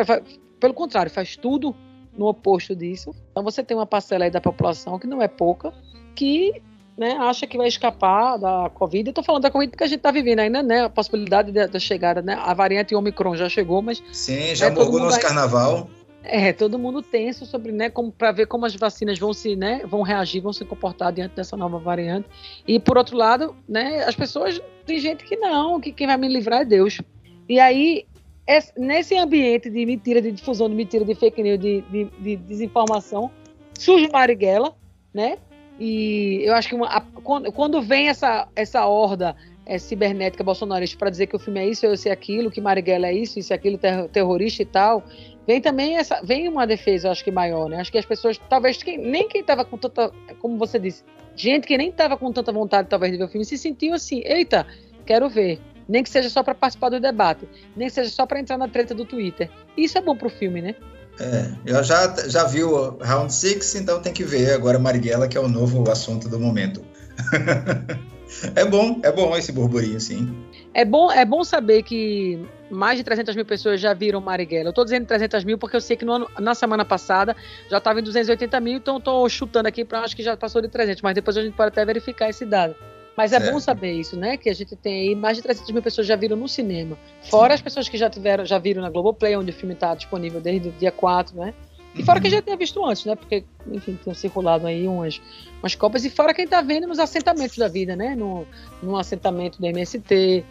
pelo 0.58 0.74
contrário, 0.74 1.10
faz 1.10 1.36
tudo 1.36 1.74
no 2.16 2.26
oposto 2.26 2.74
disso. 2.74 3.14
Então 3.30 3.42
você 3.42 3.62
tem 3.62 3.76
uma 3.76 3.86
parcela 3.86 4.24
aí 4.24 4.30
da 4.30 4.40
população 4.40 4.98
que 4.98 5.06
não 5.06 5.22
é 5.22 5.28
pouca, 5.28 5.72
que 6.14 6.62
né, 6.96 7.12
acha 7.20 7.46
que 7.46 7.58
vai 7.58 7.68
escapar 7.68 8.38
da 8.38 8.70
Covid. 8.70 9.12
Tô 9.12 9.22
falando 9.22 9.42
da 9.42 9.50
Covid 9.50 9.70
porque 9.70 9.84
a 9.84 9.86
gente 9.86 9.98
está 9.98 10.10
vivendo 10.10 10.40
ainda, 10.40 10.62
né? 10.62 10.84
A 10.84 10.88
possibilidade 10.88 11.52
da 11.52 11.78
chegada, 11.78 12.22
né? 12.22 12.34
A 12.40 12.54
variante 12.54 12.94
Omicron 12.94 13.36
já 13.36 13.48
chegou, 13.48 13.82
mas. 13.82 14.02
Sim, 14.12 14.54
já 14.54 14.70
morgou 14.70 14.98
nosso 14.98 15.20
vai... 15.20 15.20
carnaval. 15.20 15.90
É, 16.28 16.52
todo 16.52 16.78
mundo 16.78 17.02
tenso 17.02 17.46
sobre, 17.46 17.72
né, 17.72 17.88
como 17.88 18.10
para 18.10 18.32
ver 18.32 18.46
como 18.46 18.66
as 18.66 18.74
vacinas 18.74 19.18
vão 19.18 19.32
se, 19.32 19.54
né, 19.54 19.82
vão 19.84 20.02
reagir, 20.02 20.40
vão 20.40 20.52
se 20.52 20.64
comportar 20.64 21.12
diante 21.12 21.36
dessa 21.36 21.56
nova 21.56 21.78
variante. 21.78 22.28
E 22.66 22.80
por 22.80 22.98
outro 22.98 23.16
lado, 23.16 23.54
né, 23.68 24.04
as 24.04 24.14
pessoas 24.14 24.60
tem 24.84 24.98
gente 24.98 25.24
que 25.24 25.36
não, 25.36 25.80
que 25.80 25.92
quem 25.92 26.06
vai 26.06 26.16
me 26.16 26.28
livrar 26.28 26.62
é 26.62 26.64
Deus. 26.64 27.00
E 27.48 27.60
aí, 27.60 28.06
é, 28.46 28.58
nesse 28.76 29.16
ambiente 29.16 29.70
de 29.70 29.86
mentira, 29.86 30.20
de 30.20 30.32
difusão 30.32 30.68
de 30.68 30.74
mentira, 30.74 31.04
de 31.04 31.14
fake 31.14 31.42
news, 31.42 31.60
de, 31.60 31.82
de, 31.82 32.04
de 32.04 32.36
desinformação, 32.36 33.30
surge 33.78 34.08
Marighella, 34.08 34.74
né? 35.12 35.38
E 35.78 36.40
eu 36.44 36.54
acho 36.54 36.68
que 36.68 36.74
uma, 36.74 36.88
a, 36.88 37.00
quando, 37.00 37.52
quando, 37.52 37.82
vem 37.82 38.08
essa, 38.08 38.48
essa 38.56 38.86
horda 38.86 39.36
é, 39.66 39.78
cibernética 39.78 40.42
bolsonarista 40.42 40.96
para 40.96 41.10
dizer 41.10 41.26
que 41.26 41.36
o 41.36 41.38
filme 41.38 41.60
é 41.60 41.68
isso, 41.68 41.86
isso 41.86 42.08
e 42.08 42.10
aquilo, 42.10 42.50
que 42.50 42.60
Marighella 42.60 43.08
é 43.08 43.12
isso, 43.12 43.38
isso 43.38 43.52
aquilo, 43.52 43.76
ter, 43.76 44.08
terrorista 44.08 44.62
e 44.62 44.66
tal, 44.66 45.04
vem 45.46 45.60
também 45.60 45.96
essa, 45.96 46.20
vem 46.22 46.48
uma 46.48 46.66
defesa, 46.66 47.08
eu 47.08 47.12
acho 47.12 47.24
que 47.24 47.30
maior, 47.30 47.68
né? 47.68 47.80
Acho 47.80 47.92
que 47.92 47.98
as 47.98 48.04
pessoas, 48.04 48.40
talvez 48.48 48.82
quem, 48.82 48.98
nem 48.98 49.28
quem 49.28 49.40
estava 49.40 49.64
com 49.64 49.78
tanta, 49.78 50.10
como 50.40 50.58
você 50.58 50.78
disse, 50.78 51.04
gente 51.36 51.66
que 51.66 51.76
nem 51.78 51.90
estava 51.90 52.16
com 52.16 52.32
tanta 52.32 52.52
vontade, 52.52 52.88
talvez, 52.88 53.12
de 53.12 53.18
ver 53.18 53.24
o 53.24 53.28
filme, 53.28 53.44
se 53.44 53.56
sentiu 53.56 53.94
assim, 53.94 54.22
eita, 54.24 54.66
quero 55.04 55.28
ver. 55.28 55.60
Nem 55.88 56.02
que 56.02 56.10
seja 56.10 56.28
só 56.28 56.42
para 56.42 56.52
participar 56.52 56.88
do 56.88 56.98
debate, 56.98 57.48
nem 57.76 57.86
que 57.86 57.94
seja 57.94 58.10
só 58.10 58.26
para 58.26 58.40
entrar 58.40 58.58
na 58.58 58.66
treta 58.66 58.92
do 58.92 59.04
Twitter. 59.04 59.48
Isso 59.76 59.96
é 59.96 60.00
bom 60.00 60.16
pro 60.16 60.28
filme, 60.28 60.60
né? 60.60 60.74
É, 61.18 61.50
eu 61.64 61.82
já, 61.84 62.14
já 62.28 62.44
vi 62.44 62.62
o 62.62 62.98
Round 62.98 63.32
6, 63.32 63.76
então 63.76 64.00
tem 64.00 64.12
que 64.12 64.24
ver 64.24 64.52
agora 64.52 64.78
Marighella, 64.78 65.28
que 65.28 65.36
é 65.36 65.40
o 65.40 65.48
novo 65.48 65.88
assunto 65.90 66.28
do 66.28 66.40
momento. 66.40 66.82
é 68.54 68.64
bom, 68.64 69.00
é 69.02 69.12
bom 69.12 69.36
esse 69.36 69.52
burburinho, 69.52 70.00
sim. 70.00 70.34
É 70.74 70.84
bom, 70.84 71.10
é 71.10 71.24
bom 71.24 71.42
saber 71.42 71.84
que 71.84 72.44
mais 72.70 72.98
de 72.98 73.04
300 73.04 73.34
mil 73.34 73.44
pessoas 73.44 73.80
já 73.80 73.94
viram 73.94 74.20
Marighella. 74.20 74.68
Eu 74.68 74.70
estou 74.70 74.84
dizendo 74.84 75.06
300 75.06 75.44
mil 75.44 75.58
porque 75.58 75.76
eu 75.76 75.80
sei 75.80 75.96
que 75.96 76.04
no, 76.04 76.28
na 76.38 76.54
semana 76.54 76.84
passada 76.84 77.36
já 77.70 77.78
estava 77.78 78.00
em 78.00 78.02
280 78.02 78.60
mil, 78.60 78.78
então 78.78 78.98
estou 78.98 79.28
chutando 79.28 79.68
aqui 79.68 79.84
para 79.84 80.00
acho 80.00 80.16
que 80.16 80.22
já 80.22 80.36
passou 80.36 80.60
de 80.60 80.68
300, 80.68 81.02
mas 81.02 81.14
depois 81.14 81.36
a 81.36 81.42
gente 81.42 81.54
pode 81.54 81.68
até 81.68 81.84
verificar 81.84 82.28
esse 82.28 82.44
dado. 82.44 82.74
Mas 83.16 83.32
é 83.32 83.40
certo. 83.40 83.52
bom 83.52 83.58
saber 83.58 83.92
isso, 83.92 84.16
né? 84.16 84.36
Que 84.36 84.50
a 84.50 84.54
gente 84.54 84.76
tem 84.76 85.08
aí 85.08 85.14
mais 85.14 85.38
de 85.38 85.42
300 85.42 85.70
mil 85.72 85.82
pessoas 85.82 86.06
já 86.06 86.14
viram 86.16 86.36
no 86.36 86.46
cinema. 86.46 86.98
Fora 87.30 87.52
Sim. 87.52 87.54
as 87.54 87.62
pessoas 87.62 87.88
que 87.88 87.96
já 87.96 88.10
tiveram, 88.10 88.44
já 88.44 88.58
viram 88.58 88.82
na 88.82 88.90
Globoplay, 88.90 89.34
onde 89.36 89.50
o 89.50 89.54
filme 89.54 89.72
está 89.72 89.94
disponível 89.94 90.38
desde 90.38 90.68
o 90.68 90.72
dia 90.72 90.92
4, 90.92 91.34
né? 91.34 91.54
E 91.98 92.04
fora 92.04 92.18
uhum. 92.18 92.22
quem 92.22 92.30
já 92.30 92.42
tinha 92.42 92.56
visto 92.56 92.84
antes, 92.84 93.06
né? 93.06 93.16
Porque, 93.16 93.42
enfim, 93.72 93.98
tem 94.04 94.12
circulado 94.12 94.66
aí 94.66 94.86
umas, 94.86 95.20
umas 95.62 95.74
copas. 95.74 96.04
E 96.04 96.10
fora 96.10 96.34
quem 96.34 96.44
está 96.44 96.60
vendo 96.60 96.86
nos 96.86 96.98
assentamentos 96.98 97.56
da 97.56 97.68
vida, 97.68 97.96
né? 97.96 98.14
No, 98.14 98.46
no 98.82 98.96
assentamento 98.98 99.58
do 99.58 99.66
MST. 99.66 100.44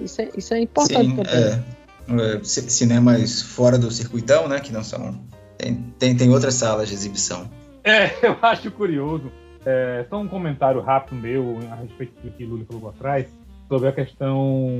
Isso 0.00 0.20
é, 0.20 0.28
isso 0.36 0.54
é 0.54 0.60
importante 0.60 1.10
Sim, 1.10 1.16
também. 1.16 1.32
É, 1.32 2.36
é 2.36 2.44
cinemas 2.44 3.42
fora 3.42 3.78
do 3.78 3.90
circuitão, 3.90 4.48
né? 4.48 4.60
Que 4.60 4.72
não 4.72 4.82
são. 4.82 5.20
Tem, 5.58 5.74
tem, 5.98 6.16
tem 6.16 6.30
outras 6.30 6.54
salas 6.54 6.88
de 6.88 6.94
exibição. 6.94 7.48
É, 7.84 8.10
eu 8.26 8.36
acho 8.42 8.70
curioso 8.70 9.30
é, 9.64 10.04
só 10.08 10.20
um 10.20 10.28
comentário 10.28 10.80
rápido 10.80 11.20
meu 11.20 11.58
a 11.70 11.76
respeito 11.76 12.20
do 12.22 12.30
que 12.30 12.44
Lula 12.44 12.64
falou 12.68 12.90
atrás, 12.90 13.26
sobre 13.68 13.88
a 13.88 13.92
questão 13.92 14.70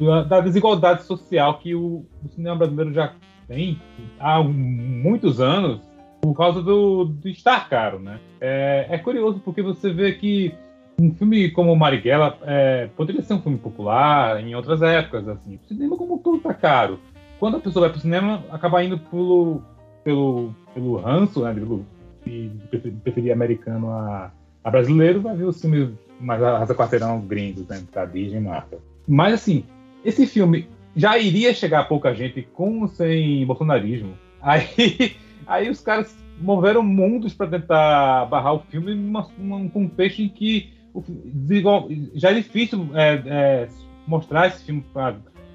da, 0.00 0.22
da 0.22 0.40
desigualdade 0.40 1.04
social 1.04 1.58
que 1.58 1.74
o, 1.74 2.06
o, 2.24 2.28
cinema 2.34 2.56
brasileiro 2.56 2.92
já 2.92 3.12
tem 3.48 3.80
há 4.18 4.42
muitos 4.42 5.40
anos 5.40 5.80
por 6.22 6.34
causa 6.34 6.62
do, 6.62 7.04
do 7.04 7.28
estar 7.28 7.68
caro, 7.68 7.98
né? 7.98 8.18
É, 8.40 8.86
é, 8.88 8.98
curioso 8.98 9.40
porque 9.44 9.60
você 9.60 9.92
vê 9.92 10.12
que 10.12 10.54
um 10.98 11.12
filme 11.14 11.50
como 11.50 11.74
Marighella 11.74 12.38
é, 12.42 12.88
poderia 12.96 13.22
ser 13.22 13.34
um 13.34 13.42
filme 13.42 13.58
popular 13.58 14.40
em 14.40 14.54
outras 14.54 14.80
épocas, 14.82 15.28
assim. 15.28 15.58
O 15.62 15.68
cinema 15.68 15.96
como 15.96 16.18
tudo 16.18 16.38
tá 16.38 16.54
caro. 16.54 16.98
Quando 17.38 17.56
a 17.56 17.60
pessoa 17.60 17.82
vai 17.82 17.90
para 17.90 17.98
o 17.98 18.02
cinema, 18.02 18.44
acaba 18.50 18.82
indo 18.82 18.98
pelo, 18.98 19.62
pelo, 20.04 20.54
pelo 20.72 20.96
ranço, 20.96 21.42
né, 21.42 21.52
pelo, 21.52 21.84
de 22.24 22.50
preferir 23.02 23.32
americano 23.32 23.90
a, 23.90 24.30
a 24.62 24.70
brasileiro, 24.70 25.20
vai 25.20 25.36
ver 25.36 25.44
os 25.44 25.60
filmes 25.60 25.90
mais 26.20 26.42
Arrasa 26.42 26.74
Quarteirão 26.74 27.20
gringos, 27.20 27.66
né, 27.66 27.82
da 27.92 28.04
Disney 28.04 28.40
Marvel. 28.40 28.80
Mas 29.06 29.34
assim, 29.34 29.64
esse 30.04 30.26
filme 30.26 30.68
já 30.96 31.18
iria 31.18 31.52
chegar 31.52 31.80
a 31.80 31.84
pouca 31.84 32.14
gente 32.14 32.42
com 32.54 32.82
ou 32.82 32.88
sem 32.88 33.44
bolsonarismo. 33.46 34.14
Aí, 34.44 35.16
aí 35.46 35.70
os 35.70 35.80
caras 35.80 36.14
moveram 36.38 36.82
mundos 36.82 37.32
para 37.32 37.46
tentar 37.46 38.26
barrar 38.26 38.52
o 38.52 38.58
filme 38.58 38.94
num 38.94 39.68
contexto 39.70 40.20
em 40.20 40.28
que 40.28 40.73
já 42.14 42.30
é 42.30 42.34
difícil 42.34 42.88
é, 42.94 43.22
é, 43.26 43.68
mostrar 44.06 44.48
esse 44.48 44.64
filme 44.64 44.84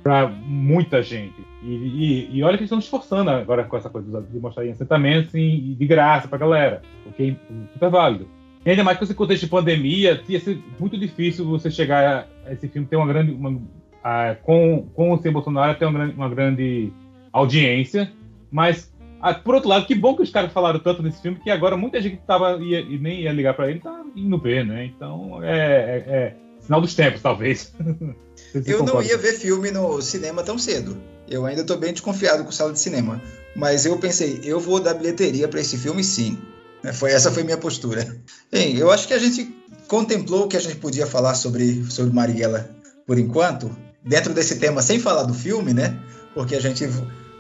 para 0.03 0.27
muita 0.27 1.01
gente. 1.01 1.35
E, 1.63 1.67
e, 1.67 2.37
e, 2.37 2.43
olha 2.43 2.57
que 2.57 2.63
eles 2.63 2.67
estão 2.67 2.79
esforçando 2.79 3.29
agora 3.29 3.63
com 3.63 3.77
essa 3.77 3.89
coisa 3.89 4.21
de 4.21 4.39
mostrar 4.39 4.65
em 4.65 4.71
assentamentos 4.71 5.33
e 5.33 5.75
de 5.77 5.85
graça 5.85 6.27
para 6.27 6.37
a 6.37 6.39
galera, 6.39 6.81
o 7.05 7.11
que 7.11 7.35
é 7.79 7.89
válido. 7.89 8.27
Ainda 8.65 8.83
mais 8.83 8.97
com 8.97 9.03
esse 9.05 9.15
contexto 9.15 9.43
de 9.43 9.49
pandemia, 9.49 10.21
ia 10.27 10.39
ser 10.39 10.61
muito 10.79 10.97
difícil 10.97 11.45
você 11.45 11.71
chegar 11.71 12.27
a 12.45 12.53
esse 12.53 12.67
filme 12.67 12.87
ter 12.87 12.97
uma 12.97 13.07
grande. 13.07 13.31
Uma, 13.31 13.61
a, 14.03 14.35
com, 14.35 14.87
com 14.93 15.11
o 15.11 15.17
Sem 15.17 15.31
Bolsonaro 15.31 15.77
ter 15.77 15.85
uma 15.85 15.93
grande, 15.93 16.15
uma 16.15 16.29
grande 16.29 16.93
audiência, 17.31 18.11
mas 18.51 18.93
a, 19.21 19.33
por 19.33 19.55
outro 19.55 19.69
lado, 19.69 19.85
que 19.85 19.95
bom 19.95 20.15
que 20.15 20.21
os 20.21 20.29
caras 20.29 20.51
falaram 20.51 20.79
tanto 20.79 21.03
nesse 21.03 21.21
filme 21.21 21.39
que 21.39 21.49
agora 21.49 21.75
muita 21.75 22.01
gente 22.01 22.17
tava, 22.25 22.57
ia, 22.61 22.79
e 22.79 22.97
nem 22.97 23.21
ia 23.21 23.31
ligar 23.31 23.53
para 23.53 23.69
ele, 23.69 23.79
tá 23.79 24.03
indo 24.15 24.37
ver, 24.37 24.65
né? 24.65 24.85
Então 24.85 25.43
é, 25.43 25.57
é, 25.57 26.13
é 26.15 26.35
sinal 26.59 26.81
dos 26.81 26.95
tempos, 26.95 27.21
talvez. 27.21 27.73
Eu 28.65 28.83
não 28.83 29.01
ia 29.01 29.17
ver 29.17 29.33
filme 29.33 29.69
no 29.69 30.01
cinema 30.01 30.43
tão 30.43 30.57
cedo. 30.57 30.97
Eu 31.27 31.45
ainda 31.45 31.61
estou 31.61 31.77
bem 31.77 31.91
desconfiado 31.91 32.43
com 32.43 32.51
sala 32.51 32.73
de 32.73 32.79
cinema. 32.79 33.21
Mas 33.55 33.85
eu 33.85 33.97
pensei, 33.97 34.39
eu 34.43 34.59
vou 34.59 34.79
dar 34.79 34.93
bilheteria 34.93 35.47
para 35.47 35.59
esse 35.59 35.77
filme 35.77 36.03
sim. 36.03 36.37
É, 36.83 36.93
foi, 36.93 37.11
essa 37.11 37.31
foi 37.31 37.43
minha 37.43 37.57
postura. 37.57 38.17
Bem, 38.51 38.77
eu 38.77 38.89
acho 38.89 39.07
que 39.07 39.13
a 39.13 39.19
gente 39.19 39.53
contemplou 39.87 40.45
o 40.45 40.47
que 40.47 40.57
a 40.57 40.59
gente 40.59 40.77
podia 40.77 41.05
falar 41.05 41.35
sobre, 41.35 41.83
sobre 41.85 42.13
Marighella 42.13 42.69
por 43.05 43.19
enquanto, 43.19 43.75
dentro 44.03 44.33
desse 44.33 44.59
tema, 44.59 44.81
sem 44.81 44.99
falar 44.99 45.23
do 45.23 45.33
filme, 45.33 45.73
né? 45.73 45.99
Porque 46.33 46.55
a 46.55 46.61
gente 46.61 46.87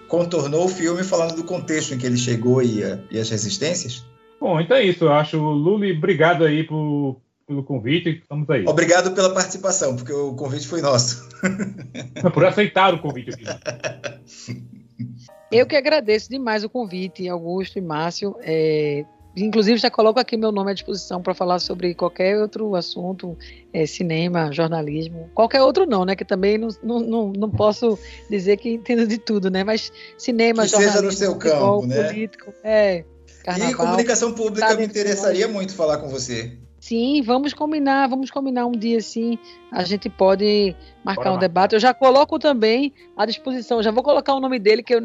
contornou 0.09 0.65
o 0.65 0.69
filme 0.69 1.03
falando 1.03 1.35
do 1.35 1.43
contexto 1.45 1.93
em 1.93 1.97
que 1.97 2.05
ele 2.05 2.17
chegou 2.17 2.61
e, 2.61 2.81
e 3.09 3.17
as 3.17 3.29
resistências. 3.29 4.03
Bom, 4.41 4.59
então 4.59 4.75
é 4.75 4.83
isso. 4.83 5.05
Eu 5.05 5.13
acho, 5.13 5.37
Luli, 5.37 5.95
obrigado 5.95 6.43
aí 6.43 6.63
por, 6.63 7.21
pelo 7.47 7.63
convite. 7.63 8.09
Estamos 8.09 8.49
aí. 8.49 8.65
Obrigado 8.67 9.11
pela 9.13 9.33
participação, 9.33 9.95
porque 9.95 10.11
o 10.11 10.33
convite 10.33 10.67
foi 10.67 10.81
nosso. 10.81 11.29
Por 12.33 12.45
aceitar 12.45 12.93
o 12.93 12.99
convite. 12.99 13.31
Eu 15.51 15.65
que 15.65 15.75
agradeço 15.75 16.29
demais 16.29 16.63
o 16.63 16.69
convite, 16.69 17.27
Augusto 17.29 17.79
e 17.79 17.81
Márcio. 17.81 18.35
É, 18.41 19.05
inclusive, 19.41 19.77
já 19.77 19.89
coloco 19.89 20.19
aqui 20.19 20.37
meu 20.37 20.51
nome 20.51 20.71
à 20.71 20.73
disposição 20.73 21.21
para 21.21 21.33
falar 21.33 21.59
sobre 21.59 21.93
qualquer 21.93 22.37
outro 22.37 22.75
assunto, 22.75 23.37
é, 23.73 23.85
cinema, 23.85 24.51
jornalismo, 24.51 25.29
qualquer 25.33 25.61
outro 25.61 25.85
não, 25.85 26.05
né? 26.05 26.15
Que 26.15 26.25
também 26.25 26.57
não, 26.57 26.69
não, 26.83 27.31
não, 27.31 27.49
posso 27.49 27.97
dizer 28.29 28.57
que 28.57 28.69
entendo 28.69 29.05
de 29.07 29.17
tudo, 29.17 29.49
né? 29.49 29.63
Mas 29.63 29.91
cinema, 30.17 30.63
que 30.63 30.69
jornalismo, 30.69 30.97
seja 30.97 31.05
no 31.05 31.11
seu 31.11 31.35
campo, 31.37 31.85
né? 31.85 32.03
político, 32.03 32.53
é, 32.63 33.03
carnaval, 33.43 33.71
E 33.71 33.75
comunicação 33.75 34.33
pública 34.33 34.75
me 34.75 34.85
interessaria 34.85 35.47
muito 35.47 35.73
falar 35.73 35.97
com 35.97 36.07
você. 36.07 36.57
Sim, 36.89 37.21
vamos 37.21 37.53
combinar, 37.53 38.07
vamos 38.07 38.31
combinar 38.31 38.65
um 38.65 38.71
dia 38.71 38.99
sim. 38.99 39.37
A 39.71 39.83
gente 39.83 40.09
pode 40.09 40.75
marcar 41.03 41.25
Bora 41.25 41.35
um 41.35 41.37
debate. 41.37 41.73
Eu 41.73 41.79
já 41.79 41.93
coloco 41.93 42.39
também 42.39 42.91
à 43.15 43.27
disposição, 43.27 43.83
já 43.83 43.91
vou 43.91 44.01
colocar 44.01 44.33
o 44.33 44.39
nome 44.39 44.57
dele, 44.57 44.81
que 44.81 44.95
eu 44.95 44.99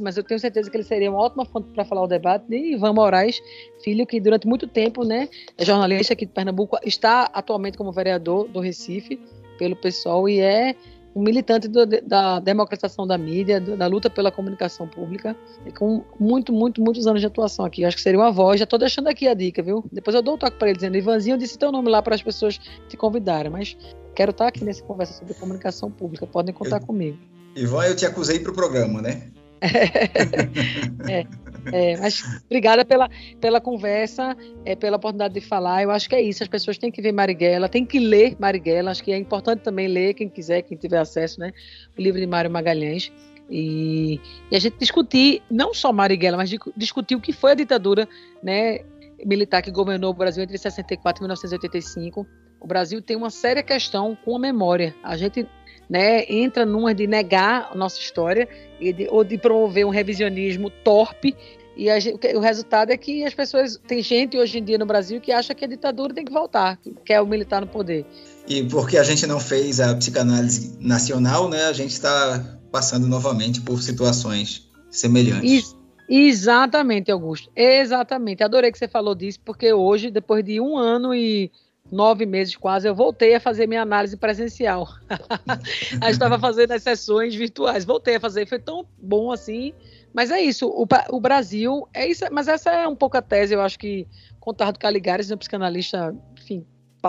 mas 0.00 0.16
eu 0.16 0.22
tenho 0.22 0.38
certeza 0.38 0.70
que 0.70 0.76
ele 0.76 0.84
seria 0.84 1.10
uma 1.10 1.18
ótima 1.18 1.44
fonte 1.44 1.68
para 1.70 1.84
falar 1.84 2.04
o 2.04 2.06
debate, 2.06 2.44
de 2.48 2.74
Ivan 2.74 2.92
Moraes, 2.92 3.42
filho 3.82 4.06
que 4.06 4.20
durante 4.20 4.46
muito 4.46 4.68
tempo, 4.68 5.04
né, 5.04 5.28
é 5.58 5.64
jornalista 5.64 6.12
aqui 6.12 6.24
de 6.24 6.30
Pernambuco, 6.30 6.78
está 6.84 7.28
atualmente 7.32 7.76
como 7.76 7.90
vereador 7.90 8.46
do 8.46 8.60
Recife 8.60 9.18
pelo 9.58 9.74
PSOL 9.74 10.28
e 10.28 10.38
é 10.38 10.76
um 11.14 11.22
militante 11.22 11.68
do, 11.68 11.86
da 11.86 12.40
democratização 12.40 13.06
da 13.06 13.16
mídia, 13.16 13.60
do, 13.60 13.76
da 13.76 13.86
luta 13.86 14.10
pela 14.10 14.32
comunicação 14.32 14.88
pública, 14.88 15.36
com 15.78 16.04
muito, 16.18 16.52
muito, 16.52 16.82
muitos 16.82 17.06
anos 17.06 17.20
de 17.20 17.26
atuação 17.26 17.64
aqui. 17.64 17.84
Acho 17.84 17.96
que 17.96 18.02
seria 18.02 18.18
uma 18.18 18.32
voz. 18.32 18.58
Já 18.58 18.64
estou 18.64 18.78
deixando 18.78 19.08
aqui 19.08 19.28
a 19.28 19.34
dica, 19.34 19.62
viu? 19.62 19.84
Depois 19.92 20.14
eu 20.14 20.22
dou 20.22 20.34
o 20.34 20.36
um 20.36 20.38
toque 20.38 20.58
para 20.58 20.68
ele 20.68 20.76
dizendo: 20.76 20.96
Ivanzinho, 20.96 21.34
eu 21.34 21.38
disse 21.38 21.58
teu 21.58 21.70
nome 21.70 21.88
lá 21.88 22.02
para 22.02 22.14
as 22.14 22.22
pessoas 22.22 22.58
te 22.88 22.96
convidarem, 22.96 23.50
mas 23.50 23.76
quero 24.14 24.30
estar 24.30 24.48
aqui 24.48 24.64
nessa 24.64 24.82
conversa 24.82 25.14
sobre 25.14 25.34
comunicação 25.34 25.90
pública. 25.90 26.26
Podem 26.26 26.54
contar 26.54 26.80
eu, 26.80 26.86
comigo. 26.86 27.18
Ivan, 27.54 27.84
eu 27.84 27.94
te 27.94 28.04
acusei 28.04 28.40
para 28.40 28.50
o 28.50 28.54
programa, 28.54 29.00
né? 29.00 29.30
é. 31.08 31.44
É, 31.72 31.96
mas 31.96 32.22
obrigada 32.44 32.84
pela, 32.84 33.08
pela 33.40 33.60
conversa, 33.60 34.36
é, 34.64 34.76
pela 34.76 34.96
oportunidade 34.96 35.34
de 35.34 35.40
falar. 35.40 35.82
Eu 35.82 35.90
acho 35.90 36.08
que 36.08 36.14
é 36.14 36.20
isso. 36.20 36.42
As 36.42 36.48
pessoas 36.48 36.78
têm 36.78 36.90
que 36.90 37.00
ver 37.00 37.12
Marighella, 37.12 37.68
têm 37.68 37.86
que 37.86 37.98
ler 37.98 38.36
Marighella. 38.38 38.90
Acho 38.90 39.02
que 39.02 39.12
é 39.12 39.16
importante 39.16 39.60
também 39.60 39.88
ler, 39.88 40.14
quem 40.14 40.28
quiser, 40.28 40.62
quem 40.62 40.76
tiver 40.76 40.98
acesso, 40.98 41.40
né? 41.40 41.52
O 41.96 42.02
livro 42.02 42.20
de 42.20 42.26
Mário 42.26 42.50
Magalhães. 42.50 43.10
E, 43.50 44.20
e 44.50 44.56
a 44.56 44.58
gente 44.58 44.78
discutir, 44.78 45.42
não 45.50 45.74
só 45.74 45.92
Marighella, 45.92 46.36
mas 46.36 46.50
discutir 46.76 47.14
o 47.14 47.20
que 47.20 47.32
foi 47.32 47.52
a 47.52 47.54
ditadura 47.54 48.08
né, 48.42 48.80
militar 49.24 49.62
que 49.62 49.70
governou 49.70 50.10
o 50.10 50.14
Brasil 50.14 50.42
entre 50.42 50.56
64 50.56 51.20
e 51.20 51.22
1985. 51.24 52.26
O 52.60 52.66
Brasil 52.66 53.02
tem 53.02 53.16
uma 53.16 53.30
séria 53.30 53.62
questão 53.62 54.16
com 54.24 54.36
a 54.36 54.38
memória. 54.38 54.94
A 55.02 55.16
gente 55.16 55.46
né, 55.88 56.24
entra 56.28 56.64
numa 56.64 56.94
de 56.94 57.06
negar 57.06 57.70
a 57.72 57.74
nossa 57.74 57.98
história 57.98 58.48
de, 58.80 59.08
ou 59.10 59.24
de 59.24 59.38
promover 59.38 59.86
um 59.86 59.90
revisionismo 59.90 60.70
torpe 60.70 61.36
e 61.76 62.00
gente, 62.00 62.36
o 62.36 62.40
resultado 62.40 62.90
é 62.90 62.96
que 62.96 63.24
as 63.24 63.34
pessoas. 63.34 63.78
Tem 63.86 64.00
gente 64.02 64.38
hoje 64.38 64.58
em 64.58 64.64
dia 64.64 64.78
no 64.78 64.86
Brasil 64.86 65.20
que 65.20 65.32
acha 65.32 65.54
que 65.54 65.64
a 65.64 65.68
ditadura 65.68 66.14
tem 66.14 66.24
que 66.24 66.32
voltar, 66.32 66.76
que 66.76 66.94
quer 67.04 67.20
o 67.20 67.26
militar 67.26 67.60
no 67.60 67.66
poder. 67.66 68.06
E 68.46 68.62
porque 68.64 68.96
a 68.96 69.02
gente 69.02 69.26
não 69.26 69.40
fez 69.40 69.80
a 69.80 69.94
psicanálise 69.94 70.76
nacional, 70.80 71.48
né, 71.48 71.64
a 71.64 71.72
gente 71.72 71.90
está 71.90 72.58
passando 72.70 73.06
novamente 73.08 73.60
por 73.60 73.82
situações 73.82 74.68
semelhantes. 74.90 75.74
exatamente, 76.08 77.10
Augusto. 77.10 77.50
Exatamente. 77.56 78.44
Adorei 78.44 78.70
que 78.70 78.78
você 78.78 78.86
falou 78.86 79.14
disso, 79.14 79.40
porque 79.44 79.72
hoje, 79.72 80.10
depois 80.10 80.44
de 80.44 80.60
um 80.60 80.76
ano 80.76 81.14
e 81.14 81.50
nove 81.90 82.26
meses 82.26 82.56
quase, 82.56 82.88
eu 82.88 82.94
voltei 82.94 83.34
a 83.34 83.40
fazer 83.40 83.66
minha 83.66 83.82
análise 83.82 84.16
presencial. 84.16 84.88
a 85.10 86.06
gente 86.06 86.10
estava 86.10 86.38
fazendo 86.38 86.72
as 86.72 86.82
sessões 86.82 87.34
virtuais. 87.34 87.84
Voltei 87.84 88.16
a 88.16 88.20
fazer, 88.20 88.46
foi 88.46 88.58
tão 88.58 88.86
bom 88.98 89.30
assim 89.30 89.72
mas 90.14 90.30
é 90.30 90.40
isso, 90.40 90.68
o, 90.68 90.86
o, 91.10 91.20
Brasil, 91.20 91.88
é 91.92 92.06
isso, 92.06 92.24
mas 92.30 92.46
essa 92.46 92.70
é 92.70 92.86
um 92.86 92.94
pouco 92.94 93.16
a 93.16 93.22
tese, 93.22 93.52
eu 93.52 93.60
acho 93.60 93.76
que 93.76 94.06
Contardo 94.38 94.78
Caligares, 94.78 95.28
um 95.32 95.36
psicanalista, 95.36 96.14
enfim, 96.40 96.64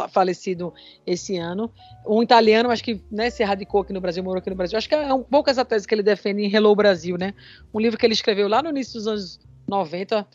falecido 0.09 0.73
esse 1.05 1.37
ano. 1.37 1.71
Um 2.03 2.23
italiano, 2.23 2.71
acho 2.71 2.83
que 2.83 2.99
né, 3.11 3.29
se 3.29 3.43
radicou 3.43 3.81
aqui 3.81 3.93
no 3.93 4.01
Brasil, 4.01 4.23
morou 4.23 4.39
aqui 4.39 4.49
no 4.49 4.55
Brasil. 4.55 4.75
Acho 4.75 4.89
que 4.89 4.95
é 4.95 5.13
um 5.13 5.21
pouco 5.21 5.51
essa 5.51 5.63
tese 5.63 5.87
que 5.87 5.93
ele 5.93 6.01
defende 6.01 6.41
em 6.41 6.51
Hello 6.51 6.75
Brasil, 6.75 7.15
né? 7.15 7.35
Um 7.71 7.79
livro 7.79 7.95
que 7.95 8.05
ele 8.07 8.13
escreveu 8.13 8.47
lá 8.47 8.63
no 8.63 8.69
início 8.69 8.95
dos 8.95 9.07
anos 9.07 9.39
90 9.67 10.27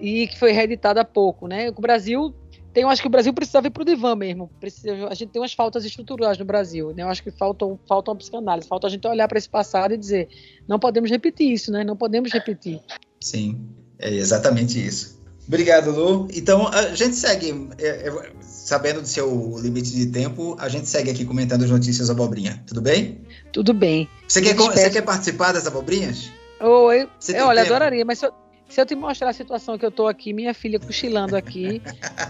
e 0.00 0.26
que 0.26 0.36
foi 0.36 0.50
reeditado 0.50 0.98
há 0.98 1.04
pouco, 1.04 1.46
né? 1.46 1.70
O 1.70 1.80
Brasil 1.80 2.34
tem, 2.72 2.82
eu 2.84 2.88
acho 2.88 3.02
que 3.02 3.08
o 3.08 3.10
Brasil 3.10 3.32
precisa 3.34 3.60
vir 3.60 3.70
para 3.70 3.82
o 3.82 3.84
divã 3.84 4.16
mesmo. 4.16 4.50
Precisa, 4.58 5.08
a 5.08 5.14
gente 5.14 5.30
tem 5.30 5.40
umas 5.42 5.52
faltas 5.52 5.84
estruturais 5.84 6.38
no 6.38 6.44
Brasil. 6.44 6.92
Né? 6.94 7.02
Eu 7.02 7.08
acho 7.08 7.22
que 7.22 7.30
falta, 7.30 7.66
falta 7.86 8.10
uma 8.10 8.16
psicanálise, 8.16 8.66
falta 8.66 8.86
a 8.86 8.90
gente 8.90 9.06
olhar 9.06 9.28
para 9.28 9.38
esse 9.38 9.48
passado 9.48 9.92
e 9.92 9.98
dizer: 9.98 10.28
não 10.66 10.78
podemos 10.78 11.10
repetir 11.10 11.52
isso, 11.52 11.70
né? 11.70 11.84
não 11.84 11.96
podemos 11.96 12.32
repetir. 12.32 12.80
Sim, 13.20 13.60
é 13.98 14.10
exatamente 14.10 14.84
isso. 14.84 15.20
Obrigado, 15.46 15.90
Lu. 15.90 16.28
Então, 16.32 16.68
a 16.68 16.94
gente 16.94 17.16
segue, 17.16 17.68
é, 17.78 18.08
é, 18.08 18.32
sabendo 18.40 19.02
do 19.02 19.08
seu 19.08 19.58
limite 19.58 19.90
de 19.90 20.06
tempo, 20.06 20.56
a 20.58 20.68
gente 20.68 20.88
segue 20.88 21.10
aqui 21.10 21.24
comentando 21.24 21.64
as 21.64 21.70
notícias 21.70 22.08
abobrinha. 22.08 22.62
Tudo 22.66 22.80
bem? 22.80 23.20
Tudo 23.52 23.74
bem. 23.74 24.08
Você, 24.26 24.40
quer, 24.40 24.54
você 24.54 24.88
quer 24.88 25.02
participar 25.02 25.52
das 25.52 25.66
abobrinhas? 25.66 26.30
Oi, 26.60 27.08
eu, 27.34 27.46
olha, 27.46 27.62
adoraria, 27.62 28.04
mas 28.04 28.20
se 28.20 28.26
eu, 28.26 28.32
se 28.72 28.80
eu 28.80 28.86
te 28.86 28.94
mostrar 28.94 29.28
a 29.28 29.32
situação 29.34 29.76
que 29.76 29.84
eu 29.84 29.90
tô 29.90 30.08
aqui, 30.08 30.32
minha 30.32 30.54
filha 30.54 30.80
cochilando 30.80 31.36
aqui, 31.36 31.82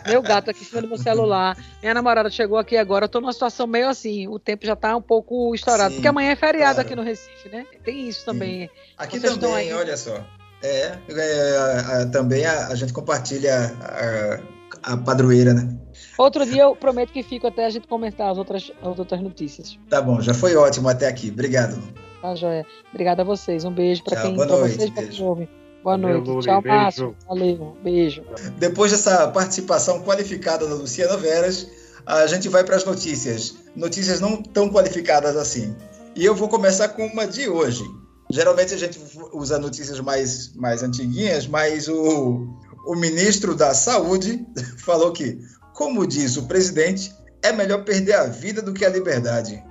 meu 0.09 0.21
gato 0.21 0.51
aqui 0.51 0.63
em 0.63 0.65
cima 0.65 0.83
do 0.83 0.89
meu 0.89 0.99
celular, 0.99 1.57
minha 1.81 1.95
namorada 1.95 2.29
chegou 2.29 2.59
aqui 2.59 2.77
agora, 2.77 3.05
eu 3.05 3.09
tô 3.09 3.21
numa 3.21 3.33
situação 3.33 3.65
meio 3.65 3.89
assim, 3.89 4.27
o 4.27 4.41
tempo 4.41 4.67
já 4.67 4.75
tá 4.75 4.97
um 4.97 5.01
pouco 5.01 5.55
estourado, 5.55 5.91
Sim, 5.91 5.97
porque 5.99 6.09
amanhã 6.09 6.33
é 6.33 6.37
feriado 6.37 6.75
claro. 6.75 6.89
aqui 6.89 6.97
no 6.97 7.03
Recife, 7.03 7.49
né? 7.49 7.65
Tem 7.85 8.09
isso 8.09 8.25
também. 8.25 8.63
Sim. 8.63 8.71
Aqui 8.99 9.21
Vocês 9.21 9.37
também, 9.37 9.73
olha 9.73 9.97
só. 9.97 10.17
É, 10.65 10.99
é, 11.09 12.03
é, 12.03 12.07
também 12.07 12.45
a, 12.45 12.67
a, 12.69 12.75
gente 12.75 12.93
compartilha 12.93 13.73
a, 13.81 14.95
a, 14.95 14.97
padroeira, 14.97 15.55
né? 15.55 15.79
Outro 16.19 16.45
dia 16.45 16.63
eu 16.63 16.75
prometo 16.75 17.13
que 17.13 17.23
fico 17.23 17.47
até 17.47 17.67
a 17.67 17.71
gente 17.71 17.87
comentar 17.87 18.29
as 18.33 18.39
outras, 18.39 18.73
as 18.83 18.99
outras 18.99 19.21
notícias. 19.21 19.79
Tá 19.89 20.03
bom, 20.03 20.21
já 20.21 20.35
foi 20.35 20.57
ótimo 20.57 20.89
até 20.89 21.07
aqui. 21.07 21.31
Obrigado. 21.31 21.81
Tá, 22.21 22.35
joia. 22.35 22.67
Obrigada 22.91 23.23
a 23.23 23.25
vocês. 23.25 23.65
Um 23.65 23.73
beijo 23.73 24.03
para 24.03 24.23
quem, 24.23 24.35
pra 24.35 24.47
vocês, 24.57 24.91
para 24.91 25.07
quem 25.07 25.23
ouve. 25.23 25.49
Boa 25.83 25.97
noite. 25.97 26.27
Valeu, 26.27 26.41
Tchau, 26.41 26.63
Márcio. 26.65 27.17
Valeu. 27.27 27.77
Beijo. 27.83 28.23
Depois 28.59 28.93
dessa 28.93 29.27
participação 29.29 30.03
qualificada 30.03 30.67
da 30.67 30.75
Luciana 30.75 31.17
Veras, 31.17 31.69
a 32.07 32.27
gente 32.27 32.49
vai 32.49 32.63
para 32.63 32.77
as 32.77 32.85
notícias. 32.85 33.57
Notícias 33.75 34.21
não 34.21 34.41
tão 34.41 34.71
qualificadas 34.71 35.37
assim. 35.37 35.75
E 36.15 36.25
eu 36.25 36.35
vou 36.35 36.49
começar 36.49 36.89
com 36.89 37.07
uma 37.07 37.27
de 37.27 37.49
hoje. 37.49 37.85
Geralmente 38.31 38.75
a 38.75 38.79
gente 38.79 39.01
usa 39.33 39.59
notícias 39.59 39.99
mais, 40.01 40.55
mais 40.55 40.83
antiguinhas, 40.83 41.47
mas 41.47 41.89
o, 41.89 42.47
o 42.87 42.95
ministro 42.95 43.55
da 43.55 43.75
Saúde 43.75 44.47
falou 44.79 45.13
que, 45.13 45.41
como 45.75 46.07
diz 46.07 46.37
o 46.37 46.47
presidente, 46.47 47.13
é 47.43 47.53
melhor 47.53 47.85
perder 47.85 48.15
a 48.15 48.27
vida 48.27 48.63
do 48.63 48.73
que 48.73 48.85
a 48.85 48.89
liberdade. 48.89 49.63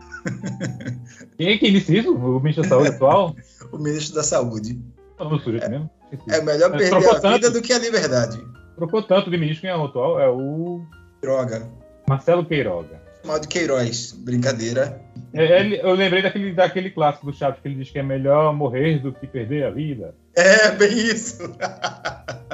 Quem 1.37 1.53
é 1.53 1.57
que 1.57 1.71
disse 1.71 1.97
isso? 1.97 2.13
O 2.13 2.39
ministro 2.39 2.63
da 2.63 2.69
Saúde 2.69 2.89
atual? 2.89 3.35
o 3.71 3.77
ministro 3.77 4.15
da 4.15 4.23
Saúde. 4.23 4.79
Falando 5.17 5.37
do 5.37 5.43
sujeito 5.43 5.69
mesmo? 5.69 5.89
É 6.29 6.41
melhor 6.41 6.71
perder 6.71 6.93
a 6.93 7.19
tanto, 7.19 7.33
vida 7.33 7.51
do 7.51 7.61
que 7.61 7.73
a 7.73 7.79
liberdade. 7.79 8.43
Trocou 8.75 9.01
tanto 9.03 9.29
de 9.29 9.37
ministro, 9.37 9.61
quem 9.61 9.69
é 9.69 9.75
o 9.75 9.85
atual? 9.85 10.19
É 10.19 10.29
o. 10.29 10.81
Droga. 11.21 11.67
Marcelo 12.07 12.45
Queiroga. 12.45 13.01
Mal 13.23 13.39
de 13.39 13.47
Queiroz, 13.47 14.13
brincadeira. 14.13 14.99
É, 15.33 15.43
é, 15.43 15.85
eu 15.85 15.93
lembrei 15.93 16.23
daquele, 16.23 16.53
daquele 16.53 16.89
clássico 16.89 17.27
do 17.27 17.33
Chaves 17.33 17.59
que 17.61 17.67
ele 17.67 17.75
diz 17.75 17.91
que 17.91 17.99
é 17.99 18.03
melhor 18.03 18.53
morrer 18.53 18.99
do 18.99 19.13
que 19.13 19.27
perder 19.27 19.65
a 19.65 19.69
vida. 19.69 20.15
É, 20.35 20.71
bem 20.71 20.91
isso. 20.91 21.37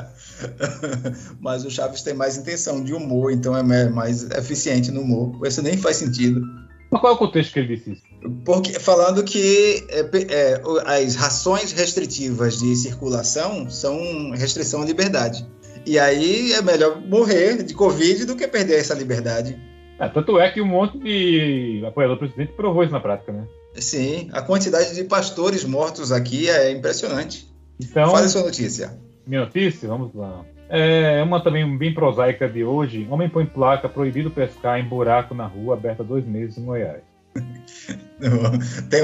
Mas 1.40 1.64
o 1.64 1.72
Chaves 1.72 2.02
tem 2.02 2.14
mais 2.14 2.38
intenção 2.38 2.84
de 2.84 2.94
humor, 2.94 3.32
então 3.32 3.56
é 3.56 3.64
mais 3.64 4.30
eficiente 4.32 4.92
no 4.92 5.02
humor. 5.02 5.48
Isso 5.48 5.62
nem 5.62 5.78
faz 5.78 5.96
sentido. 5.96 6.42
Mas 6.90 7.02
qual 7.02 7.14
é 7.14 7.16
o 7.16 7.20
contexto 7.20 7.54
que 7.54 7.60
ele 7.60 7.76
disse 7.76 7.92
isso? 7.92 8.04
Porque, 8.44 8.80
falando 8.80 9.24
que 9.24 9.86
é, 9.90 10.00
é, 10.00 10.62
as 11.04 11.16
rações 11.16 11.72
restritivas 11.72 12.58
de 12.60 12.76
circulação 12.76 13.70
são 13.70 14.32
restrição 14.32 14.82
à 14.82 14.86
liberdade. 14.86 15.46
E 15.86 15.98
aí 15.98 16.54
é 16.54 16.62
melhor 16.62 17.02
morrer 17.02 17.64
de 17.64 17.74
Covid 17.74 18.26
do 18.26 18.36
que 18.36 18.48
perder 18.48 18.80
essa 18.80 18.94
liberdade. 18.94 19.58
É, 20.00 20.08
tanto 20.10 20.40
é 20.40 20.50
que 20.52 20.62
um 20.62 20.66
monte 20.66 21.00
de 21.00 21.84
apoiador 21.86 22.18
do 22.18 22.20
presidente 22.20 22.54
provou 22.54 22.84
isso 22.84 22.94
na 22.94 23.00
prática, 23.00 23.32
né? 23.32 23.48
Sim, 23.76 24.30
a 24.32 24.42
quantidade 24.42 24.96
de 24.96 25.04
pastores 25.04 25.64
mortos 25.64 26.12
aqui 26.12 26.50
é 26.50 26.72
impressionante. 26.72 27.48
Então, 27.80 28.12
Fale 28.12 28.28
sua 28.28 28.44
notícia. 28.44 28.98
Minha 29.26 29.42
notícia? 29.42 29.88
Vamos 29.88 30.14
lá. 30.14 30.44
É 30.70 31.24
uma 31.24 31.42
também 31.42 31.78
bem 31.78 31.94
prosaica 31.94 32.48
de 32.48 32.64
hoje. 32.64 33.08
Homem 33.10 33.30
põe 33.30 33.46
placa 33.46 33.88
proibido 33.88 34.30
pescar 34.30 34.80
em 34.80 34.84
buraco 34.84 35.34
na 35.34 35.46
rua 35.46 35.76
aberta 35.76 36.04
dois 36.04 36.26
meses 36.26 36.58
em 36.58 36.66
Goiás. 36.66 37.02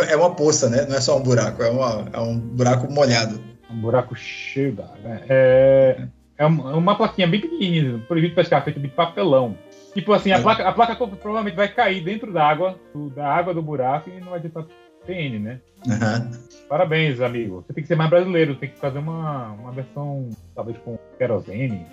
É 0.10 0.16
uma 0.16 0.34
poça, 0.34 0.70
né? 0.70 0.86
Não 0.90 0.96
é 0.96 1.00
só 1.02 1.18
um 1.20 1.22
buraco, 1.22 1.62
é, 1.62 1.70
uma, 1.70 2.10
é 2.12 2.20
um 2.20 2.36
buraco 2.36 2.92
molhado. 2.92 3.40
Um 3.70 3.80
buraco 3.80 4.16
cheio 4.16 4.74
d'água. 4.74 4.98
Né? 5.04 5.22
É, 5.30 6.08
é 6.38 6.46
uma 6.46 6.96
plaquinha 6.96 7.28
bem 7.28 7.40
pequenininha, 7.40 8.00
proibido 8.08 8.34
pescar, 8.34 8.64
feita 8.64 8.80
de 8.80 8.88
papelão. 8.88 9.56
Tipo 9.94 10.14
assim, 10.14 10.32
a 10.32 10.42
placa, 10.42 10.68
a 10.68 10.72
placa 10.72 10.96
provavelmente 10.96 11.56
vai 11.56 11.68
cair 11.68 12.04
dentro 12.04 12.34
da 12.34 12.44
água, 12.44 12.76
da 13.16 13.28
água 13.28 13.54
do 13.54 13.62
buraco 13.62 14.10
e 14.10 14.20
não 14.20 14.32
vai 14.32 14.40
ter 14.40 14.50
PN, 15.06 15.40
né? 15.40 15.60
Uhum. 15.86 16.32
Parabéns, 16.70 17.20
amigo. 17.20 17.64
Você 17.66 17.74
tem 17.74 17.84
que 17.84 17.88
ser 17.88 17.96
mais 17.96 18.10
brasileiro, 18.10 18.56
tem 18.56 18.70
que 18.70 18.80
fazer 18.80 19.00
uma, 19.00 19.52
uma 19.52 19.72
versão, 19.72 20.30
talvez 20.56 20.78
com 20.80 20.98
querosene, 21.18 21.86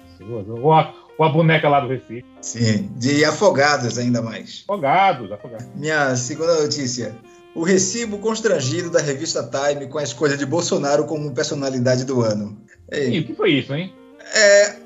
ou 0.48 0.72
a, 0.72 0.94
ou 1.18 1.24
a 1.24 1.28
boneca 1.28 1.68
lá 1.68 1.80
do 1.80 1.88
Recife. 1.88 2.24
Sim, 2.40 2.90
de 2.96 3.24
afogados 3.24 3.98
ainda 3.98 4.22
mais. 4.22 4.64
Afogados, 4.64 5.30
afogados. 5.32 5.66
Minha 5.74 6.14
segunda 6.16 6.62
notícia. 6.62 7.14
O 7.54 7.64
recibo 7.64 8.18
constrangido 8.18 8.90
da 8.90 9.00
revista 9.00 9.42
Time 9.42 9.86
com 9.88 9.98
a 9.98 10.04
escolha 10.04 10.36
de 10.36 10.46
Bolsonaro 10.46 11.04
como 11.04 11.34
personalidade 11.34 12.04
do 12.04 12.20
ano. 12.22 12.56
Ei, 12.90 13.20
o 13.20 13.24
que 13.24 13.34
foi 13.34 13.52
isso, 13.52 13.74
hein? 13.74 13.92
É, 14.34 14.76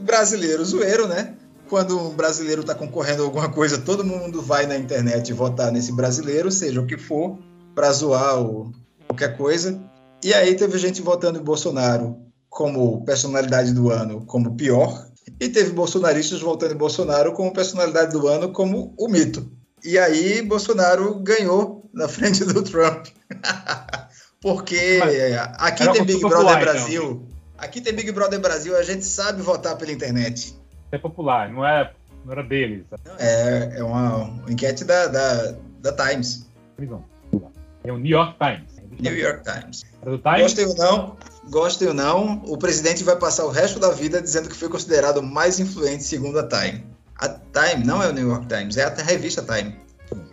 brasileiro 0.00 0.64
zoeiro, 0.64 1.06
né? 1.06 1.34
Quando 1.68 1.98
um 2.00 2.14
brasileiro 2.14 2.62
está 2.62 2.74
concorrendo 2.74 3.22
a 3.22 3.26
alguma 3.26 3.50
coisa, 3.50 3.76
todo 3.76 4.02
mundo 4.02 4.40
vai 4.40 4.66
na 4.66 4.76
internet 4.78 5.30
votar 5.34 5.70
nesse 5.70 5.92
brasileiro, 5.92 6.50
seja 6.50 6.80
o 6.80 6.86
que 6.86 6.96
for 6.96 7.38
para 7.78 7.92
zoar 7.92 8.40
ou 8.40 8.72
qualquer 9.06 9.36
coisa. 9.36 9.80
E 10.24 10.34
aí 10.34 10.56
teve 10.56 10.76
gente 10.78 11.00
votando 11.00 11.38
em 11.38 11.44
Bolsonaro 11.44 12.18
como 12.50 13.04
personalidade 13.04 13.72
do 13.72 13.88
ano 13.88 14.26
como 14.26 14.56
pior, 14.56 15.06
e 15.40 15.48
teve 15.48 15.70
bolsonaristas 15.70 16.40
votando 16.40 16.74
em 16.74 16.76
Bolsonaro 16.76 17.32
como 17.34 17.52
personalidade 17.52 18.10
do 18.10 18.26
ano 18.26 18.52
como 18.52 18.92
o 18.98 19.06
mito. 19.06 19.48
E 19.84 19.96
aí 19.96 20.42
Bolsonaro 20.42 21.20
ganhou 21.20 21.88
na 21.94 22.08
frente 22.08 22.44
do 22.44 22.64
Trump. 22.64 23.06
Porque 24.42 24.98
aqui 25.56 25.88
tem 25.92 26.04
Big 26.04 26.18
Brother 26.18 26.38
popular, 26.38 26.60
então. 26.60 26.72
Brasil. 26.72 27.02
Então. 27.02 27.28
Aqui 27.58 27.80
tem 27.80 27.94
Big 27.94 28.10
Brother 28.10 28.40
Brasil, 28.40 28.76
a 28.76 28.82
gente 28.82 29.04
sabe 29.04 29.40
votar 29.40 29.76
pela 29.76 29.92
internet. 29.92 30.52
É 30.90 30.98
popular, 30.98 31.48
não 31.48 31.64
é 31.64 31.92
não 32.24 32.32
era 32.32 32.42
deles. 32.42 32.86
É, 33.20 33.78
é 33.78 33.84
uma 33.84 34.36
enquete 34.48 34.84
da, 34.84 35.06
da, 35.06 35.54
da 35.80 35.92
Times. 35.92 36.48
É 37.84 37.92
o 37.92 37.98
New 37.98 38.10
York 38.10 38.36
Times. 38.38 38.78
New 39.00 39.16
York 39.16 39.44
Times. 39.44 39.84
Times. 40.02 40.42
Gostem 40.42 40.66
ou 40.66 40.74
não, 40.74 41.16
gostem 41.50 41.88
ou 41.88 41.94
não, 41.94 42.42
o 42.46 42.58
presidente 42.58 43.04
vai 43.04 43.16
passar 43.16 43.44
o 43.44 43.50
resto 43.50 43.78
da 43.78 43.90
vida 43.90 44.20
dizendo 44.20 44.48
que 44.48 44.56
foi 44.56 44.68
considerado 44.68 45.22
mais 45.22 45.60
influente 45.60 46.02
segundo 46.02 46.38
a 46.38 46.46
Time. 46.46 46.84
A 47.16 47.28
Time 47.28 47.84
não 47.84 48.02
é 48.02 48.08
o 48.08 48.12
New 48.12 48.28
York 48.28 48.46
Times, 48.46 48.76
é 48.76 48.84
a 48.84 49.02
revista 49.02 49.42
Time. 49.42 49.76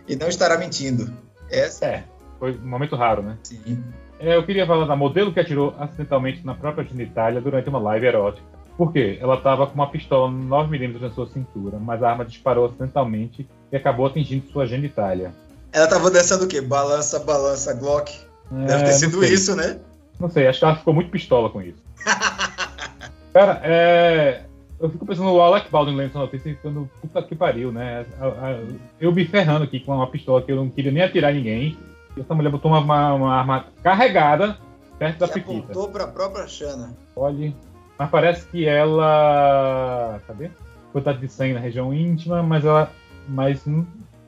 E 0.08 0.16
não 0.16 0.28
estará 0.28 0.56
mentindo. 0.58 1.12
Essa 1.50 1.86
é. 1.86 2.04
Foi 2.38 2.56
um 2.56 2.66
momento 2.66 2.96
raro, 2.96 3.22
né? 3.22 3.38
Sim. 3.42 3.82
É, 4.18 4.36
eu 4.36 4.44
queria 4.44 4.66
falar 4.66 4.86
da 4.86 4.96
modelo 4.96 5.32
que 5.32 5.40
atirou 5.40 5.74
acidentalmente 5.78 6.44
na 6.44 6.54
própria 6.54 6.84
genitália 6.84 7.40
durante 7.40 7.68
uma 7.68 7.78
live 7.78 8.06
erótica. 8.06 8.46
Por 8.76 8.92
quê? 8.92 9.18
Ela 9.20 9.36
estava 9.36 9.66
com 9.66 9.74
uma 9.74 9.90
pistola 9.90 10.30
9mm 10.30 11.00
na 11.00 11.10
sua 11.10 11.26
cintura, 11.28 11.78
mas 11.78 12.02
a 12.02 12.10
arma 12.10 12.24
disparou 12.24 12.66
acidentalmente 12.66 13.48
e 13.72 13.76
acabou 13.76 14.06
atingindo 14.06 14.46
sua 14.48 14.66
genitália. 14.66 15.32
Ela 15.76 15.84
estava 15.84 16.10
dançando 16.10 16.46
o 16.46 16.48
quê? 16.48 16.62
Balança, 16.62 17.18
balança, 17.18 17.74
Glock. 17.74 18.10
É, 18.50 18.64
Deve 18.64 18.84
ter 18.84 18.92
sido 18.94 19.22
isso, 19.22 19.54
né? 19.54 19.78
Não 20.18 20.30
sei, 20.30 20.46
acho 20.46 20.60
que 20.60 20.64
ela 20.64 20.76
ficou 20.76 20.94
muito 20.94 21.10
pistola 21.10 21.50
com 21.50 21.60
isso. 21.60 21.76
Cara, 23.34 23.60
é, 23.62 24.44
eu 24.80 24.88
fico 24.88 25.04
pensando 25.04 25.26
no 25.26 25.38
Alec 25.38 25.70
Baldwin 25.70 25.94
lendo 25.94 26.08
essa 26.08 26.18
notícia 26.18 26.48
e 26.48 26.54
ficando, 26.54 26.88
puta 27.02 27.22
que 27.22 27.36
pariu, 27.36 27.70
né? 27.70 28.06
Eu 28.98 29.12
me 29.12 29.26
ferrando 29.26 29.64
aqui 29.64 29.78
com 29.80 29.94
uma 29.94 30.06
pistola 30.06 30.40
que 30.40 30.50
eu 30.50 30.56
não 30.56 30.70
queria 30.70 30.90
nem 30.90 31.02
atirar 31.02 31.34
ninguém. 31.34 31.76
E 32.16 32.22
essa 32.22 32.34
mulher 32.34 32.48
botou 32.48 32.70
uma, 32.70 32.80
uma, 32.80 33.12
uma 33.12 33.34
arma 33.34 33.66
carregada 33.82 34.56
perto 34.98 35.18
da 35.18 35.28
Piquita. 35.28 35.72
apontou 35.72 35.90
pra 35.90 36.06
própria 36.06 36.46
Xana. 36.46 36.96
Olha, 37.14 37.52
mas 37.98 38.08
parece 38.08 38.46
que 38.46 38.64
ela. 38.66 40.22
Cadê? 40.26 40.48
Quantidade 40.90 41.18
de 41.18 41.28
sangue 41.28 41.52
na 41.52 41.60
região 41.60 41.92
íntima, 41.92 42.42
mas 42.42 42.64
ela. 42.64 42.90
Mas 43.28 43.66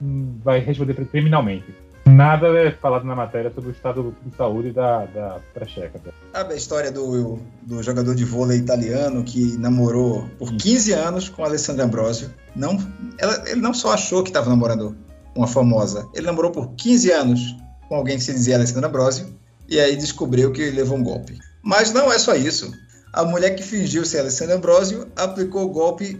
vai 0.01 0.61
responder 0.61 0.95
criminalmente. 0.95 1.75
Nada 2.07 2.49
é 2.59 2.71
falado 2.71 3.05
na 3.05 3.15
matéria 3.15 3.53
sobre 3.55 3.71
o 3.71 3.73
estado 3.73 4.17
de 4.25 4.35
saúde 4.35 4.73
da, 4.73 5.05
da 5.05 5.41
Precheca. 5.53 6.01
Sabe 6.33 6.55
a 6.55 6.57
história 6.57 6.91
do, 6.91 7.39
do 7.63 7.83
jogador 7.83 8.15
de 8.15 8.25
vôlei 8.25 8.59
italiano 8.59 9.23
que 9.23 9.59
namorou 9.59 10.27
por 10.39 10.51
15 10.53 10.93
anos 10.93 11.29
com 11.29 11.45
Alessandra 11.45 11.85
Ambrosio? 11.85 12.31
Não, 12.57 12.79
ela, 13.19 13.45
ele 13.47 13.61
não 13.61 13.75
só 13.75 13.93
achou 13.93 14.23
que 14.23 14.31
estava 14.31 14.49
namorando 14.49 14.97
uma 15.35 15.47
famosa, 15.47 16.09
ele 16.15 16.27
namorou 16.27 16.51
por 16.51 16.73
15 16.75 17.13
anos 17.13 17.57
com 17.89 17.97
alguém 17.97 18.17
que 18.17 18.25
se 18.25 18.33
dizia 18.33 18.57
Alessandra 18.57 18.89
Ambrosio 18.89 19.27
e 19.69 19.79
aí 19.79 19.95
descobriu 19.95 20.51
que 20.51 20.71
levou 20.71 20.97
um 20.97 21.03
golpe. 21.03 21.39
Mas 21.63 21.93
não 21.93 22.11
é 22.11 22.19
só 22.19 22.35
isso. 22.35 22.73
A 23.13 23.25
mulher 23.25 23.55
que 23.55 23.63
fingiu 23.63 24.05
ser 24.05 24.21
Alessandra 24.21 24.57
Ambrosio 24.57 25.09
aplicou 25.15 25.65
o 25.65 25.69
golpe 25.69 26.19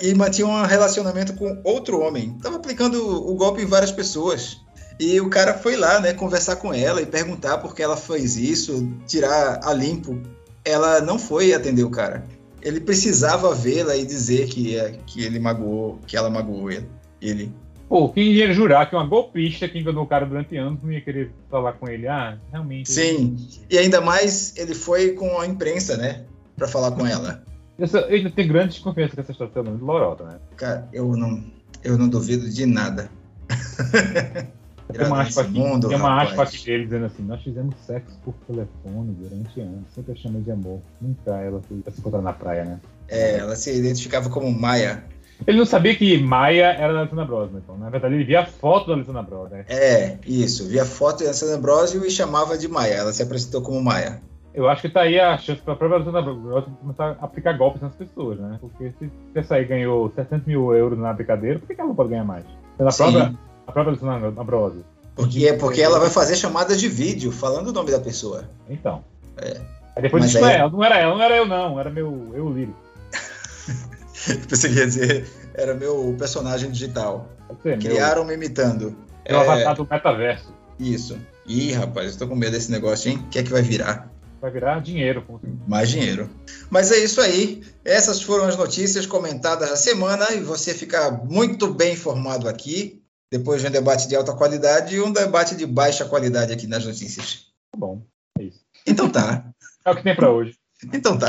e 0.00 0.14
mantinha 0.14 0.46
um 0.46 0.62
relacionamento 0.64 1.34
com 1.34 1.60
outro 1.64 2.00
homem. 2.00 2.34
Estava 2.36 2.56
aplicando 2.56 2.96
o 3.28 3.34
golpe 3.34 3.62
em 3.62 3.66
várias 3.66 3.90
pessoas. 3.90 4.60
E 5.00 5.20
o 5.20 5.28
cara 5.28 5.54
foi 5.54 5.76
lá, 5.76 5.98
né, 5.98 6.12
conversar 6.12 6.56
com 6.56 6.72
ela 6.72 7.02
e 7.02 7.06
perguntar 7.06 7.58
por 7.58 7.74
que 7.74 7.82
ela 7.82 7.96
fez 7.96 8.36
isso, 8.36 8.88
tirar 9.06 9.60
a 9.64 9.72
limpo. 9.72 10.20
Ela 10.64 11.00
não 11.00 11.18
foi 11.18 11.52
atender 11.52 11.82
o 11.82 11.90
cara. 11.90 12.24
Ele 12.62 12.80
precisava 12.80 13.52
vê-la 13.52 13.96
e 13.96 14.06
dizer 14.06 14.46
que, 14.46 14.76
é, 14.76 14.92
que 15.04 15.24
ele 15.24 15.40
magoou, 15.40 15.98
que 16.06 16.16
ela 16.16 16.30
magoou 16.30 16.70
ele. 16.70 16.88
ele. 17.20 17.52
Pô, 17.88 18.08
quem 18.08 18.32
ia 18.32 18.52
jurar 18.54 18.88
que 18.88 18.94
uma 18.94 19.06
golpista 19.06 19.68
que 19.68 19.78
enganou 19.78 20.04
o 20.04 20.06
cara 20.06 20.24
durante 20.24 20.56
anos 20.56 20.80
não 20.82 20.92
ia 20.92 21.00
querer 21.00 21.32
falar 21.50 21.72
com 21.72 21.88
ele? 21.88 22.06
Ah, 22.06 22.38
realmente. 22.50 22.90
Sim, 22.90 23.36
e 23.68 23.76
ainda 23.76 24.00
mais 24.00 24.56
ele 24.56 24.74
foi 24.74 25.12
com 25.12 25.40
a 25.40 25.46
imprensa, 25.46 25.96
né, 25.96 26.24
para 26.56 26.68
falar 26.68 26.92
com 26.92 27.06
ela. 27.06 27.44
Eu 27.78 28.04
ainda 28.08 28.30
tem 28.30 28.46
grande 28.46 28.74
desconfiança 28.74 29.14
que 29.14 29.20
essa 29.20 29.32
história 29.32 29.52
tá 29.52 29.62
de 29.62 29.82
lorota, 29.82 30.24
né? 30.24 30.38
Cara, 30.56 30.88
eu 30.92 31.16
não, 31.16 31.42
eu 31.82 31.98
não 31.98 32.08
duvido 32.08 32.48
de 32.48 32.66
nada. 32.66 33.10
Tem 34.92 35.06
uma 35.06 35.22
aspa 35.22 35.40
aqui, 35.40 35.52
mundo, 35.52 35.88
tem 35.88 35.96
uma 35.96 36.22
aspa 36.22 36.42
aqui 36.42 36.64
dele 36.64 36.84
dizendo 36.84 37.06
assim: 37.06 37.22
Nós 37.22 37.42
fizemos 37.42 37.74
sexo 37.86 38.18
por 38.24 38.34
telefone 38.46 39.16
durante 39.18 39.60
anos, 39.60 39.84
sempre 39.94 40.12
a 40.12 40.16
chamei 40.16 40.42
de 40.42 40.50
amor. 40.50 40.80
Nunca 41.00 41.30
ela 41.38 41.62
foi 41.62 41.82
se 41.90 42.00
encontrar 42.00 42.20
na 42.20 42.32
praia, 42.32 42.64
né? 42.64 42.80
É, 43.08 43.38
ela 43.38 43.56
se 43.56 43.74
identificava 43.74 44.28
como 44.28 44.52
Maia. 44.52 45.04
Ele 45.46 45.58
não 45.58 45.64
sabia 45.64 45.94
que 45.94 46.18
Maia 46.18 46.66
era 46.66 46.92
da 46.92 47.00
Alessandra 47.00 47.24
Brosio, 47.24 47.58
então. 47.58 47.76
Na 47.78 47.90
verdade, 47.90 48.14
ele 48.14 48.24
via 48.24 48.40
a 48.40 48.46
foto 48.46 48.88
da 48.88 48.94
Alessandra 48.94 49.22
Brosio. 49.22 49.56
Né? 49.56 49.64
É, 49.68 50.18
isso. 50.26 50.68
Via 50.68 50.82
a 50.82 50.86
foto 50.86 51.20
da 51.20 51.26
Alessandra 51.26 51.58
Brosio 51.58 52.04
e 52.04 52.10
chamava 52.10 52.56
de 52.56 52.68
Maia. 52.68 52.94
Ela 52.94 53.12
se 53.12 53.22
apresentou 53.22 53.62
como 53.62 53.82
Maia. 53.82 54.20
Eu 54.54 54.68
acho 54.68 54.82
que 54.82 54.88
tá 54.88 55.02
aí 55.02 55.18
a 55.18 55.38
chance 55.38 55.62
para 55.62 55.72
a 55.72 55.76
própria 55.76 55.96
Alessandra 55.96 56.22
Brosio 56.22 56.70
começar 56.80 57.16
a 57.18 57.24
aplicar 57.24 57.56
golpes 57.56 57.80
nas 57.80 57.94
pessoas, 57.94 58.38
né? 58.38 58.58
Porque 58.60 58.92
se 58.98 59.10
essa 59.34 59.54
aí 59.54 59.64
ganhou 59.64 60.12
700 60.14 60.46
mil 60.46 60.74
euros 60.74 60.98
na 60.98 61.12
brincadeira, 61.12 61.58
por 61.58 61.66
que 61.66 61.80
ela 61.80 61.88
não 61.88 61.94
pode 61.94 62.10
ganhar 62.10 62.24
mais? 62.24 62.44
Pela 62.76 62.92
própria, 62.92 63.34
a 63.66 63.72
própria 63.72 63.92
Alessandra 63.92 64.44
Brosio. 64.44 64.84
Porque, 65.14 65.46
é 65.46 65.52
porque 65.54 65.80
ela 65.80 65.98
vai 65.98 66.10
fazer 66.10 66.36
chamadas 66.36 66.78
de 66.78 66.88
vídeo 66.88 67.32
falando 67.32 67.68
o 67.68 67.72
nome 67.72 67.90
da 67.90 68.00
pessoa. 68.00 68.44
Então. 68.68 69.02
É. 69.38 69.58
Aí 69.96 70.02
depois 70.02 70.24
disse, 70.24 70.38
aí... 70.38 70.70
não 70.70 70.84
era 70.84 70.98
ela, 70.98 71.14
não 71.14 71.22
era 71.22 71.36
eu 71.36 71.46
não, 71.46 71.80
era 71.80 71.90
meu 71.90 72.32
eu 72.34 72.50
lírico. 72.50 72.78
Pensei 74.48 74.70
que 74.70 74.78
ia 74.78 74.86
dizer, 74.86 75.26
era 75.54 75.74
meu 75.74 76.14
personagem 76.18 76.70
digital. 76.70 77.28
Ser, 77.62 77.78
Criaram 77.78 78.24
meu... 78.24 78.38
me 78.38 78.44
imitando. 78.44 78.96
É 79.24 79.34
o 79.34 79.40
avatar 79.40 79.76
do 79.76 79.86
metaverso. 79.90 80.52
Isso. 80.78 81.18
Ih, 81.46 81.72
rapaz, 81.72 82.12
eu 82.12 82.18
tô 82.18 82.28
com 82.28 82.34
medo 82.34 82.52
desse 82.52 82.70
negócio, 82.70 83.10
hein? 83.10 83.18
O 83.18 83.28
que 83.28 83.38
é 83.38 83.42
que 83.42 83.50
vai 83.50 83.62
virar? 83.62 84.11
Vai 84.42 84.50
virar 84.50 84.80
dinheiro. 84.80 85.24
Mais 85.68 85.88
dinheiro. 85.88 86.28
Mas 86.68 86.90
é 86.90 86.98
isso 86.98 87.20
aí. 87.20 87.62
Essas 87.84 88.20
foram 88.20 88.44
as 88.44 88.56
notícias 88.56 89.06
comentadas 89.06 89.70
da 89.70 89.76
semana 89.76 90.32
e 90.32 90.40
você 90.40 90.74
fica 90.74 91.12
muito 91.12 91.72
bem 91.72 91.92
informado 91.92 92.48
aqui 92.48 93.00
depois 93.30 93.62
de 93.62 93.68
um 93.68 93.70
debate 93.70 94.08
de 94.08 94.16
alta 94.16 94.34
qualidade 94.34 94.96
e 94.96 95.00
um 95.00 95.12
debate 95.12 95.54
de 95.54 95.64
baixa 95.64 96.04
qualidade 96.04 96.52
aqui 96.52 96.66
nas 96.66 96.84
notícias. 96.84 97.52
Tá 97.70 97.78
bom, 97.78 98.02
é 98.36 98.42
isso. 98.42 98.64
Então 98.84 99.08
tá. 99.08 99.44
É 99.84 99.90
o 99.92 99.94
que 99.94 100.02
tem 100.02 100.16
para 100.16 100.32
hoje. 100.32 100.58
Então 100.92 101.16
tá. 101.16 101.28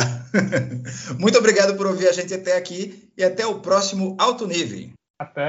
Muito 1.19 1.37
obrigado 1.37 1.77
por 1.77 1.85
ouvir 1.85 2.09
a 2.09 2.11
gente 2.11 2.33
até 2.33 2.57
aqui 2.57 3.11
e 3.15 3.23
até 3.23 3.45
o 3.45 3.59
próximo 3.59 4.17
Alto 4.19 4.47
Nível. 4.47 4.89
Até. 5.19 5.47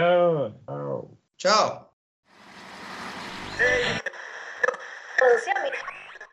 Tchau. 0.67 1.17
Tchau. 1.39 1.91